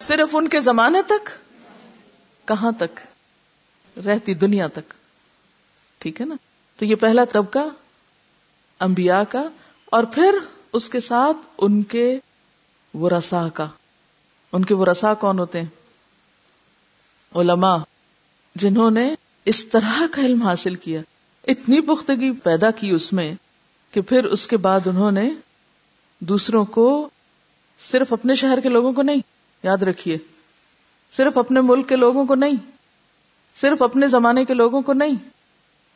صرف 0.00 0.36
ان 0.36 0.48
کے 0.48 0.60
زمانے 0.60 1.02
تک؟ 1.02 1.28
کہاں 2.48 2.72
تک؟ 2.72 3.00
رہتی 4.06 4.34
دنیا 4.34 4.66
تک۔ 4.66 4.94
ٹھیک 5.98 6.20
ہے 6.20 6.26
نا؟ 6.26 6.34
تو 6.76 6.84
یہ 6.84 6.94
پہلا 6.94 7.24
طبقہ 7.24 7.68
انبیاء 8.80 9.22
کا، 9.28 9.48
اور 9.86 10.04
پھر 10.04 10.38
اس 10.72 10.88
کے 10.88 11.00
ساتھ 11.00 11.36
ان 11.58 11.82
کے 11.82 12.18
ورسا 12.94 13.48
کا۔ 13.48 13.66
ان 14.52 14.64
کے 14.64 14.74
ورسا 14.74 15.14
کون 15.14 15.38
ہوتے 15.38 15.58
ہیں؟ 15.60 15.83
علماء 17.34 17.76
جنہوں 18.56 18.90
نے 18.90 19.14
اس 19.44 19.66
طرح 19.66 20.02
کا 20.10 20.22
علم 20.22 20.42
حاصل 20.42 20.74
کیا، 20.74 21.00
اتنی 21.46 21.80
پختگی 21.80 22.32
پیدا 22.32 22.70
کی 22.70 22.90
اس 22.90 23.12
میں 23.12 23.34
کہ 23.90 24.00
پھر 24.00 24.24
اس 24.24 24.46
کے 24.46 24.56
بعد 24.56 24.86
انہوں 24.86 25.10
نے 25.10 25.30
دوسروں 26.18 26.64
کو 26.64 27.08
صرف 27.80 28.12
اپنے 28.12 28.34
شہر 28.34 28.60
کے 28.60 28.68
لوگوں 28.68 28.92
کو 28.92 29.02
نہیں، 29.02 29.20
یاد 29.62 29.82
رکھیے، 29.82 30.18
صرف 31.12 31.38
اپنے 31.38 31.60
ملک 31.60 31.88
کے 31.88 31.96
لوگوں 31.96 32.24
کو 32.24 32.34
نہیں، 32.34 32.54
صرف 33.56 33.82
اپنے 33.82 34.08
زمانے 34.08 34.44
کے 34.44 34.54
لوگوں 34.54 34.82
کو 34.82 34.92
نہیں، 34.92 35.14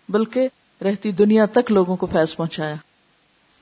بلکہ 0.08 0.48
رہتی 0.82 1.12
دنیا 1.12 1.46
تک 1.46 1.72
لوگوں 1.72 1.96
کو 1.96 2.06
فیض 2.06 2.36
پہنچایا۔ 2.36 2.74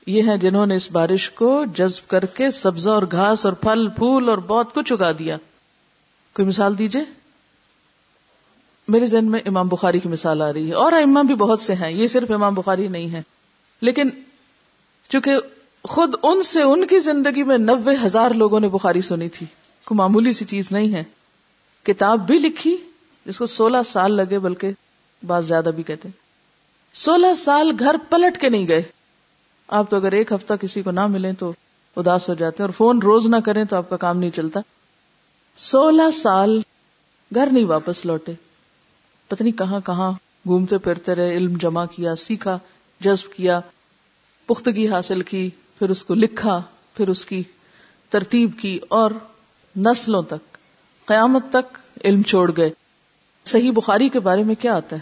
یہ 0.05 0.21
ہیں 0.21 0.37
جنہوں 0.37 0.65
نے 0.65 0.75
اس 0.75 0.91
بارش 0.91 1.29
کو 1.29 1.65
جذب 1.75 2.09
کر 2.09 2.25
کے 2.25 2.51
سبزہ 2.51 2.89
اور 2.89 3.03
گھاس 3.11 3.45
اور 3.45 3.53
پھل، 3.53 3.87
پھول 3.89 4.29
اور 4.29 4.37
بہت 4.37 4.73
کچھ 4.75 4.93
اگا 4.93 5.11
دیا۔ 5.11 5.37
کوئی 6.33 6.47
مثال 6.47 6.77
دیجیے 6.77 7.01
میرے 8.87 9.05
ذہن 9.05 9.25
میں 9.25 9.39
امام 9.45 9.67
بخاری 9.67 9.99
کی 9.99 10.09
مثال 10.09 10.41
آ 10.41 10.53
رہی 10.53 10.69
ہے 10.69 10.73
اور 10.73 10.91
امام 10.91 11.25
بھی 11.25 11.35
بہت 11.35 11.59
سے 11.59 11.73
ہیں، 11.73 11.91
یہ 11.91 12.07
صرف 12.07 12.31
امام 12.31 12.53
بخاری 12.53 12.87
نہیں 12.87 13.09
ہے 13.09 13.21
لیکن 13.81 14.09
چونکہ 15.09 15.35
خود 15.83 16.15
ان 16.23 16.43
سے 16.43 16.61
ان 16.61 16.87
کی 16.87 16.99
زندگی 16.99 17.43
میں 17.43 17.57
نوے 17.57 17.95
ہزار 18.05 18.31
لوگوں 18.31 18.59
نے 18.59 18.69
بخاری 18.69 19.01
سنی 19.01 19.29
تھی، 19.29 19.45
کوئی 19.85 19.97
معمولی 19.97 20.33
سی 20.33 20.45
چیز 20.45 20.71
نہیں 20.71 20.93
ہے۔ 20.93 21.03
کتاب 21.83 22.27
بھی 22.27 22.37
لکھی، 22.37 22.77
جس 23.25 23.37
کو 23.37 23.45
سولہ 23.45 23.77
سال 23.85 24.11
لگے، 24.11 24.39
بلکہ 24.39 24.71
بات 25.27 25.45
زیادہ 25.45 25.69
بھی 25.75 25.83
کہتے 25.83 26.09
سولہ 26.93 27.33
سال 27.37 27.71
گھر 27.79 27.95
پلٹ 28.09 28.41
کے 28.41 28.49
نہیں 28.49 28.67
گئے۔ 28.67 28.81
آپ 29.67 29.89
تو 29.89 29.95
اگر 29.95 30.11
ایک 30.11 30.31
ہفتہ 30.31 30.53
کسی 30.53 30.81
کو 30.81 30.91
نہ 30.91 31.07
ملیں 31.07 31.31
تو 31.31 31.53
اداس 31.97 32.29
ہو 32.29 32.33
جاتے 32.33 32.63
اور 32.63 32.69
فون 32.69 32.99
روز 33.01 33.25
نہ 33.25 33.35
کریں 33.45 33.63
تو 33.63 33.75
آپ 33.75 33.89
کا 33.89 33.97
کام 33.97 34.17
نہیں 34.17 34.29
چلتا۔ 34.29 34.59
سولہ 35.57 36.11
سال 36.13 36.61
گھر 37.35 37.47
نہیں 37.51 37.65
واپس 37.65 38.05
لوٹے۔ 38.05 38.31
پتنی 39.27 39.51
کہاں 39.51 39.79
کہاں 39.79 40.11
گھومتے 40.45 40.77
پھرتے 40.77 41.15
رہے، 41.15 41.37
علم 41.37 41.57
جمع 41.57 41.85
کیا، 41.85 42.15
سیکھا، 42.15 42.59
جذب 42.99 43.33
کیا، 43.33 43.59
پختگی 44.45 44.89
حاصل 44.89 45.21
کی، 45.21 45.49
پھر 45.79 45.89
اس 45.89 46.03
کو 46.03 46.13
لکھا، 46.13 46.61
پھر 46.93 47.07
اس 47.07 47.25
کی 47.25 47.43
ترتیب 48.09 48.51
کی 48.59 48.79
اور 48.89 49.11
نسلوں 49.77 50.21
تک، 50.21 50.57
قیامت 51.05 51.43
تک 51.49 51.77
علم 52.03 52.21
چھوڑ 52.21 52.51
گئے۔ 52.57 52.69
صحیح 53.45 53.71
بخاری 53.71 54.09
کے 54.09 54.19
بارے 54.19 54.43
میں 54.43 54.55
کیا 54.55 54.75
آتا 54.75 54.95
ہے؟ 54.95 55.01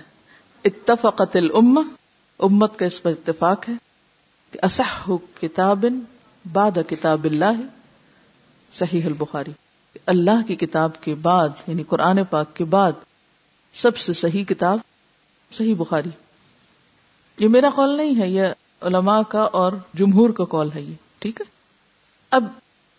اتفقت 0.66 1.36
الامہ، 1.36 1.80
امت 2.40 2.80
کا 2.80 2.86
اس 2.86 3.04
پر 3.04 3.12
اتفاق 3.12 3.70
ہے 3.70 3.74
کہ 4.52 4.60
اصح 4.62 5.12
کتاب 5.40 5.86
بعد 6.54 6.78
کتاب 6.90 7.24
اللہ، 7.24 7.62
صحیح 8.74 9.06
البخاری۔ 9.06 9.52
اللہ 10.06 10.48
کی 10.48 10.56
کتاب 10.56 11.02
کے 11.02 11.16
بعد 11.16 11.50
یعنی 11.68 11.84
قرآن 11.84 12.20
پاک 12.30 12.56
کے 12.56 12.64
بعد 12.64 12.92
سب 13.76 13.98
سے 13.98 14.14
صحیح 14.14 14.44
کتاب 14.44 14.80
صحیح 15.52 15.76
بخاری۔ 15.78 16.10
یہ 17.40 17.48
میرا 17.48 17.70
قول 17.76 17.98
نہیں 17.98 18.22
ہے، 18.22 18.30
یہ 18.30 18.44
علماء 18.82 19.22
کا 19.22 19.42
اور 19.42 19.72
جمہور 19.94 20.30
کا 20.30 20.44
قول 20.46 20.70
ہے 20.76 20.82
یہ، 20.82 20.94
ٹھیک 21.20 21.42
ہے؟ 21.42 21.46
اب 22.30 22.44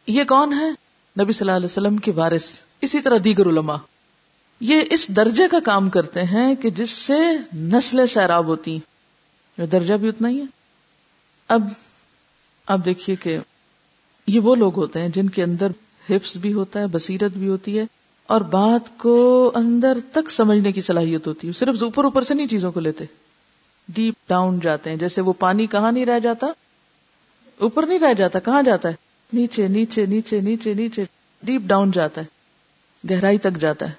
یہ 0.07 0.25
کون 0.25 0.53
ہے؟ 0.53 0.71
نبی 1.23 1.33
صلی 1.33 1.49
اللہ 1.49 1.57
علیہ 1.57 1.67
وسلم 1.67 1.97
کے 1.97 2.13
وارث، 2.13 2.59
اسی 2.81 3.01
طرح 3.01 3.17
دیگر 3.25 3.47
علماء۔ 3.47 3.77
یہ 4.61 4.83
اس 4.91 5.09
درجے 5.09 5.49
کا 5.49 5.61
کام 5.65 5.91
کرتے 5.91 6.23
ہیں 6.23 6.55
کہ 6.55 6.71
جس 6.71 6.91
سے 6.91 7.17
نسلیں 7.57 8.07
سیراب 8.07 8.47
ہوتی 8.47 8.77
ہیں۔ 8.77 8.97
درجہ 9.67 9.95
بھی 9.95 10.09
اتنا 10.09 10.29
ہی 10.29 10.41
ہے۔ 10.41 10.45
اب 11.49 11.69
آپ 12.67 12.79
دیکھیے 12.85 13.17
کہ 13.17 13.39
یہ 14.27 14.41
وہ 14.41 14.55
لوگ 14.55 14.77
ہوتے 14.77 15.01
ہیں 15.01 15.09
جن 15.09 15.29
کے 15.29 15.43
اندر 15.43 15.67
حفظ 16.11 16.37
بھی 16.37 16.53
ہوتا 16.53 16.81
ہے، 16.81 16.87
بصیرت 16.87 17.31
بھی 17.31 17.49
ہوتی 17.49 17.79
ہے 17.79 17.85
اور 18.27 18.41
بات 18.41 18.99
کو 18.99 19.53
اندر 19.55 19.99
تک 20.13 20.31
سمجھنے 20.31 20.73
کی 20.73 20.81
صلاحیت 20.81 21.27
ہوتی 21.27 21.49
ہے۔ 21.49 21.53
صرف 21.53 21.83
اوپر 21.83 22.05
اوپر 22.05 22.23
سے 22.23 22.35
نہیں 22.35 22.47
چیزوں 22.47 22.73
کو 22.73 22.81
لیتے۔ 22.81 23.05
ڈیپ 23.89 24.15
ڈاؤن 24.29 24.61
جاتے 24.61 24.91
ہیں۔ 24.91 24.97
جیسے 24.97 25.21
وہ 25.21 25.33
پانی 25.39 25.67
کہاں 25.67 25.93
نہیں 25.93 26.07
رہ 26.07 26.19
جاتا؟ 26.19 26.47
اوپر 27.59 27.87
نہیں 27.87 27.99
رہ 27.99 28.15
جاتا، 28.15 28.39
کہاں 28.39 28.63
جاتا 28.63 28.89
ہے؟ 28.89 28.95
نیچے 29.33 29.69
نیچے 29.69 30.07
نیچے 30.07 30.41
نیچے 30.41 30.75
نیچے۔ 30.75 31.05
ڈیپ 31.43 31.61
ڈاؤن 31.67 31.91
جاتا 31.91 32.21
ہے۔ 32.21 32.27
گہرائی 33.11 33.39
تک 33.39 33.61
جاتا 33.61 33.89
ہے۔ 33.89 33.93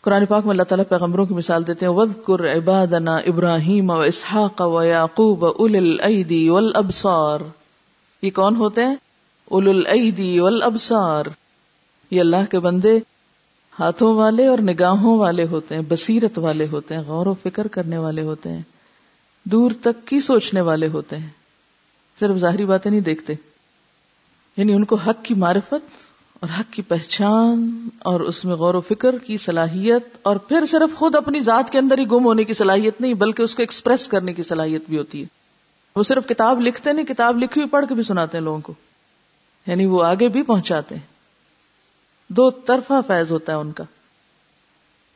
قرآن 0.00 0.26
پاک 0.26 0.42
میں 0.44 0.50
اللہ 0.50 0.62
تعالیٰ 0.62 0.84
پیغمبروں 0.88 1.26
کی 1.26 1.34
مثال 1.34 1.66
دیتے 1.66 1.86
ہیں۔ 1.86 1.92
ود 1.92 2.12
کر 2.26 2.56
عبادنا 2.56 3.16
ابراہیم 3.16 3.90
و 3.90 4.00
اسحاق 4.00 4.60
و 4.60 4.82
یعقوب 4.82 5.46
اول 5.46 5.76
العیدی 5.76 6.48
والابصار 6.48 7.40
یہ 8.22 8.30
کون 8.30 8.56
ہوتے 8.56 8.84
ہیں؟ 8.84 8.96
اول 9.44 9.68
العیدی 9.68 10.40
والابصار 10.40 11.24
یہ 12.10 12.20
اللہ 12.20 12.50
کے 12.50 12.58
بندے 12.58 13.00
ہاتھوں 13.80 14.14
والے 14.14 14.46
اور 14.46 14.58
نگاہوں 14.58 15.18
والے 15.18 15.44
ہوتے 15.44 15.74
ہیں، 15.74 15.82
بصیرت 15.88 16.38
والے 16.38 16.66
ہوتے 16.72 16.94
ہیں، 16.94 17.02
غور 17.02 17.26
و 17.26 17.34
فکر 17.42 17.66
کرنے 17.66 17.98
والے 17.98 18.22
ہوتے 18.22 18.48
ہیں، 18.48 18.62
دور 19.44 19.70
تک 19.80 20.06
کی 20.06 20.20
سوچنے 20.20 20.60
والے 20.60 20.88
ہوتے 20.88 21.16
ہیں۔ 21.16 21.28
صرف 22.20 22.36
ظاہری 22.36 22.64
باتیں 22.64 22.90
نہیں 22.90 23.00
دیکھتے۔ 23.00 23.32
یعنی 24.56 24.72
ان 24.72 24.84
کو 24.84 24.96
حق 24.96 25.24
کی 25.24 25.34
معرفت 25.34 26.04
اور 26.40 26.60
حق 26.60 26.72
کی 26.72 26.82
پہچان 26.82 27.88
اور 27.98 28.20
اس 28.20 28.44
میں 28.44 28.54
غور 28.54 28.74
و 28.74 28.80
فکر 28.80 29.18
کی 29.18 29.38
صلاحیت 29.38 30.02
اور 30.22 30.36
پھر 30.36 30.66
صرف 30.66 30.96
خود 30.96 31.16
اپنی 31.16 31.40
ذات 31.40 31.70
کے 31.70 31.78
اندر 31.78 31.98
ہی 31.98 32.04
گم 32.04 32.24
ہونے 32.24 32.44
کی 32.44 32.52
صلاحیت 32.52 33.00
نہیں، 33.00 33.14
بلکہ 33.14 33.42
اس 33.42 33.54
کو 33.54 33.62
ایکسپریس 33.62 34.08
کرنے 34.08 34.32
کی 34.32 34.42
صلاحیت 34.42 34.82
بھی 34.88 34.98
ہوتی 34.98 35.20
ہے۔ 35.20 35.26
وہ 35.96 36.02
صرف 36.02 36.26
کتاب 36.26 36.60
لکھتے 36.60 36.92
نہیں، 36.92 37.06
کتاب 37.06 37.36
لکھی 37.36 37.60
ہوئی 37.60 37.68
پڑھ 37.68 37.86
کے 37.88 37.94
بھی 37.94 38.02
سناتے 38.02 38.38
ہیں 38.38 38.44
لوگوں 38.44 38.60
کو۔ 38.60 38.74
یعنی 39.66 39.86
وہ 39.86 40.04
آگے 40.04 40.28
بھی 40.28 40.42
پہنچاتے 40.42 40.94
ہیں۔ 40.94 41.13
دو 42.28 42.50
طرفہ 42.50 43.00
فیض 43.06 43.32
ہوتا 43.32 43.52
ہے 43.52 43.58
ان 43.58 43.72
کا۔ 43.72 43.84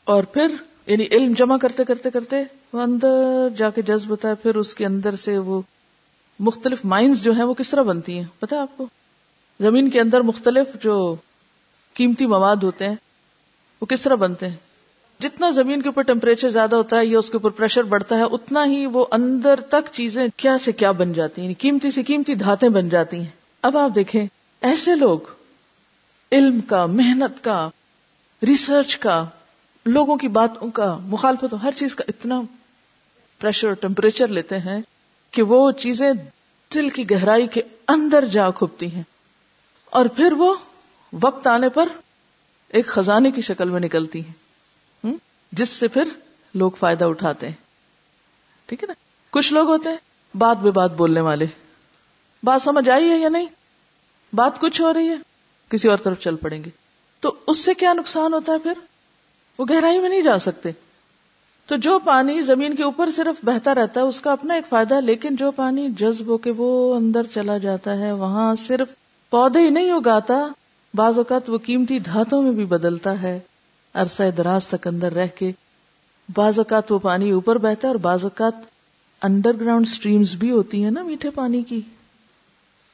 اور 0.05 0.23
پھر 0.23 0.49
یعنی 0.87 1.07
علم 1.11 1.33
جمع 1.33 1.57
کرتے 1.57 1.85
کرتے 1.85 2.11
کرتے 2.11 2.37
وہ 2.73 2.81
اندر 2.81 3.49
جا 3.57 3.71
کے 3.71 3.83
جذب 3.83 4.11
ہوتا 4.11 4.29
ہے، 4.29 4.35
پھر 4.35 4.57
اس 4.57 4.75
کے 4.75 4.87
اندر 4.87 5.16
سے 5.16 5.38
وہ 5.38 5.61
مختلف 6.40 6.85
مائنڈز 6.85 7.25
جو 7.25 7.33
ہیں 7.33 7.44
وہ 7.44 7.55
کس 7.55 7.71
طرح 7.71 7.83
بنتی 7.83 8.16
ہیں؟ 8.16 8.25
پتا 8.38 8.62
آپ 8.62 8.77
کو؟ 8.77 8.87
زمین 9.61 9.90
کے 9.90 10.01
اندر 10.01 10.21
مختلف 10.21 10.83
جو 10.83 11.16
قیمتی 11.94 12.27
مواد 12.27 12.57
ہوتے 12.57 12.88
ہیں، 12.88 12.97
وہ 13.81 13.87
کس 13.87 14.01
طرح 14.01 14.14
بنتے 14.14 14.49
ہیں؟ 14.49 14.57
جتنا 15.21 15.51
زمین 15.51 15.83
کے 15.83 15.88
اوپر 15.88 16.03
ٹیمپریچر 16.03 16.49
زیادہ 16.49 16.77
ہوتا 16.77 16.99
ہے 16.99 17.07
یا 17.07 17.18
اس 17.18 17.31
کے 17.31 17.37
اوپر 17.37 17.51
پریشر 17.51 17.83
بڑھتا 17.83 18.16
ہے، 18.16 18.23
اتنا 18.23 18.64
ہی 18.64 18.87
وہ 18.87 19.07
اندر 19.12 19.61
تک 19.61 19.92
چیزیں 19.92 20.29
کیا 20.37 20.59
سے 20.59 20.73
کیا 20.73 20.90
بن 20.90 21.12
جاتی 21.12 21.40
ہیں 21.40 21.47
یعنی 21.47 21.55
قیمتی 21.55 21.90
سے 21.90 22.03
قیمتی 22.03 22.35
دھاتیں 22.35 22.68
بن 22.68 22.88
جاتی 22.88 23.16
ہیں۔ 23.16 23.27
اب 23.62 23.77
آپ 23.77 23.90
دیکھیں، 23.94 24.27
ایسے 24.61 24.94
لوگ 24.94 25.18
علم 26.33 26.61
کا، 26.61 26.87
محنت 26.87 27.45
کا 27.45 27.71
ریسرچ 28.47 28.97
کا، 28.97 29.25
لوگوں 29.87 30.17
کی 30.17 30.29
باتوں 30.29 30.71
کا، 30.71 30.99
مخالفت 31.01 31.55
ہر 31.62 31.71
چیز 31.73 31.97
کا 31.97 32.05
اتنا 32.09 32.41
پریشر 33.38 33.73
ٹیمپریچر 33.73 34.29
لیتے 34.29 34.59
ہیں 34.59 34.83
کہ 35.31 35.43
وہ 35.43 35.73
چیزیں 35.73 36.12
دل 36.75 36.88
کی 36.88 37.11
گہرائی 37.11 37.47
کے 37.47 37.62
اندر 37.88 38.25
جا 38.25 38.51
کھپتی 38.51 38.95
ہیں۔ 38.95 39.03
اور 39.85 40.07
پھر 40.07 40.33
وہ 40.33 40.55
وقت 41.12 41.47
آنے 41.47 41.69
پر 41.69 41.88
ایک 42.69 42.87
خزانے 42.87 43.31
کی 43.31 43.41
شکل 43.41 43.69
میں 43.69 43.81
نکلتی 43.81 44.21
ہیں۔ 44.21 44.49
جس 45.53 45.69
سے 45.69 45.88
پھر 45.88 46.05
لوگ 46.55 46.71
فائدہ 46.71 47.05
اٹھاتے 47.05 47.49
ہیں۔ 47.49 47.55
ٹھیک 48.67 48.83
ہے 48.83 48.87
نا؟ 48.87 48.95
کچھ 49.31 49.53
لوگ 49.53 49.69
ہوتے 49.69 49.88
ہیں 49.88 49.97
بات 50.37 50.57
بے 50.57 50.71
بات 50.71 50.93
بولنے 50.93 51.21
والے۔ 51.21 51.47
بات 52.43 52.62
سمجھ 52.62 52.88
آئی 52.88 53.11
ہے 53.11 53.17
یا 53.17 53.29
نہیں؟ 53.29 53.47
بات 54.33 54.61
کچھ 54.61 54.81
ہو 54.83 54.93
رہی 54.93 55.09
ہے۔ 55.09 55.28
کسی 55.69 55.89
اور 55.89 55.99
طرف 55.99 56.21
چل 56.21 56.37
پڑیں 56.37 56.65
گے۔ 56.65 56.71
تو 57.21 57.33
اس 57.47 57.59
سے 57.59 57.75
کیا 57.75 57.93
نقصان 57.93 58.33
ہوتا 58.33 58.53
ہے 58.53 58.59
پھر؟ 58.59 58.73
وہ 59.59 59.65
گہرائی 59.71 59.99
میں 59.99 60.09
نہیں 60.09 60.23
جا 60.23 60.39
سکتے۔ 60.39 60.71
تو 61.67 61.77
جو 61.77 61.99
پانی 61.99 62.43
زمین 62.43 62.75
کے 62.75 62.83
اوپر 62.83 63.11
صرف 63.11 63.45
بہتا 63.45 63.75
رہتا 63.75 64.01
ہے، 64.01 64.07
اس 64.07 64.21
کا 64.21 64.33
اپنا 64.33 64.55
ایک 64.55 64.65
فائدہ 64.69 64.95
ہے 64.95 65.01
لیکن 65.01 65.37
جو 65.37 65.51
پانی 65.51 65.89
جذب 65.99 66.27
ہو 66.27 66.39
کے 66.39 66.51
وہ 66.57 66.95
اندر 66.95 67.27
چلا 67.35 67.59
جاتا 67.59 67.97
ہے، 67.99 68.13
وہاں 68.13 68.55
صرف 68.67 68.89
پودے 69.31 69.59
ہی 69.59 69.71
نہیں 69.71 69.91
اگاتا، 69.91 70.49
بعض 70.95 71.19
اوقات 71.19 71.51
وہ 71.51 71.59
قیمتی 71.59 71.99
دھاتوں 71.99 72.43
میں 72.43 72.53
بھی 72.53 72.65
بدلتا 72.65 73.23
ہے۔ 73.23 73.39
عرصہ 73.95 74.31
دراز 74.37 74.69
تک 74.69 74.87
اندر 74.87 75.13
رہ 75.13 75.27
کے 75.35 75.53
بعض 76.29 76.59
اوقات 76.59 76.93
وہ 76.93 76.99
پانی 76.99 77.31
اوپر 77.31 77.59
بہتا 77.59 77.89
ہے، 77.89 77.93
اور 77.93 78.01
بعض 78.01 78.25
اوقات 78.25 78.55
انڈر 79.23 79.61
گراؤنڈ 79.61 79.89
سٹریمز 79.89 80.35
بھی 80.35 80.51
ہوتی 80.51 80.85
ہیں 80.85 80.91
نا 80.91 81.03
میٹھے 81.03 81.31
پانی 81.31 81.63
کی۔ 81.63 81.81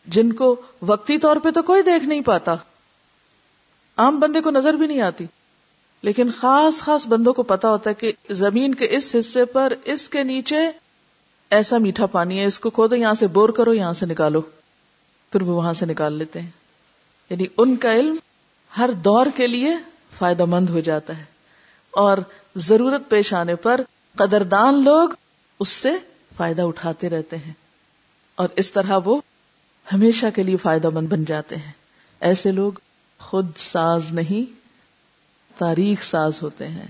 جن 0.06 0.32
کو 0.32 0.60
وقتی 0.82 1.18
طور 1.18 1.36
پہ 1.36 1.50
تو 1.50 1.62
کوئی 1.62 1.82
دیکھ 1.82 2.04
نہیں 2.04 2.20
پاتا۔ 2.20 2.54
عام 3.96 4.20
بندے 4.20 4.40
کو 4.40 4.50
نظر 4.50 4.74
بھی 4.74 4.86
نہیں 4.86 5.00
آتی۔ 5.00 5.26
لیکن 6.02 6.30
خاص 6.36 6.78
خاص 6.78 7.06
بندوں 7.06 7.34
کو 7.34 7.42
پتا 7.42 7.70
ہوتا 7.70 7.90
ہے 7.90 7.94
کہ 7.94 8.12
زمین 8.30 8.74
کے 8.74 8.86
اس 8.90 9.16
حصے 9.20 9.44
پر 9.44 9.72
اس 9.84 10.08
کے 10.08 10.22
نیچے 10.22 10.56
ایسا 11.50 11.78
میٹھا 11.78 12.06
پانی 12.06 12.40
ہے، 12.40 12.44
اس 12.44 12.60
کو 12.60 12.70
کھودو، 12.70 12.96
یہاں 12.96 13.14
سے 13.14 13.26
بور 13.26 13.48
کرو، 13.48 13.74
یہاں 13.74 13.92
سے 13.92 14.06
نکالو۔ 14.06 14.40
پھر 15.32 15.42
وہ 15.42 15.56
وہاں 15.56 15.72
سے 15.72 15.86
نکال 15.86 16.12
لیتے 16.12 16.40
ہیں۔ 16.40 16.50
یعنی 17.30 17.44
ان 17.58 17.76
کا 17.76 17.92
علم 17.92 18.16
ہر 18.78 18.90
دور 18.90 19.26
کے 19.36 19.46
لیے 19.46 19.76
فائدہ 20.18 20.44
مند 20.44 20.70
ہو 20.70 20.80
جاتا 20.80 21.18
ہے۔ 21.18 21.24
اور 21.90 22.18
ضرورت 22.56 23.08
پیش 23.08 23.34
آنے 23.34 23.56
پر 23.56 23.80
قدردان 24.16 24.84
لوگ 24.84 25.08
اس 25.60 25.68
سے 25.68 25.90
فائدہ 26.36 26.62
اٹھاتے 26.62 27.08
رہتے 27.08 27.36
ہیں۔ 27.36 27.52
اور 28.34 28.48
اس 28.56 28.72
طرح 28.72 28.98
وہ 29.04 29.20
ہمیشہ 29.92 30.26
کے 30.34 30.42
لیے 30.42 30.56
فائدہ 30.56 30.90
مند 30.90 31.08
بن 31.08 31.24
جاتے 31.24 31.56
ہیں۔ 31.56 31.72
ایسے 32.20 32.50
لوگ 32.50 32.72
خود 33.18 33.46
ساز 33.56 34.12
نہیں، 34.12 34.52
تاریخ 35.58 36.02
ساز 36.02 36.32
ہوتے 36.42 36.68
ہیں۔ 36.68 36.86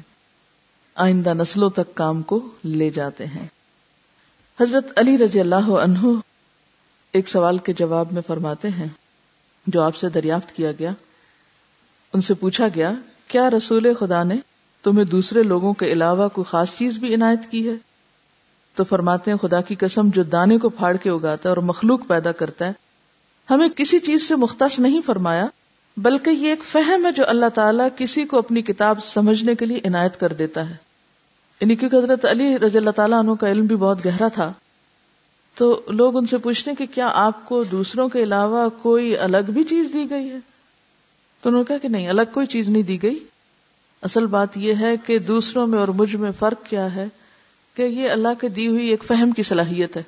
آئندہ 0.94 1.34
نسلوں 1.34 1.70
تک 1.70 1.94
کام 1.94 2.22
کو 2.22 2.48
لے 2.64 2.90
جاتے 2.90 3.26
ہیں۔ 3.26 3.46
حضرت 4.60 4.98
علی 4.98 5.18
رضی 5.18 5.40
اللہ 5.40 5.70
عنہ 5.70 6.06
ایک 7.12 7.28
سوال 7.28 7.58
کے 7.58 7.72
جواب 7.72 8.06
میں 8.12 8.22
فرماتے 8.26 8.68
ہیں، 8.68 8.86
جو 9.66 9.82
آپ 9.82 9.96
سے 9.96 10.08
دریافت 10.08 10.52
کیا 10.52 10.72
گیا۔ 10.72 10.90
ان 12.12 12.20
سے 12.20 12.34
پوچھا 12.34 12.66
گیا، 12.74 12.92
کیا 13.28 13.50
رسول 13.50 13.94
خدا 13.94 14.22
نے 14.22 14.36
تمہیں 14.82 15.04
دوسرے 15.04 15.42
لوگوں 15.42 15.72
کے 15.72 15.92
علاوہ 15.92 16.28
کوئی 16.28 16.44
خاص 16.44 16.76
چیز 16.76 16.98
بھی 16.98 17.14
عنایت 17.14 17.50
کی 17.50 17.68
ہے؟ 17.68 17.74
تو 18.74 18.84
فرماتے 18.84 19.30
ہیں، 19.30 19.38
خدا 19.38 19.60
کی 19.60 19.74
قسم 19.74 20.10
جو 20.10 20.22
دانے 20.22 20.58
کو 20.58 20.68
پھاڑ 20.68 20.96
کے 20.96 21.10
اگاتا 21.10 21.48
ہے 21.48 21.54
اور 21.54 21.62
مخلوق 21.62 22.06
پیدا 22.06 22.32
کرتا 22.32 22.66
ہے 22.66 22.83
ہمیں 23.50 23.68
کسی 23.68 23.98
چیز 23.98 24.28
سے 24.28 24.36
مختص 24.36 24.78
نہیں 24.78 25.00
فرمایا، 25.06 25.46
بلکہ 25.96 26.30
یہ 26.30 26.48
ایک 26.48 26.64
فہم 26.64 27.06
ہے 27.06 27.10
جو 27.10 27.28
اللہ 27.28 27.46
تعالیٰ 27.54 27.88
کسی 27.96 28.24
کو 28.24 28.38
اپنی 28.38 28.62
کتاب 28.62 29.02
سمجھنے 29.02 29.54
کے 29.54 29.66
لیے 29.66 29.80
عنایت 29.84 30.20
کر 30.20 30.32
دیتا 30.32 30.70
ہے۔ 30.70 30.76
یعنی 31.60 31.76
کیونکہ 31.76 31.96
حضرت 31.96 32.24
علی 32.24 32.58
رضی 32.58 32.78
اللہ 32.78 32.90
تعالیٰ 32.90 33.18
عنہ 33.18 33.32
کا 33.32 33.50
علم 33.50 33.66
بھی 33.66 33.76
بہت 33.76 34.06
گہرا 34.06 34.28
تھا، 34.28 34.52
تو 35.54 35.82
لوگ 35.88 36.16
ان 36.16 36.26
سے 36.26 36.38
پوچھتے 36.38 36.74
کہ 36.78 36.86
کیا 36.86 37.10
آپ 37.14 37.48
کو 37.48 37.64
دوسروں 37.64 38.08
کے 38.08 38.22
علاوہ 38.22 38.68
کوئی 38.82 39.18
الگ 39.18 39.50
بھی 39.52 39.64
چیز 39.64 39.90
دی 39.92 40.10
گئی 40.10 40.30
ہے؟ 40.30 40.38
تو 41.40 41.48
انہوں 41.48 41.62
نے 41.62 41.64
کہا 41.68 41.78
کہ 41.78 41.88
نہیں، 41.88 42.08
الگ 42.08 42.22
کوئی 42.32 42.46
چیز 42.46 42.68
نہیں 42.68 42.82
دی 42.82 43.02
گئی۔ 43.02 43.18
اصل 44.02 44.26
بات 44.26 44.56
یہ 44.56 44.74
ہے 44.80 44.96
کہ 44.96 45.18
دوسروں 45.18 45.66
میں 45.66 45.78
اور 45.78 45.88
مجھ 45.88 46.16
میں 46.16 46.30
فرق 46.38 46.70
کیا 46.70 46.94
ہے 46.94 47.06
کہ 47.74 47.82
یہ 47.82 48.10
اللہ 48.10 48.28
کے 48.40 48.48
دی 48.48 48.68
ہوئی 48.68 48.88
ایک 48.88 49.04
فہم 49.04 49.30
کی 49.30 49.42
صلاحیت 49.42 49.96
ہے۔ 49.96 50.02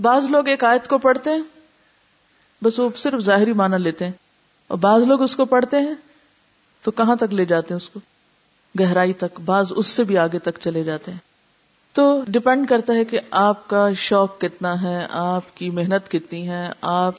بعض 0.00 0.26
لوگ 0.26 0.48
ایک 0.48 0.64
آیت 0.64 0.88
کو 0.88 0.98
پڑھتے 0.98 1.30
ہیں 1.30 1.42
بس 2.64 2.78
وہ 2.78 2.88
صرف 2.96 3.20
ظاہری 3.20 3.52
معنی 3.52 3.78
لیتے 3.78 4.04
ہیں 4.04 4.12
اور 4.68 4.78
بعض 4.78 5.02
لوگ 5.02 5.22
اس 5.22 5.36
کو 5.36 5.44
پڑھتے 5.44 5.76
ہیں 5.76 5.94
تو 6.82 6.90
کہاں 6.90 7.16
تک 7.16 7.34
لے 7.34 7.44
جاتے 7.44 7.66
ہیں 7.70 7.76
اس 7.76 7.90
کو؟ 7.90 8.00
گہرائی 8.80 9.12
تک، 9.12 9.40
بعض 9.40 9.72
اس 9.76 9.86
سے 9.86 10.04
بھی 10.04 10.18
آگے 10.18 10.38
تک 10.38 10.58
چلے 10.60 10.84
جاتے 10.84 11.10
ہیں۔ 11.10 11.18
تو 11.92 12.22
ڈپینڈ 12.28 12.68
کرتا 12.68 12.92
ہے 12.92 13.04
کہ 13.04 13.20
آپ 13.30 13.68
کا 13.68 13.92
شوق 13.92 14.40
کتنا 14.40 14.82
ہے، 14.82 15.06
آپ 15.10 15.56
کی 15.56 15.70
محنت 15.70 16.10
کتنی 16.10 16.48
ہے، 16.48 16.72
آپ 16.80 17.14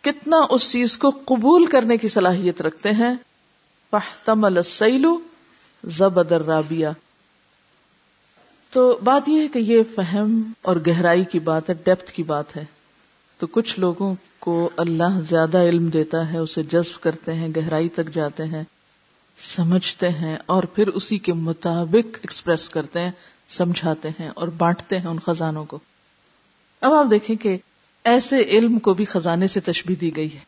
کتنا 0.00 0.36
اس 0.50 0.70
چیز 0.70 0.98
کو 0.98 1.10
قبول 1.24 1.66
کرنے 1.66 1.96
کی 1.96 2.08
صلاحیت 2.08 2.62
رکھتے 2.62 2.90
ہیں۔ 2.90 3.14
پہتم 3.90 4.44
السیلو 4.44 5.18
زبدر 5.84 6.44
رابیہ 6.44 6.88
تو 8.70 8.98
بات 9.04 9.28
یہ 9.28 9.42
ہے 9.42 9.48
کہ 9.48 9.58
یہ 9.58 9.82
فہم 9.94 10.52
اور 10.62 10.76
گہرائی 10.86 11.24
کی 11.24 11.38
بات 11.38 11.70
ہے 11.70 11.74
ڈیپتھ 11.84 12.12
کی 12.12 12.22
بات 12.22 12.56
ہے۔ 12.56 12.64
تو 13.38 13.46
کچھ 13.46 13.80
لوگوں 13.80 14.14
کو 14.38 14.70
اللہ 14.76 15.20
زیادہ 15.28 15.58
علم 15.58 15.88
دیتا 15.88 16.32
ہے، 16.32 16.38
اسے 16.38 16.62
جذب 16.62 17.02
کرتے 17.02 17.34
ہیں، 17.34 17.48
گہرائی 17.56 17.88
تک 17.88 18.14
جاتے 18.14 18.44
ہیں، 18.44 18.64
سمجھتے 19.38 20.08
ہیں 20.08 20.36
اور 20.46 20.62
پھر 20.62 20.88
اسی 20.88 21.18
کے 21.18 21.32
مطابق 21.32 22.18
ایکسپریس 22.22 22.68
کرتے 22.68 23.00
ہیں، 23.00 23.10
سمجھاتے 23.48 24.08
ہیں 24.20 24.28
اور 24.28 24.48
بانٹتے 24.48 24.98
ہیں 24.98 25.06
ان 25.06 25.18
خزانوں 25.18 25.64
کو۔ 25.64 25.78
اب 26.80 26.92
آپ 26.92 27.06
دیکھیں 27.10 27.36
کہ 27.36 27.56
ایسے 28.04 28.40
علم 28.40 28.78
کو 28.78 28.94
بھی 28.94 29.04
خزانے 29.04 29.46
سے 29.46 29.60
تشبیح 29.60 29.96
دی 30.00 30.16
گئی 30.16 30.34
ہے۔ 30.34 30.38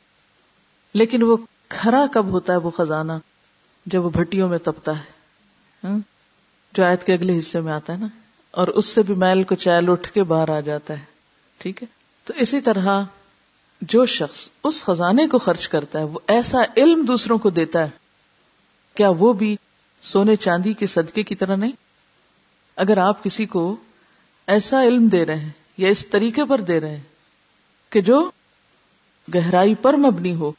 لیکن 0.94 1.22
وہ 1.22 1.36
کھرا 1.68 2.06
کب 2.12 2.26
ہوتا 2.26 2.52
ہے 2.52 2.58
وہ 2.58 2.70
خزانہ؟ 2.70 3.12
جب 3.86 4.04
وہ 4.04 4.10
بھٹیوں 4.10 4.48
میں 4.48 4.58
تپتا 4.58 4.98
ہے۔ 4.98 5.12
ہاں؟ 5.84 5.98
جو 6.72 6.84
آیت 6.84 7.04
کے 7.04 7.12
اگلے 7.12 7.38
حصے 7.38 7.60
میں 7.60 7.72
آتا 7.72 7.92
ہے 7.92 7.98
نا۔ 7.98 8.06
اور 8.50 8.68
اس 8.68 8.86
سے 8.86 9.02
بھی 9.02 9.14
میل 9.14 9.42
کو 9.42 9.54
چیل 9.54 9.90
اٹھ 9.90 10.12
کے 10.12 10.22
باہر 10.22 10.48
آ 10.48 10.60
جاتا 10.60 10.94
ہے۔ 10.94 11.04
ٹھیک 11.58 11.82
ہے؟ 11.82 11.97
تو 12.28 12.34
اسی 12.36 12.60
طرح 12.60 13.02
جو 13.82 14.06
شخص 14.06 14.48
اس 14.64 14.84
خزانے 14.84 15.26
کو 15.26 15.38
خرچ 15.38 15.68
کرتا 15.68 15.98
ہے، 15.98 16.04
وہ 16.04 16.18
ایسا 16.26 16.58
علم 16.76 17.04
دوسروں 17.04 17.38
کو 17.38 17.50
دیتا 17.50 17.82
ہے۔ 17.84 17.88
کیا 18.94 19.08
وہ 19.08 19.32
بھی 19.32 19.56
سونے 20.02 20.36
چاندی 20.36 20.72
کے 20.72 20.86
صدقے 20.86 21.22
کی 21.22 21.34
طرح 21.34 21.56
نہیں؟ 21.56 21.72
اگر 22.76 22.98
آپ 22.98 23.24
کسی 23.24 23.46
کو 23.46 23.76
ایسا 24.46 24.84
علم 24.84 25.08
دے 25.08 25.26
رہے 25.26 25.36
ہیں 25.36 25.50
یا 25.76 25.88
اس 25.88 26.06
طریقے 26.06 26.44
پر 26.44 26.60
دے 26.60 26.80
رہے 26.80 26.96
ہیں 26.96 27.02
کہ 27.90 28.00
جو 28.00 28.30
گہرائی 29.34 29.74
پر 29.74 29.94
مبنی 29.94 30.34
ہو، 30.34 30.52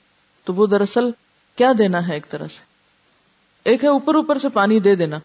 تو 0.43 0.53
وہ 0.53 0.67
دراصل 0.67 1.03
کیا 1.55 1.71
دینا 1.77 2.07
ہے 2.07 2.13
ایک 2.13 2.29
طرح 2.29 2.47
سے؟ 2.47 2.63
ایک 3.63 3.83
ہے 3.83 3.89
اوپر 3.89 4.15
اوپر 4.15 4.37
سے 4.37 4.49
پانی 4.49 4.79
دے 4.79 4.95
دینا، 4.95 5.19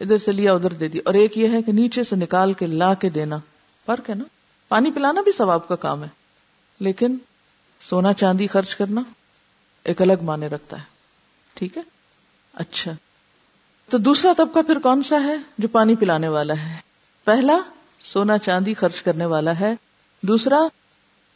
ادھر 0.00 0.18
سے 0.18 0.32
لیا، 0.32 0.52
ادھر 0.52 0.72
دے 0.72 0.88
دی 0.88 0.98
اور 0.98 1.14
ایک 1.14 1.38
یہ 1.38 1.48
ہے 1.48 1.62
کہ 1.62 1.72
نیچے 1.72 2.02
سے 2.02 2.16
نکال 2.16 2.52
کے 2.52 2.66
لا 2.66 2.94
کے 2.94 3.08
دینا۔ 3.08 3.36
فرق 3.86 4.10
ہے 4.10 4.14
نا؟ 4.14 4.24
پانی 4.70 4.90
پلانا 4.90 5.20
بھی 5.20 5.32
ثواب 5.32 5.68
کا 5.68 5.76
کام 5.76 6.02
ہے۔ 6.04 6.08
لیکن 6.80 7.16
سونا 7.80 8.12
چاندی 8.12 8.46
خرچ 8.46 8.76
کرنا 8.76 9.02
ایک 9.84 10.02
الگ 10.02 10.22
معنی 10.22 10.48
رکھتا 10.48 10.78
ہے۔ 10.78 10.82
ٹھیک 11.54 11.76
ہے؟ 11.76 11.82
اچھا۔ 12.54 12.92
تو 13.90 13.98
دوسرا 13.98 14.32
طبقہ 14.36 14.58
پھر 14.62 14.78
کون 14.78 15.02
سا 15.02 15.16
ہے 15.24 15.36
جو 15.58 15.68
پانی 15.68 15.96
پلانے 15.96 16.28
والا 16.28 16.54
ہے؟ 16.54 16.78
پہلا 17.24 17.58
سونا 18.00 18.38
چاندی 18.38 18.74
خرچ 18.74 19.02
کرنے 19.02 19.24
والا 19.26 19.60
ہے، 19.60 19.74
دوسرا 20.22 20.58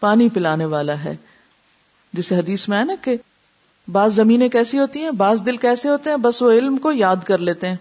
پانی 0.00 0.28
پلانے 0.28 0.64
والا 0.64 1.04
ہے۔ 1.04 1.16
جسے 2.12 2.36
حدیث 2.36 2.68
میں 2.68 2.78
ہے 2.78 2.84
نا 2.84 2.94
کہ 3.02 3.16
بعض 3.92 4.14
زمینیں 4.14 4.48
کیسی 4.48 4.78
ہوتی 4.78 5.04
ہیں، 5.04 5.10
بعض 5.10 5.40
دل 5.46 5.56
کیسے 5.56 5.88
ہوتے 5.88 6.10
ہیں، 6.10 6.16
بس 6.16 6.42
وہ 6.42 6.52
علم 6.52 6.76
کو 6.76 6.92
یاد 6.92 7.16
کر 7.26 7.38
لیتے 7.38 7.68
ہیں۔ 7.68 7.76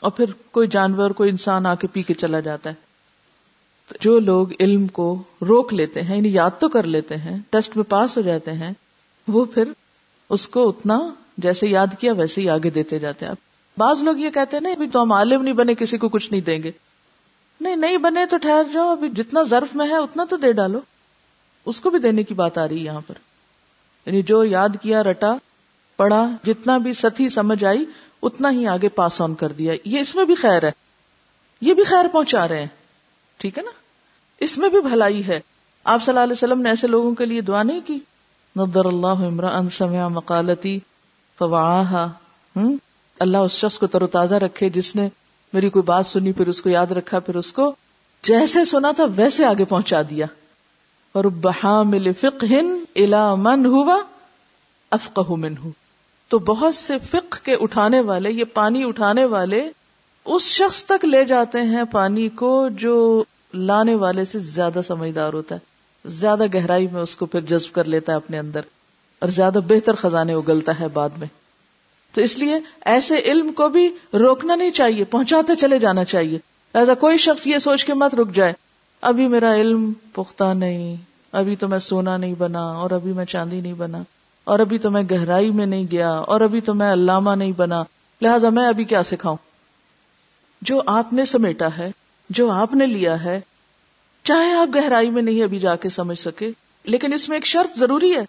اور 0.00 0.10
پھر 0.10 0.24
کوئی 0.50 0.68
جانور، 0.68 1.10
کوئی 1.10 1.30
انسان 1.30 1.66
آ 1.66 1.74
کے 1.74 1.86
پی 1.86 2.02
کے 2.02 2.14
چلا 2.14 2.40
جاتا 2.40 2.70
ہے۔ 2.70 2.87
جو 4.00 4.18
لوگ 4.18 4.46
علم 4.60 4.86
کو 4.86 5.22
روک 5.42 5.74
لیتے 5.74 6.02
ہیں 6.02 6.16
یعنی 6.16 6.28
یاد 6.32 6.50
تو 6.58 6.68
کر 6.68 6.82
لیتے 6.82 7.16
ہیں، 7.16 7.38
ٹیسٹ 7.50 7.76
میں 7.76 7.84
پاس 7.84 8.16
ہو 8.16 8.22
جاتے 8.22 8.52
ہیں، 8.52 8.72
وہ 9.28 9.44
پھر 9.44 9.64
اس 10.28 10.48
کو 10.48 10.68
اتنا 10.68 10.98
جیسے 11.38 11.66
یاد 11.66 11.86
کیا 11.98 12.12
ویسے 12.12 12.40
ہی 12.40 12.48
آگے 12.48 12.70
دیتے 12.70 12.98
جاتے 12.98 13.26
ہیں۔ 13.26 13.32
بعض 13.78 14.02
لوگ 14.02 14.16
یہ 14.16 14.30
کہتے 14.30 14.56
ہیں 14.56 14.62
نا 14.62 14.68
ابھی 14.68 14.88
تو 14.88 15.02
ہم 15.02 15.12
عالم 15.12 15.42
نہیں 15.42 15.54
بنے، 15.54 15.74
کسی 15.74 15.98
کو 15.98 16.08
کچھ 16.08 16.30
نہیں 16.30 16.40
دیں 16.40 16.62
گے۔ 16.62 16.70
نہیں 17.60 17.76
نہیں 17.76 17.96
بنے 17.96 18.26
تو 18.26 18.36
ٹھہر 18.36 18.62
جاؤ، 18.72 18.88
ابھی 18.88 19.10
جتنا 19.10 19.42
ظرف 19.42 19.76
میں 19.76 19.88
ہے، 19.88 19.96
اتنا 19.96 20.24
تو 20.30 20.36
دے 20.36 20.52
ڈالو۔ 20.52 20.78
اس 21.66 21.80
کو 21.80 21.90
بھی 21.90 21.98
دینے 21.98 22.22
کی 22.22 22.34
بات 22.34 22.58
آ 22.58 22.68
رہی 22.68 22.78
ہے 22.78 22.84
یہاں 22.84 23.00
پر۔ 23.06 23.14
یعنی 24.06 24.22
جو 24.22 24.44
یاد 24.44 24.68
کیا، 24.82 25.02
رٹا، 25.02 25.34
پڑھا، 25.96 26.30
جتنا 26.46 26.78
بھی 26.78 26.92
ستھی 26.92 27.28
سمجھ 27.28 27.64
آئی، 27.64 27.84
اتنا 28.22 28.50
ہی 28.50 28.66
آگے 28.66 28.88
پاس 28.88 29.20
آن 29.20 29.34
کر 29.34 29.48
دیا۔ 29.48 29.74
یہ 29.84 30.00
اس 30.00 30.14
میں 30.14 30.24
بھی 30.24 30.34
خیر 30.34 30.64
ہے۔ 30.64 30.70
یہ 31.60 31.74
بھی 31.74 31.84
خیر 31.84 32.08
پہنچا 32.08 32.48
رہے 32.48 32.60
ہیں۔ 32.60 32.66
ٹھیک 33.38 33.58
ہے 33.58 33.62
نا؟ 33.62 33.70
اس 34.40 34.58
میں 34.58 34.68
بھی 34.68 34.80
بھلائی 34.80 35.26
ہے۔ 35.26 35.40
آپ 35.84 36.02
صلی 36.02 36.12
اللہ 36.12 36.24
علیہ 36.24 36.32
وسلم 36.32 36.60
نے 36.60 36.68
ایسے 36.68 36.86
لوگوں 36.86 37.14
کے 37.14 37.26
لیے 37.26 37.40
دعا 37.40 37.62
نہیں 37.62 37.80
کی؟ 37.86 37.98
ندر 38.56 38.84
اللہ 38.84 39.06
عمران 39.06 39.70
سمع 39.70 40.08
مقالتی 40.08 40.78
فواہا 41.38 42.08
اللہ 43.20 43.38
اس 43.38 43.52
شخص 43.52 43.78
کو 43.78 43.86
تر 43.86 44.02
و 44.02 44.06
تازہ 44.06 44.34
رکھے 44.34 44.68
جس 44.68 44.96
نے 44.96 45.08
میری 45.52 45.70
کوئی 45.70 45.82
بات 45.82 46.06
سنی، 46.06 46.32
پھر 46.32 46.48
اس 46.48 46.62
کو 46.62 46.68
یاد 46.68 46.86
رکھا، 46.86 47.18
پھر 47.18 47.36
اس 47.36 47.52
کو 47.52 47.74
جیسے 48.22 48.64
سنا 48.64 48.92
تھا 48.92 49.04
ویسے 49.16 49.44
آگے 49.44 49.64
پہنچا 49.64 50.02
دیا۔ 50.10 50.26
اور 51.12 51.24
بحامل 51.24 52.12
فقہ 52.12 52.54
الا 52.94 53.34
من 53.34 53.66
ہوا 53.66 53.96
افقہ 54.90 55.30
من 55.30 55.56
ہو 55.56 55.70
تو 56.28 56.38
بہت 56.38 56.74
سے 56.74 56.94
فقہ 57.10 57.44
کے 57.44 57.54
اٹھانے 57.54 58.00
والے، 58.00 58.30
یہ 58.30 58.44
پانی 58.44 58.84
اٹھانے 58.84 59.24
والے 59.24 59.70
اس 60.24 60.42
شخص 60.42 60.84
تک 60.84 61.04
لے 61.04 61.24
جاتے 61.24 61.62
ہیں 61.62 61.84
پانی 61.92 62.28
کو 62.28 62.68
جو 62.68 63.24
لانے 63.54 63.94
والے 63.94 64.24
سے 64.24 64.38
زیادہ 64.38 64.80
سمجھدار 64.84 65.32
ہوتا 65.32 65.54
ہے۔ 65.54 65.60
زیادہ 66.08 66.44
گہرائی 66.54 66.88
میں 66.92 67.00
اس 67.00 67.16
کو 67.16 67.26
پھر 67.26 67.40
جذب 67.40 67.74
کر 67.74 67.84
لیتا 67.84 68.12
ہے 68.12 68.16
اپنے 68.16 68.38
اندر 68.38 68.60
اور 69.18 69.28
زیادہ 69.28 69.58
بہتر 69.68 69.94
خزانے 69.94 70.34
اگلتا 70.34 70.80
ہے 70.80 70.88
بعد 70.88 71.08
میں۔ 71.18 71.26
تو 72.14 72.20
اس 72.20 72.38
لیے 72.38 72.54
ایسے 72.84 73.18
علم 73.18 73.52
کو 73.52 73.68
بھی 73.68 73.88
روکنا 74.14 74.54
نہیں 74.54 74.70
چاہیے، 74.70 75.04
پہنچاتے 75.04 75.54
چلے 75.54 75.78
جانا 75.78 76.04
چاہیے۔ 76.04 76.38
ایسا 76.74 76.94
کوئی 76.94 77.16
شخص 77.16 77.46
یہ 77.46 77.58
سوچ 77.58 77.84
کے 77.84 77.94
مت 77.94 78.14
رک 78.14 78.34
جائے، 78.34 78.52
ابھی 79.00 79.28
میرا 79.28 79.54
علم 79.54 79.92
پختہ 80.12 80.54
نہیں، 80.54 80.96
ابھی 81.32 81.56
تو 81.56 81.68
میں 81.68 81.78
سونا 81.78 82.16
نہیں 82.16 82.34
بنا، 82.34 82.64
اور 82.64 82.90
ابھی 82.90 83.12
میں 83.12 83.24
چاندی 83.24 83.60
نہیں 83.60 83.74
بنا، 83.74 84.02
اور 84.44 84.58
ابھی 84.58 84.78
تو 84.78 84.90
میں 84.90 85.02
گہرائی 85.10 85.50
میں 85.50 85.66
نہیں 85.66 85.86
گیا، 85.90 86.10
اور 86.10 86.40
ابھی 86.40 86.60
تو 86.60 86.74
میں 86.74 86.92
علامہ 86.92 87.30
نہیں 87.30 87.52
بنا۔ 87.52 87.82
لہذا 88.22 88.48
میں 88.48 88.68
ابھی 88.68 88.84
کیا 88.84 89.02
سکھاؤں؟ 89.02 89.36
جو 90.60 90.82
آپ 90.86 91.12
نے 91.12 91.24
سمیٹا 91.24 91.68
ہے، 91.78 91.90
جو 92.30 92.50
آپ 92.50 92.74
نے 92.74 92.86
لیا 92.86 93.24
ہے۔ 93.24 93.40
چاہے 94.22 94.52
آپ 94.52 94.74
گہرائی 94.74 95.10
میں 95.10 95.22
نہیں 95.22 95.42
ابھی 95.42 95.58
جا 95.58 95.76
کے 95.76 95.88
سمجھ 95.88 96.18
سکے، 96.18 96.50
لیکن 96.84 97.12
اس 97.12 97.28
میں 97.28 97.36
ایک 97.36 97.46
شرط 97.46 97.78
ضروری 97.78 98.16
ہے۔ 98.16 98.24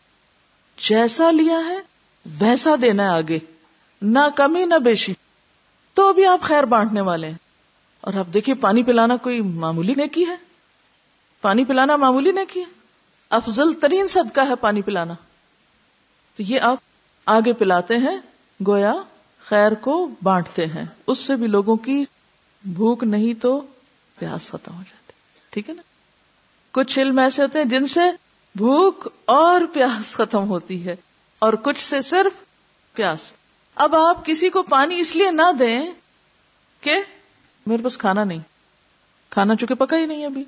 جیسا 0.78 1.32
لیا 1.32 1.60
ہے، 1.68 1.78
ویسا 2.40 2.76
دینا 2.82 3.04
ہے 3.04 3.10
آگے۔ 3.10 3.40
نہ 4.02 4.20
کمی، 4.36 4.66
نہ 4.66 4.76
بیشی۔ 4.76 5.14
تو 5.94 6.10
ابھی 6.10 6.26
آپ 6.26 6.42
خیر 6.42 6.64
بانٹنے 6.64 7.02
والے 7.02 7.28
ہیں۔ 7.28 7.38
اور 8.02 8.14
آپ 8.14 8.28
دیکھیے، 8.34 8.56
پانی 8.56 8.84
پلانا 8.84 9.16
کوئی 9.16 9.42
معمولی 9.42 9.94
نے 9.96 10.08
کی 10.08 10.26
ہے؟ 10.28 10.36
پانی 11.42 11.66
پلانا 11.66 11.96
معمولی 11.96 12.32
نے 12.32 12.46
کی 12.46 12.60
ہے؟ 12.60 12.66
افضل 13.30 13.74
ترین 13.74 14.08
صدقہ 14.08 14.42
ہے 14.50 14.56
پانی 14.56 14.82
پلانا۔ 14.82 15.14
تو 16.38 16.44
یہ 16.44 16.60
آپ 16.60 16.78
آگے 17.26 17.54
پلاتے 17.54 17.98
ہیں، 17.98 18.18
گویا 18.68 18.94
خیر 19.40 19.72
کو 19.72 20.10
بانٹتے 20.24 20.66
ہیں۔ 20.66 20.86
اس 21.08 21.20
سے 21.20 21.36
بھی 21.36 21.48
لوگوں 21.48 21.76
کی 21.76 22.06
بھوک 22.66 23.04
نہیں 23.04 23.34
تو 23.34 23.66
پیاس 24.20 24.50
ختم 24.50 24.74
ہو 24.74 24.82
جاتی 24.82 25.14
ٹھیک 25.50 25.70
ہے 25.70 25.74
نا؟ 25.74 25.82
کچھ 26.72 27.00
علم 27.00 27.20
ایسے 27.20 27.42
ہوتے 27.42 27.58
ہیں 27.60 27.66
جن 27.66 27.88
سے 27.88 28.00
بھوک 28.56 29.08
اور 29.26 29.62
پیاس 29.74 30.14
ختم 30.14 30.50
ہوتی 30.50 30.86
ہے 30.86 30.96
اور 31.40 31.54
کچھ 31.54 31.82
سے 31.82 32.02
صرف 32.02 32.46
پیاس۔ 32.94 33.32
اب 33.76 33.96
آپ 33.96 34.26
کسی 34.26 34.50
کو 34.50 34.64
پانی 34.64 35.00
اس 35.00 35.16
لیے 35.16 35.32
نہ 35.32 35.52
دیں 35.60 35.94
کہ 36.82 36.98
میرے 37.66 37.84
پاس 37.84 37.98
کھانا 37.98 38.24
نہیں۔ 38.24 38.40
کھانا 39.30 39.56
چونکہ 39.56 39.76
پکا 39.76 39.98
ہی 39.98 40.06
نہیں 40.06 40.26
ابھی۔ 40.26 40.44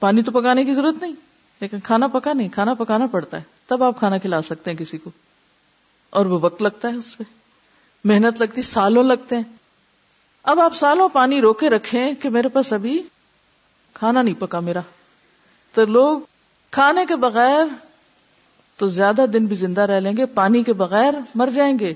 پانی 0.00 0.22
تو 0.22 0.32
پکانے 0.32 0.64
کی 0.64 0.74
ضرورت 0.74 0.94
نہیں، 1.02 1.14
لیکن 1.60 1.80
کھانا 1.80 2.06
پکا 2.06 2.32
نہیں، 2.32 2.48
کھانا 2.48 2.74
پکانا 2.74 3.06
پڑتا 3.06 3.36
ہے۔ 3.36 3.42
تب 3.66 3.82
آپ 3.82 3.98
کھانا 3.98 4.18
کھلا 4.18 4.42
سکتے 4.42 4.70
ہیں 4.70 4.78
کسی 4.78 4.98
کو۔ 4.98 5.10
اور 6.10 6.26
وہ 6.26 6.38
وقت 6.42 6.62
لگتا 6.62 6.88
ہے 6.88 6.94
اس 6.94 7.18
پہ۔ 7.18 7.24
محنت 8.04 8.40
لگتی، 8.40 8.62
سالوں 8.62 9.02
لگتے 9.02 9.36
ہیں۔ 9.36 9.61
اب 10.42 10.60
آپ 10.60 10.74
سالوں 10.74 11.08
پانی 11.08 11.40
روکے 11.40 11.70
رکھیں 11.70 12.12
کہ 12.12 12.30
میرے 12.30 12.48
پاس 12.48 12.72
ابھی 12.72 13.02
کھانا 13.94 14.22
نہیں 14.22 14.40
پکا 14.40 14.60
میرا۔ 14.60 14.80
تو 15.74 15.84
لوگ 15.84 16.20
کھانے 16.70 17.06
کے 17.06 17.16
بغیر 17.16 17.64
تو 18.76 18.86
زیادہ 18.86 19.24
دن 19.32 19.46
بھی 19.46 19.56
زندہ 19.56 19.80
رہ 19.80 20.00
لیں 20.00 20.16
گے، 20.16 20.26
پانی 20.26 20.62
کے 20.62 20.72
بغیر 20.72 21.14
مر 21.34 21.48
جائیں 21.54 21.78
گے۔ 21.78 21.94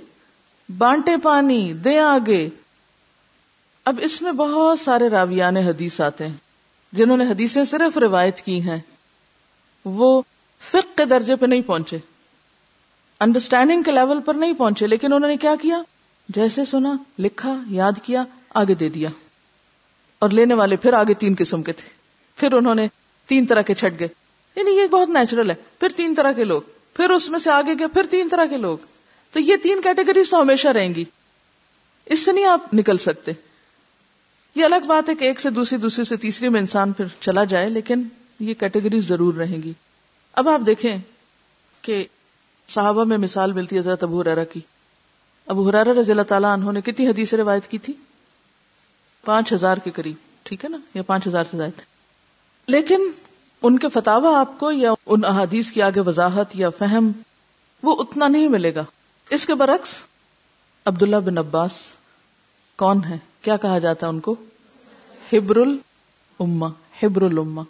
بانٹے 0.79 1.17
پانی 1.17 1.73
دے 1.73 1.99
آگے۔ 1.99 2.49
اب 3.85 3.99
اس 4.03 4.23
میں 4.23 4.33
بہت 4.33 4.81
سارے 4.81 5.09
راویان 5.09 5.57
حدیث 5.57 6.01
آتے 6.01 6.27
ہیں، 6.27 6.37
جنہوں 6.93 7.17
نے 7.17 7.25
حدیثیں 7.25 7.65
صرف 7.65 7.99
روایت 7.99 8.41
کی 8.41 8.63
ہیں۔ 8.63 8.81
وہ 9.85 10.23
فق 10.61 10.97
کے 10.97 11.05
درجے 11.05 11.37
پہ 11.37 11.47
نہیں 11.47 11.63
پہنچے۔ 11.63 11.99
انڈرسٹینڈنگ 13.21 13.83
کے 13.83 13.93
لیول 13.93 14.21
پر 14.21 14.35
نہیں 14.35 14.53
پہنچے، 14.53 14.87
لیکن 14.87 15.13
انہوں 15.13 15.31
نے 15.31 15.37
کیا 15.37 15.55
کیا؟ 15.63 15.83
جیسے 16.29 16.65
سنا، 16.65 16.97
لکھا، 17.19 17.59
یاد 17.69 17.93
کیا۔ 18.03 18.25
آگے 18.55 18.75
دے 18.75 18.89
دیا 18.89 19.09
اور 20.19 20.31
لینے 20.31 20.55
والے 20.55 20.77
پھر 20.77 20.93
آگے 20.93 21.15
تین 21.15 21.35
قسم 21.39 21.63
کے 21.63 21.73
تھے۔ 21.73 21.89
پھر 22.37 22.53
انہوں 22.53 22.75
نے 22.75 22.89
تین 23.27 23.47
طرح 23.47 23.63
کے 23.63 23.75
چھٹ 23.75 24.01
گئے۔ 24.01 24.09
یعنی 24.57 24.71
یہ 24.71 24.87
بہت 24.87 25.09
نیچرل 25.09 25.51
ہے۔ 25.51 25.55
پھر 25.81 25.89
تین 25.97 26.15
طرح 26.15 26.33
کے 26.33 26.45
لوگ۔ 26.45 26.63
پھر 26.95 27.11
اس 27.11 27.31
میں 27.31 27.39
سے 27.39 27.51
آگے 27.51 27.73
گئے۔ 27.79 27.87
پھر 27.87 28.07
تین 28.11 28.29
طرح 28.29 28.45
کے 28.45 28.57
لوگ۔ 28.57 28.79
تو 29.31 29.41
یہ 29.41 29.57
تین 29.57 29.81
کیٹیگریز 29.81 30.31
تو 30.31 30.41
ہمیشہ 30.41 30.69
رہیں 30.69 30.95
گی۔ 30.95 31.05
اس 32.07 32.25
سے 32.25 32.33
نہیں 32.33 32.45
آپ 32.45 32.75
نکل 32.75 32.99
سکتے۔ 32.99 33.33
یہ 34.55 34.65
الگ 34.65 34.87
بات 34.87 35.09
ہے 35.09 35.15
کہ 35.15 35.25
ایک 35.25 35.41
سے 35.41 35.51
دوسری 35.51 35.79
دوسری 35.79 36.05
سے 36.05 36.17
تیسری 36.17 36.49
میں 36.49 36.61
انسان 36.61 36.93
پھر 36.93 37.05
چلا 37.21 37.45
جائے، 37.45 37.71
لیکن 37.71 38.03
یہ 38.41 38.55
کیٹیگری 38.55 39.01
ضرور 39.01 39.35
رہیں 39.35 39.63
گی۔ 39.63 39.73
اب 40.33 40.49
آپ 40.49 40.61
دیکھیں 40.67 40.99
کہ 41.83 42.05
صحابہ 42.69 43.05
میں 43.05 43.19
مثال 43.19 43.53
ملتی 43.53 43.77
ہے 43.77 43.81
حضرت 43.81 44.03
ابو 44.03 44.25
ریرا 44.25 44.45
کی۔ 44.45 44.61
ابو 45.47 45.69
حرارہ 45.69 45.89
رضی 45.89 46.11
اللہ 46.11 46.23
تعالیٰ 46.23 46.53
انہوں 46.53 46.73
نے 46.73 46.81
کتنی 46.81 47.09
حدیث 47.09 47.35
روایت 47.35 47.67
کی 47.67 47.79
تھی؟ 47.79 47.95
پانچ 49.27 49.53
ہزار 49.53 49.77
کے 49.77 49.91
قریب، 49.91 50.15
ٹھیک 50.43 50.65
ہے 50.65 50.69
نا؟ 50.69 50.79
یا 50.95 51.03
پانچ 51.03 51.27
ہزار 51.27 51.45
سے 51.51 51.57
زائد۔ 51.57 51.81
لیکن 52.67 53.01
ان 53.63 53.79
کے 53.79 53.89
فتح 53.89 54.11
آپ 54.11 54.61
کو 54.61 54.73
یا 54.73 54.93
ان 55.07 55.25
احادیث 55.25 55.71
کی 55.71 55.83
آگے 55.83 56.01
وضاحت 56.01 56.57
یا 56.57 56.71
فہم، 56.71 57.13
وہ 57.83 57.97
اتنا 57.99 58.29
نہیں 58.29 58.49
ملے 58.49 58.75
گا۔ 58.75 58.85
اس 59.31 59.47
کے 59.47 59.55
برعکس، 59.55 59.91
عبداللہ 60.85 61.17
بن 61.17 61.39
عباس 61.39 61.73
کون 62.77 63.05
ہے 63.05 63.19
کیا 63.43 63.57
کہا 63.57 63.79
جاتا 63.79 64.07
ہے 64.07 64.11
ان 64.11 64.21
کو؟ 64.21 64.35
ہبر 65.33 65.57
الما 65.57 66.69
ہبر 67.03 67.23
الما 67.23 67.63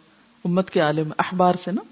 امت 0.45 0.71
کے 0.71 0.81
عالم 0.81 1.13
اخبار 1.19 1.55
سے 1.61 1.73
نا؟ 1.73 1.83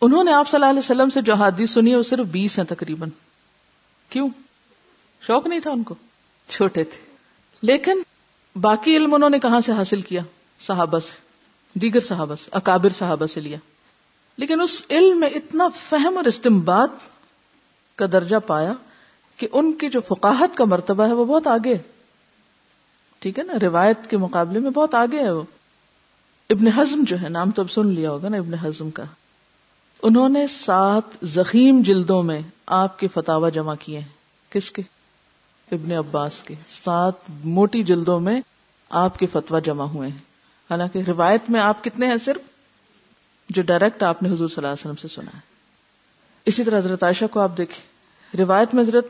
انہوں 0.00 0.24
نے 0.24 0.32
آپ 0.32 0.48
صلی 0.48 0.56
اللہ 0.56 0.70
علیہ 0.70 0.78
وسلم 0.78 1.10
سے 1.10 1.22
جو 1.22 1.34
حادث 1.34 1.70
سنی 1.70 1.90
ہے، 1.90 1.96
وہ 1.96 2.02
صرف 2.02 2.26
بیس 2.26 2.58
ہیں 2.58 2.66
تقریباً۔ 2.66 3.08
کیوں؟ 4.08 4.28
شوق 5.26 5.46
نہیں 5.46 5.60
تھا 5.60 5.70
ان 5.70 5.82
کو؟ 5.82 5.94
چھوٹے 6.48 6.84
تھے۔ 6.84 7.06
لیکن 7.62 8.02
باقی 8.60 8.96
علم 8.96 9.14
انہوں 9.14 9.30
نے 9.30 9.38
کہاں 9.38 9.60
سے 9.60 9.72
حاصل 9.72 10.00
کیا؟ 10.00 10.22
صحابہ 10.60 10.98
سے، 10.98 11.12
دیگر 11.78 12.00
صحابہ 12.00 12.34
سے، 12.34 12.50
اکابر 12.52 12.88
صحابہ 12.88 13.26
سے 13.26 13.40
لیا۔ 13.40 13.58
لیکن 14.36 14.60
اس 14.60 14.82
علم 14.90 15.20
میں 15.20 15.28
اتنا 15.28 15.68
فہم 15.74 16.16
اور 16.16 16.24
استمباد 16.24 16.88
کا 17.96 18.06
درجہ 18.12 18.36
پایا 18.46 18.72
کہ 19.36 19.48
ان 19.52 19.72
کی 19.72 19.88
جو 19.88 20.00
فقاہت 20.00 20.56
کا 20.56 20.64
مرتبہ 20.64 21.06
ہے 21.06 21.12
وہ 21.12 21.24
بہت 21.24 21.46
آگے 21.46 21.76
ٹھیک 23.18 23.38
ہے 23.38 23.44
نا؟ 23.44 23.52
روایت 23.62 24.10
کے 24.10 24.16
مقابلے 24.16 24.58
میں 24.58 24.70
بہت 24.70 24.94
آگے 24.94 25.20
ہے۔ 25.20 25.30
وہ 25.30 25.42
ابن 26.50 26.66
حزم 26.66 27.04
جو 27.06 27.22
ہے، 27.22 27.28
نام 27.28 27.50
تو 27.50 27.62
اب 27.62 27.70
سن 27.70 27.86
لیا 27.86 28.10
ہوگا 28.10 28.28
نا 28.28 28.36
ابن 28.36 28.54
حزم 28.54 28.90
کا۔ 28.90 29.02
انہوں 30.02 30.28
نے 30.28 30.46
سات 30.46 31.02
زخیم 31.22 31.82
جلدوں 31.82 32.22
میں 32.22 32.40
آپ 32.66 32.98
کے 32.98 33.08
فتوا 33.08 33.48
جمع 33.48 33.74
کیے 33.80 33.98
ہیں۔ 33.98 34.08
کس 34.50 34.70
کے؟ 34.70 34.82
ابن 35.72 35.92
عباس 35.92 36.42
کے 36.42 36.54
سات 36.68 37.12
موٹی 37.28 37.82
جلدوں 37.82 38.20
میں 38.20 38.40
آپ 38.90 39.18
کے 39.18 39.26
فتوا 39.26 39.58
جمع 39.58 39.84
ہوئے 39.84 40.08
ہیں۔ 40.10 40.18
حالانکہ 40.70 40.98
روایت 40.98 41.50
میں 41.50 41.60
آپ 41.60 41.84
کتنے 41.84 42.06
ہیں 42.06 42.16
صرف؟ 42.16 42.40
جو 43.48 43.62
ڈائریکٹ 43.62 44.02
آپ 44.02 44.22
نے 44.22 44.28
حضور 44.28 44.48
صلی 44.48 44.56
اللہ 44.56 44.66
علیہ 44.66 44.90
وسلم 44.90 45.08
سے 45.08 45.14
سنا 45.14 45.30
ہے۔ 45.34 45.40
اسی 46.44 46.64
طرح 46.64 46.78
حضرت 46.78 47.02
عائشہ 47.02 47.24
کو 47.30 47.40
آپ 47.40 47.50
دیکھیں۔ 47.58 47.96
روایت 48.36 48.74
میں 48.74 48.82
حضرت 48.82 49.06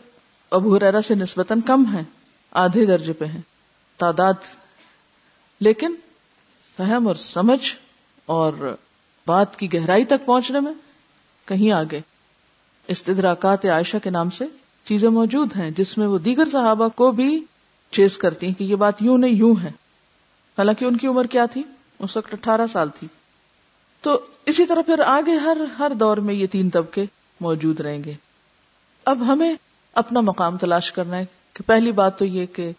ابو 0.50 0.76
حرا 0.76 1.02
سے 1.02 1.14
نسبتاً 1.14 1.60
کم 1.60 1.84
ہے 1.92 2.02
آدھے 2.50 2.86
درجے 2.86 3.12
پہ 3.12 3.24
ہیں، 3.24 3.40
تعداد۔ 3.96 4.34
لیکن 5.60 5.94
فہم 6.76 7.06
اور 7.06 7.14
سمجھ 7.14 7.76
اور 8.26 8.76
بات 9.26 9.56
کی 9.56 9.72
گہرائی 9.72 10.04
تک 10.04 10.26
پہنچنے 10.26 10.60
میں 10.60 10.72
کہیں 11.44 11.72
آگے۔ 11.72 12.00
استدراکات 12.88 13.64
عائشہ 13.64 13.96
کے 14.02 14.10
نام 14.10 14.30
سے 14.30 14.44
چیزیں 14.88 15.08
موجود 15.08 15.56
ہیں 15.56 15.70
جس 15.70 15.98
میں 15.98 16.06
وہ 16.06 16.18
دیگر 16.18 16.44
صحابہ 16.52 16.88
کو 16.88 17.10
بھی 17.10 17.44
چیز 17.90 18.18
کرتی 18.18 18.46
ہیں 18.46 18.54
کہ 18.54 18.64
یہ 18.64 18.76
بات 18.76 19.02
یوں 19.02 19.18
نہیں، 19.18 19.30
یوں 19.30 19.54
ہے۔ 19.62 19.68
حالانکہ 20.58 20.84
ان 20.84 20.96
کی 20.96 21.06
عمر 21.06 21.26
کیا 21.26 21.46
تھی؟ 21.46 21.62
اس 21.98 22.16
وقت 22.16 22.34
اٹھارہ 22.34 22.60
سال 22.72 22.88
تھی۔ 22.98 23.08
تو 24.00 24.20
اسی 24.46 24.66
طرح 24.66 24.82
پھر 24.82 25.00
آگے 25.00 25.34
ہر 25.34 25.56
ہر 25.78 25.92
دور 26.00 26.16
میں 26.16 26.34
یہ 26.34 26.46
تین 26.46 26.70
طبقے 26.70 27.04
موجود 27.40 27.80
رہیں 27.80 28.04
گے۔ 28.04 28.12
اب 29.04 29.32
ہمیں 29.32 29.54
اپنا 29.94 30.20
مقام 30.20 30.56
تلاش 30.56 30.92
کرنا 30.92 31.16
ہے 31.16 31.24
کہ 31.52 31.68
پہلی 31.68 31.92
بات 31.92 32.18
تو 32.18 32.24
یہ 32.24 32.46
کہ 32.46 32.72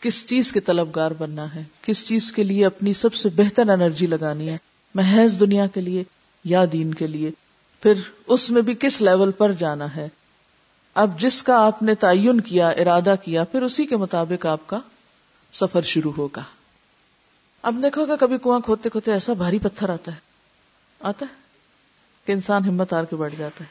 کس 0.00 0.28
چیز 0.28 0.52
کے 0.52 0.60
طلبگار 0.60 1.10
بننا 1.18 1.54
ہے، 1.54 1.64
کس 1.82 2.08
چیز 2.08 2.32
کے 2.32 2.42
لیے 2.42 2.66
اپنی 2.66 2.92
سب 2.92 3.14
سے 3.14 3.28
بہتر 3.28 3.68
انرجی 3.68 4.06
لگانی 4.06 4.48
ہے، 4.48 4.58
محض 4.94 5.40
دنیا 5.40 5.66
کے 5.66 5.80
لیے 5.80 6.04
یا 6.44 6.64
دین 6.72 6.94
کے 6.94 7.06
لیے۔ 7.06 7.30
پھر 7.82 7.92
اس 8.26 8.50
میں 8.50 8.62
بھی 8.62 8.74
کس 8.80 9.02
لیول 9.02 9.30
پر 9.30 9.52
جانا 9.52 9.96
ہے۔ 9.96 10.08
اب 10.94 11.20
جس 11.20 11.42
کا 11.42 11.66
آپ 11.66 11.82
نے 11.82 11.94
تعین 11.94 12.40
کیا، 12.40 12.68
ارادہ 12.68 13.14
کیا، 13.24 13.44
پھر 13.44 13.62
اسی 13.62 13.86
کے 13.86 13.96
مطابق 13.96 14.46
آپ 14.46 14.60
کا 14.66 14.78
سفر 15.52 15.82
شروع 15.82 16.12
ہوگا۔ 16.18 16.42
اب 17.62 17.76
دیکھو 17.82 18.06
گا 18.06 18.16
کبھی 18.16 18.38
کنواں 18.38 18.60
کھوتے 18.60 18.88
کھوتے 18.88 19.12
ایسا 19.12 19.32
بھاری 19.32 19.58
پتھر 19.58 19.88
آتا 19.88 20.12
ہے۔ 20.12 20.16
آتا 21.00 21.26
ہے 21.26 21.34
کہ 22.24 22.32
انسان 22.32 22.64
ہمت 22.64 22.92
ہار 22.92 23.04
کے 23.04 23.16
بڑھ 23.16 23.34
جاتا 23.38 23.64
ہے۔ 23.64 23.68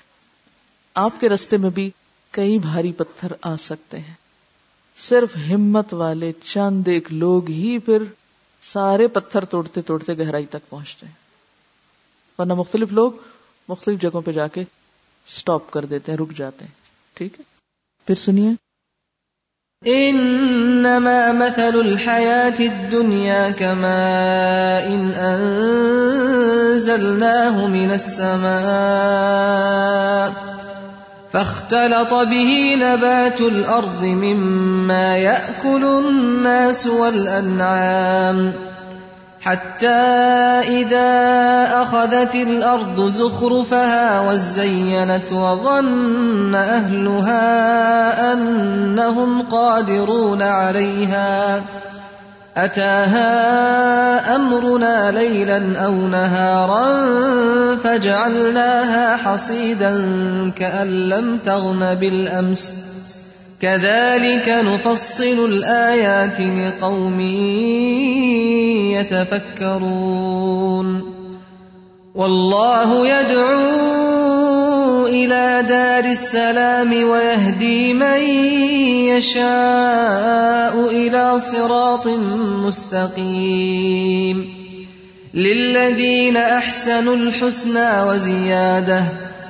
آپ 0.93 1.11
کے 1.19 1.29
رستے 1.29 1.57
میں 1.57 1.69
بھی 1.69 1.91
کئی 2.31 2.59
بھاری 2.59 2.91
پتھر 2.91 3.31
آ 3.41 3.55
سکتے 3.55 3.99
ہیں۔ 3.99 4.13
صرف 4.97 5.37
ہمت 5.37 5.93
والے 5.93 6.31
چند 6.43 6.87
ایک 6.87 7.13
لوگ 7.13 7.49
ہی 7.49 7.79
پھر 7.79 8.03
سارے 8.61 9.07
پتھر 9.07 9.45
توڑتے 9.45 9.81
توڑتے 9.81 10.17
گہرائی 10.17 10.45
تک 10.45 10.69
پہنچتے 10.69 11.05
ہیں۔ 11.05 11.13
ورنہ 12.39 12.53
مختلف 12.53 12.91
لوگ 12.91 13.11
مختلف 13.69 14.01
جگہوں 14.01 14.21
پہ 14.21 14.31
جا 14.31 14.47
کے 14.47 14.63
سٹاپ 15.27 15.71
کر 15.71 15.85
دیتے 15.85 16.11
ہیں، 16.11 16.19
رک 16.19 16.31
جاتے 16.37 16.65
ہیں۔ 16.65 16.78
ٹھیک 17.19 17.39
ہے۔ 17.39 17.43
پھر 18.05 18.15
سنیے۔ 18.15 18.51
انما 19.85 21.31
مثل 21.31 21.61
الحياة 21.61 22.59
الدنيا 22.59 23.47
كما 23.57 24.77
ان 24.77 25.11
انزلناه 25.17 27.67
من 27.67 27.91
السماء 27.91 30.29
فاختلط 31.31 32.13
به 32.13 32.75
نبات 32.75 33.41
الارض 33.41 34.03
مما 34.03 35.15
يأكل 35.15 35.83
الناس 35.83 36.87
والانعام 36.87 38.68
حتى 39.49 39.87
إذا 40.67 41.11
أخذت 41.81 42.35
الأرض 42.35 43.09
زخرفها 43.09 44.29
وزينت 44.29 45.31
وظن 45.31 46.55
أهلها 46.55 48.33
أنهم 48.33 49.41
قادرون 49.41 50.41
عليها. 50.41 51.61
أتاها 52.57 54.35
أمرنا 54.35 55.11
ليلا 55.11 55.85
أو 55.85 55.93
نهارا 55.93 57.05
فجعلناها 57.75 59.17
حصيدا 59.17 59.91
كأن 60.57 60.87
لم 60.87 61.37
تغن 61.37 61.95
بالأمس. 61.95 62.88
كذلك 63.61 64.49
نفصل 64.49 65.45
الآيات 65.45 66.39
لقوم 66.39 67.19
يتفكرون. 69.59 71.13
والله 72.15 73.07
يدعو 73.07 75.07
إلى 75.07 75.65
دار 75.69 76.11
السلام 76.11 77.09
ويهدي 77.09 77.93
من 77.93 78.19
يشاء 79.11 80.89
إلى 80.91 81.39
صراط 81.39 82.07
مستقيم. 82.67 84.59
للذين 85.33 86.37
أحسنوا 86.37 87.15
الحسنى 87.15 88.03
وزيادة 88.09 89.03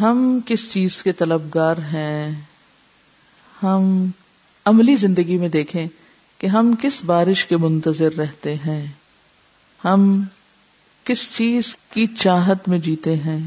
ہم 0.00 0.40
کس 0.46 0.72
چیز 0.72 1.02
کے 1.02 1.12
طلبگار 1.12 1.76
ہیں؟ 1.76 2.34
ہم 3.62 4.06
عملی 4.64 4.96
زندگی 4.96 5.38
میں 5.38 5.48
دیکھیں 5.48 5.86
کہ 6.38 6.46
ہم 6.46 6.74
کس 6.80 7.04
بارش 7.04 7.46
کے 7.46 7.56
منتظر 7.56 8.08
رہتے 8.18 8.54
ہیں؟ 8.54 8.86
ہم 9.84 10.22
کس 11.06 11.36
چیز 11.36 11.76
کی 11.90 12.06
چاہت 12.06 12.68
میں 12.68 12.78
جیتے 12.78 13.16
ہیں؟ 13.16 13.38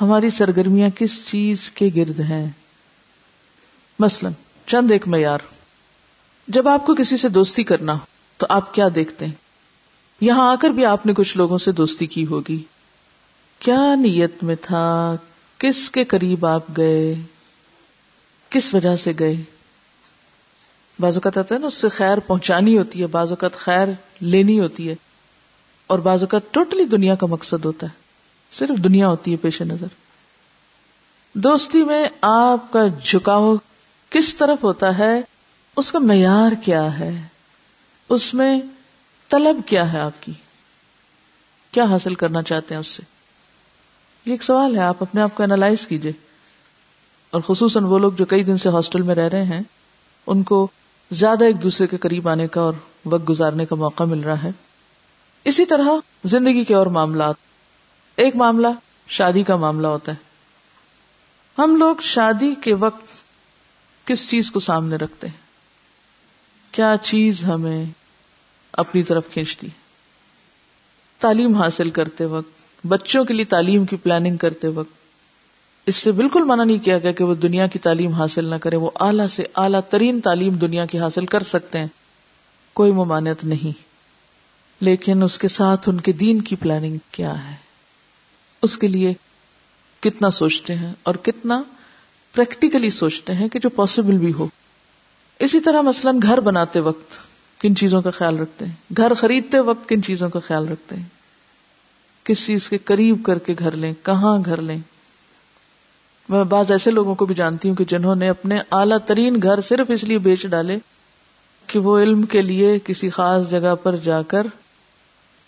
ہماری 0.00 0.30
سرگرمیاں 0.30 0.88
کس 0.88 1.28
چیز 1.28 1.70
کے 1.70 1.90
گرد 1.96 2.20
ہیں؟ 2.20 2.50
مثلا، 3.98 4.30
چند 4.66 4.90
ایک 4.90 5.08
معیار۔ 5.08 5.38
جب 6.48 6.68
آپ 6.68 6.86
کو 6.86 6.94
کسی 6.94 7.16
سے 7.16 7.28
دوستی 7.28 7.64
کرنا 7.64 7.92
ہو، 7.92 7.98
تو 8.36 8.46
آپ 8.48 8.74
کیا 8.74 8.88
دیکھتے 8.94 9.26
ہیں؟ 9.26 9.32
یہاں 10.20 10.52
آ 10.52 10.54
کر 10.60 10.70
بھی 10.70 10.84
آپ 10.84 11.06
نے 11.06 11.12
کچھ 11.16 11.36
لوگوں 11.36 11.58
سے 11.58 11.72
دوستی 11.72 12.06
کی 12.06 12.26
ہوگی۔ 12.26 12.62
کیا 13.58 13.94
نیت 13.94 14.44
میں 14.44 14.56
تھا؟ 14.60 15.16
کس 15.58 15.90
کے 15.90 16.04
قریب 16.04 16.46
آپ 16.46 16.62
گئے؟ 16.76 17.14
کس 18.50 18.74
وجہ 18.74 18.96
سے 18.96 19.12
گئے؟ 19.18 19.34
بعض 21.00 21.16
اوقات 21.16 21.38
آتا 21.38 21.54
ہے 21.54 21.60
نا، 21.60 21.66
اس 21.66 21.74
سے 21.74 21.88
خیر 21.88 22.18
پہنچانی 22.18 22.78
ہوتی 22.78 23.00
ہے، 23.00 23.06
بعض 23.06 23.30
اوقات 23.30 23.52
خیر 23.52 23.88
لینی 24.20 24.60
ہوتی 24.60 24.88
ہے۔ 24.88 24.94
اور 25.90 25.98
بعض 25.98 26.22
اوقات 26.22 26.54
ٹوٹلی 26.54 26.84
دنیا 26.84 27.14
کا 27.14 27.26
مقصد 27.26 27.64
ہوتا 27.64 27.86
ہے۔ 27.86 27.98
صرف 28.50 28.84
دنیا 28.84 29.08
ہوتی 29.08 29.32
ہے 29.32 29.36
پیش 29.36 29.62
نظر۔ 29.62 29.86
دوستی 31.34 31.84
میں 31.84 32.04
آپ 32.20 32.72
کا 32.72 32.80
جھکاؤ 33.02 33.54
کس 34.10 34.36
طرف 34.36 34.64
ہوتا 34.64 34.98
ہے؟ 34.98 35.20
اس 35.76 35.92
کا 35.92 35.98
معیار 35.98 36.52
کیا 36.64 36.98
ہے؟ 36.98 37.22
اس 38.08 38.34
میں 38.34 38.60
طلب 39.28 39.60
کیا 39.66 39.92
ہے 39.92 40.00
آپ 40.00 40.22
کی؟ 40.22 40.32
کیا 41.70 41.84
حاصل 41.84 42.14
کرنا 42.14 42.42
چاہتے 42.42 42.74
ہیں 42.74 42.80
اس 42.80 42.88
سے؟ 42.88 43.02
یہ 44.24 44.32
ایک 44.32 44.42
سوال 44.42 44.76
ہے، 44.76 44.80
آپ 44.80 44.96
اپنے 45.00 45.20
آپ 45.20 45.34
کو 45.34 45.42
اینالائز 45.42 45.86
کیجیے 45.86 46.12
اور 47.30 47.40
خصوصاً 47.46 47.84
وہ 47.84 47.98
لوگ 47.98 48.12
جو 48.12 48.24
کئی 48.24 48.44
دن 48.44 48.56
سے 48.56 48.68
ہاسٹل 48.68 49.02
میں 49.02 49.14
رہ 49.14 49.28
رہے 49.28 49.44
ہیں، 49.44 49.60
ان 50.26 50.42
کو 50.42 50.68
زیادہ 51.10 51.44
ایک 51.44 51.62
دوسرے 51.62 51.86
کے 51.86 51.96
قریب 51.96 52.28
آنے 52.28 52.48
کا 52.48 52.60
اور 52.60 52.72
وقت 53.04 53.28
گزارنے 53.28 53.66
کا 53.66 53.74
موقع 53.74 54.04
مل 54.04 54.20
رہا 54.20 54.42
ہے۔ 54.42 54.50
اسی 55.44 55.66
طرح 55.66 55.88
زندگی 56.24 56.64
کے 56.64 56.74
اور 56.74 56.86
معاملات۔ 56.86 57.34
ایک 58.16 58.36
معاملہ 58.36 58.66
شادی 59.08 59.42
کا 59.42 59.56
معاملہ 59.56 59.86
ہوتا 59.86 60.12
ہے۔ 60.12 60.16
ہم 61.58 61.76
لوگ 61.76 61.96
شادی 62.00 62.54
کے 62.54 62.74
وقت 62.74 63.02
کس 64.06 64.30
چیز 64.30 64.50
کو 64.50 64.60
سامنے 64.60 64.96
رکھتے 64.96 65.26
ہیں؟ 65.26 65.40
کیا 66.74 66.94
چیز 67.02 67.44
ہمیں 67.44 67.84
اپنی 68.72 69.02
طرف 69.02 69.24
کھینچتی 69.32 69.68
تعلیم 71.18 71.54
حاصل 71.54 71.90
کرتے 71.90 72.24
وقت، 72.24 72.86
بچوں 72.86 73.24
کے 73.24 73.34
لیے 73.34 73.44
تعلیم 73.44 73.84
کی 73.84 73.96
پلاننگ 73.96 74.36
کرتے 74.36 74.68
وقت۔ 74.68 74.92
اس 75.86 75.96
سے 75.96 76.12
بالکل 76.12 76.44
منع 76.44 76.64
نہیں 76.64 76.84
کیا 76.84 76.98
گیا 76.98 77.12
کہ 77.12 77.24
وہ 77.24 77.34
دنیا 77.34 77.66
کی 77.66 77.78
تعلیم 77.78 78.12
حاصل 78.12 78.44
نہ 78.44 78.54
کرے 78.54 78.76
وہ 78.76 78.90
اعلیٰ 79.00 79.26
سے 79.26 79.42
اعلیٰ 79.56 79.80
ترین 79.90 80.20
تعلیم 80.20 80.52
دنیا 80.52 80.86
کی 80.86 80.98
حاصل 80.98 81.26
کر 81.26 81.42
سکتے 81.42 81.78
ہیں۔ 81.78 81.86
کوئی 82.72 82.92
ممانعت 82.92 83.44
نہیں۔ 83.44 83.89
لیکن 84.80 85.22
اس 85.22 85.38
کے 85.38 85.48
ساتھ 85.48 85.88
ان 85.88 86.00
کے 86.00 86.12
دین 86.12 86.40
کی 86.40 86.56
پلاننگ 86.56 86.96
کیا 87.10 87.50
ہے؟ 87.50 87.54
اس 88.62 88.78
کے 88.78 88.88
لیے 88.88 89.14
کتنا 90.00 90.30
سوچتے 90.30 90.74
ہیں 90.74 90.92
اور 91.02 91.14
کتنا 91.14 91.62
پریکٹیکلی 92.32 92.90
سوچتے 92.90 93.34
ہیں 93.34 93.48
کہ 93.48 93.58
جو 93.58 93.68
پاسبل 93.68 94.18
بھی 94.18 94.32
ہو۔ 94.32 94.46
اسی 95.38 95.60
طرح 95.60 95.80
مثلاً 95.80 96.18
گھر 96.22 96.40
بناتے 96.40 96.80
وقت 96.80 97.12
کن 97.60 97.76
چیزوں 97.76 98.02
کا 98.02 98.10
خیال 98.10 98.38
رکھتے 98.38 98.64
ہیں؟ 98.64 98.72
گھر 98.96 99.14
خریدتے 99.14 99.60
وقت 99.60 99.88
کن 99.88 100.02
چیزوں 100.02 100.28
کا 100.28 100.38
خیال 100.38 100.68
رکھتے 100.68 100.96
ہیں؟ 100.96 101.02
کس 102.24 102.46
چیز 102.46 102.68
کے 102.68 102.78
قریب 102.78 103.22
کر 103.22 103.38
کے 103.38 103.54
گھر 103.58 103.70
لیں؟ 103.70 103.94
کہاں 104.02 104.38
گھر 104.44 104.60
لیں؟ 104.60 104.78
میں 106.28 106.44
بعض 106.44 106.72
ایسے 106.72 106.90
لوگوں 106.90 107.14
کو 107.14 107.26
بھی 107.26 107.34
جانتی 107.34 107.68
ہوں 107.68 107.76
کہ 107.76 107.84
جنہوں 107.84 108.14
نے 108.14 108.28
اپنے 108.28 108.58
اعلیٰ 108.72 108.98
ترین 109.06 109.42
گھر 109.42 109.60
صرف 109.60 109.90
اس 109.90 110.04
لیے 110.04 110.18
بیچ 110.18 110.46
ڈالے 110.46 110.78
کہ 111.66 111.78
وہ 111.78 111.98
علم 111.98 112.22
کے 112.22 112.42
لیے 112.42 112.78
کسی 112.84 113.10
خاص 113.10 113.50
جگہ 113.50 113.74
پر 113.74 113.96
جا 113.96 114.22
کر 114.22 114.46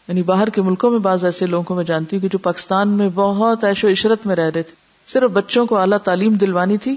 یعنی 0.08 0.22
باہر 0.22 0.50
کے 0.50 0.62
ملکوں 0.62 0.90
میں 0.90 0.98
بعض 0.98 1.24
ایسے 1.24 1.46
لوگوں 1.46 1.64
کو 1.64 1.74
میں 1.74 1.84
جانتی 1.84 2.16
ہوں 2.16 2.22
کہ 2.22 2.28
جو 2.28 2.38
پاکستان 2.38 2.88
میں 2.88 3.08
بہت 3.08 3.64
ایش 3.64 3.84
و 3.84 3.88
عشرت 3.88 4.26
میں 4.26 4.36
رہ 4.36 4.50
رہے 4.54 4.62
تھے۔ 4.62 4.74
صرف 5.06 5.30
بچوں 5.30 5.66
کو 5.66 5.78
اعلیٰ 5.78 5.98
تعلیم 5.98 6.32
دلوانی 6.32 6.78
تھی، 6.78 6.96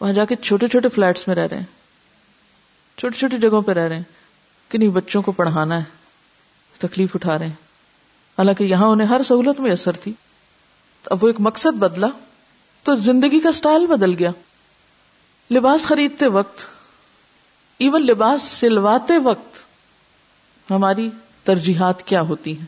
وہاں 0.00 0.12
جا 0.12 0.24
کے 0.24 0.36
چھوٹے 0.36 0.68
چھوٹے 0.68 0.88
فلیٹس 0.88 1.28
میں 1.28 1.34
رہ 1.34 1.46
رہے 1.46 1.58
ہیں۔ 1.58 1.64
چھوٹی 2.98 3.18
چھوٹی 3.18 3.36
جگہوں 3.36 3.62
پہ 3.62 3.72
رہ 3.72 3.88
رہے 3.88 3.96
ہیں 3.96 4.02
کہ 4.68 4.78
نہیں، 4.78 4.88
بچوں 4.88 5.22
کو 5.22 5.32
پڑھانا 5.32 5.78
ہے، 5.78 5.84
تکلیف 6.78 7.10
اٹھا 7.14 7.38
رہے 7.38 7.46
ہیں۔ 7.46 7.52
حالانکہ 8.38 8.64
یہاں 8.64 8.86
انہیں 8.86 9.08
ہر 9.08 9.20
سہولت 9.22 9.60
میں 9.60 9.70
اثر 9.70 9.92
تھی۔ 9.92 10.12
تو 11.02 11.08
اب 11.12 11.24
وہ 11.24 11.28
ایک 11.28 11.36
مقصد 11.38 11.76
بدلا 11.76 12.06
تو 12.82 12.96
زندگی 12.96 13.40
کا 13.40 13.52
سٹائل 13.52 13.86
بدل 13.86 14.14
گیا۔ 14.18 14.30
لباس 15.50 15.86
خریدتے 15.86 16.26
وقت 16.26 16.58
ایون 17.78 18.02
لباس 18.02 18.42
سلواتے 18.42 19.18
وقت 19.18 19.64
ہماری 20.70 21.10
ترجیحات 21.46 22.02
کیا 22.02 22.20
ہوتی 22.20 22.58
ہیں؟ 22.58 22.66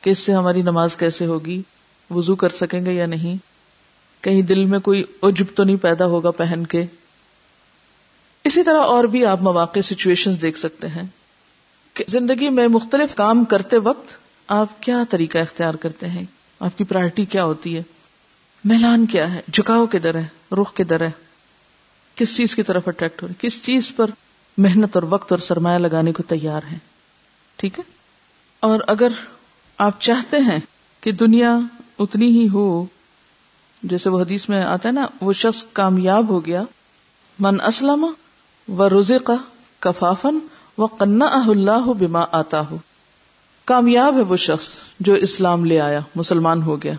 کہ 0.00 0.10
اس 0.10 0.18
سے 0.18 0.32
ہماری 0.32 0.62
نماز 0.62 0.96
کیسے 0.96 1.26
ہوگی؟ 1.26 1.62
وضو 2.10 2.34
کر 2.34 2.48
سکیں 2.48 2.84
گے 2.84 2.92
یا 2.92 3.06
نہیں؟ 3.06 3.36
کہیں 4.20 4.42
دل 4.42 4.64
میں 4.64 4.78
کوئی 4.78 5.04
عجب 5.22 5.44
تو 5.54 5.64
نہیں 5.64 5.76
پیدا 5.76 6.06
ہوگا 6.06 6.30
پہن 6.30 6.66
کے؟ 6.66 6.84
اسی 8.44 8.62
طرح 8.62 8.80
اور 8.80 9.04
بھی 9.04 9.24
آپ 9.24 9.42
مواقع 9.42 9.80
سچویشن 9.80 10.30
دیکھ 10.42 10.58
سکتے 10.58 10.88
ہیں 10.88 11.02
کہ 11.94 12.04
زندگی 12.08 12.48
میں 12.48 12.68
مختلف 12.68 13.14
کام 13.14 13.44
کرتے 13.44 13.76
وقت 13.76 14.16
آپ 14.46 14.82
کیا 14.82 15.02
طریقہ 15.10 15.38
اختیار 15.38 15.74
کرتے 15.74 16.08
ہیں؟ 16.08 16.24
آپ 16.60 16.78
کی 16.78 16.84
پرائرٹی 16.84 17.24
کیا 17.24 17.44
ہوتی 17.44 17.76
ہے؟ 17.76 17.82
میلان 18.64 19.06
کیا 19.06 19.34
ہے؟ 19.34 19.40
جھکاؤ 19.52 19.86
کے 19.86 19.98
در 19.98 20.14
ہے؟ 20.14 20.54
رخ 20.54 20.74
کے 20.74 20.84
در 20.84 21.00
ہے؟ 21.00 21.10
کس 22.14 22.36
چیز 22.36 22.54
کی 22.54 22.62
طرف 22.62 22.88
اٹریکٹ 22.88 23.22
ہو 23.22 23.28
رہے 23.28 23.34
کس 23.38 23.62
چیز 23.62 23.92
پر 23.96 24.10
محنت 24.58 24.96
اور 24.96 25.02
وقت 25.08 25.32
اور 25.32 25.38
سرمایہ 25.38 25.78
لگانے 25.78 26.12
کو 26.12 26.22
تیار 26.22 26.62
ہے 26.72 26.78
ٹھیک 27.56 27.78
ہے؟ 27.78 27.99
اور 28.60 28.80
اگر 28.86 29.08
آپ 29.78 30.00
چاہتے 30.00 30.36
ہیں 30.36 30.58
کہ 31.00 31.12
دنیا 31.12 31.58
اتنی 31.98 32.26
ہی 32.26 32.48
ہو، 32.48 32.84
جیسے 33.82 34.10
وہ 34.10 34.20
حدیث 34.20 34.48
میں 34.48 34.62
آتا 34.62 34.88
ہے 34.88 34.94
نا، 34.94 35.06
وہ 35.20 35.32
شخص 35.32 35.64
کامیاب 35.72 36.28
ہو 36.28 36.46
گیا، 36.46 36.62
من 37.38 37.60
اسلم 37.60 38.06
و 38.78 38.90
روزے 38.90 39.18
کا 39.24 39.34
کفافن 39.78 40.38
و 40.78 40.86
قنا 40.86 41.26
اللہ 41.26 41.92
بما 41.92 42.24
آتا 42.32 42.60
ہو 42.70 42.78
کامیاب 43.64 44.16
ہے 44.16 44.20
وہ 44.20 44.36
شخص 44.36 44.76
جو 45.00 45.14
اسلام 45.14 45.64
لے 45.64 45.80
آیا، 45.80 46.00
مسلمان 46.14 46.62
ہو 46.62 46.82
گیا۔ 46.82 46.92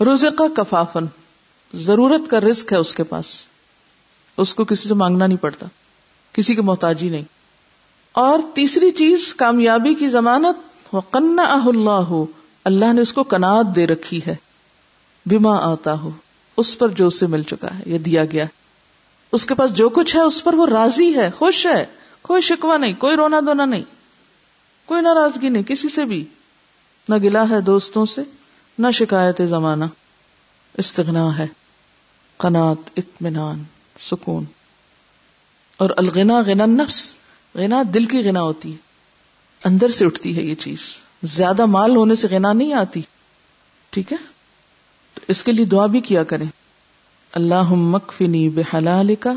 روزے 0.00 0.28
کا 0.38 0.62
کفافن 0.62 1.06
ضرورت 1.74 2.30
کا 2.30 2.40
رزق 2.40 2.72
ہے 2.72 2.78
اس 2.78 2.94
کے 2.94 3.02
پاس۔ 3.02 3.46
اس 4.36 4.54
کو 4.54 4.64
کسی 4.64 4.88
سے 4.88 4.94
مانگنا 4.94 5.26
نہیں 5.26 5.38
پڑتا، 5.38 5.66
کسی 6.32 6.54
کی 6.54 6.60
محتاجی 6.60 7.08
نہیں۔ 7.08 7.35
اور 8.16 8.38
تیسری 8.54 8.90
چیز 8.90 9.34
کامیابی 9.34 9.94
کی 9.94 10.08
ضمانت 10.08 10.86
وقنا 10.94 11.42
اللہ 11.42 12.24
اللہ 12.64 12.92
نے 12.92 13.00
اس 13.00 13.12
کو 13.12 13.24
کنات 13.24 13.76
دے 13.76 13.86
رکھی 13.86 14.20
ہے۔ 14.26 14.36
بیما 15.26 15.72
آتا 15.72 16.00
ہو 16.00 16.10
اس 16.56 16.78
پر 16.78 16.88
جو 16.88 17.06
اسے 17.06 17.26
مل 17.26 17.42
چکا 17.42 17.78
ہے 17.78 17.82
یا 17.86 17.98
دیا 18.04 18.24
گیا۔ 18.24 18.44
اس 19.32 19.46
کے 19.46 19.54
پاس 19.54 19.74
جو 19.74 19.88
کچھ 19.88 20.16
ہے، 20.16 20.20
اس 20.20 20.44
پر 20.44 20.54
وہ 20.54 20.66
راضی 20.66 21.16
ہے، 21.16 21.30
خوش 21.30 21.66
ہے۔ 21.66 21.86
کوئی 22.22 22.42
شکوا 22.42 22.76
نہیں، 22.76 22.92
کوئی 22.98 23.16
رونا 23.16 23.40
دھونا 23.40 23.64
نہیں۔ 23.64 23.82
کوئی 24.86 25.02
ناراضگی 25.02 25.48
نہیں، 25.48 25.62
کسی 25.62 25.88
سے 25.88 26.04
بھی۔ 26.04 26.24
نہ 27.08 27.14
گلا 27.22 27.44
ہے 27.50 27.60
دوستوں 27.60 28.06
سے، 28.06 28.22
نہ 28.78 28.86
شکایت 28.90 29.40
زمانہ۔ 29.48 29.84
استغنا 30.78 31.38
ہے 31.38 31.46
قنات 32.36 32.90
اطمینان، 32.96 33.62
سکون۔ 34.00 34.44
اور 35.76 35.90
الغنا، 35.96 36.40
غنا 36.40 36.66
نفس 36.66 37.12
غنا 37.56 37.82
دل 37.94 38.04
کی 38.04 38.18
غنا 38.18 38.42
ہوتی 38.42 38.72
ہے۔ 38.72 38.76
اندر 39.64 39.88
سے 39.88 40.06
اٹھتی 40.06 40.36
ہے 40.36 40.42
یہ 40.42 40.54
چیز۔ 40.54 40.78
زیادہ 41.22 41.66
مال 41.66 41.96
ہونے 41.96 42.14
سے 42.14 42.28
غنا 42.28 42.52
نہیں 42.52 42.72
آتی۔ 42.72 43.02
ٹھیک 43.90 44.12
ہے؟ 44.12 44.16
تو 45.14 45.20
اس 45.28 45.44
کے 45.44 45.52
لیے 45.52 45.64
دعا 45.64 45.86
بھی 45.86 46.00
کیا 46.00 46.24
کریں۔ 46.24 46.46
اللہ 47.32 47.74
مکفنی 47.74 48.48
بے 48.48 48.62
حلال 48.74 49.14
کا 49.14 49.32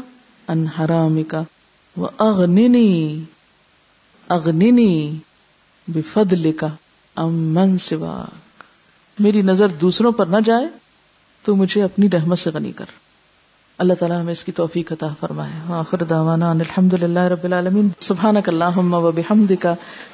ان 0.48 0.66
حرام 0.68 1.24
کا 1.24 1.44
وہ 1.98 2.08
اغنی 2.18 3.24
اغنی 4.30 5.18
بے 5.88 6.52
کا 6.52 6.68
امن 7.16 7.78
سوا 7.78 8.26
میری 9.20 9.42
نظر 9.42 9.68
دوسروں 9.68 10.12
پر 10.12 10.26
نہ 10.26 10.38
جائے 10.46 10.68
تو 11.44 11.56
مجھے 11.56 11.84
اپنی 11.84 12.10
رحمت 12.10 12.40
سے 12.40 12.50
غنی 12.50 12.72
کر۔ 12.72 12.86
اللہ 13.80 13.94
تعالیٰ 13.94 14.22
ہمیں 14.22 14.32
اس 14.32 14.44
کی 14.44 14.52
توفیق 14.52 14.92
عطا 14.92 15.08
فرمائے۔ 15.20 15.52
آخر 15.70 16.04
دعوانا 16.04 16.52
ان 16.52 16.60
الحمد 16.60 16.94
للہ 16.94 17.20
رب 17.20 17.44
العالمین۔ 17.44 17.90
سبحانک 18.00 18.50
اللہم 18.50 18.94
و 18.94 19.12
بحمدک، 19.12 19.68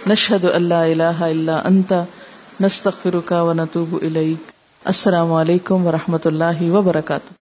نشہد 0.07 0.45
اللہ 0.53 0.73
الہ 0.73 1.23
الا 1.23 1.61
انت، 1.65 1.93
نستغفرک 2.61 3.33
و 3.37 3.53
نتوب 3.53 3.95
الیک۔ 4.01 4.51
السلام 4.85 5.33
علیکم 5.33 5.87
و 5.87 5.91
رحمۃ 5.91 6.25
اللہ 6.25 6.69
وبرکاتہ۔ 6.69 7.35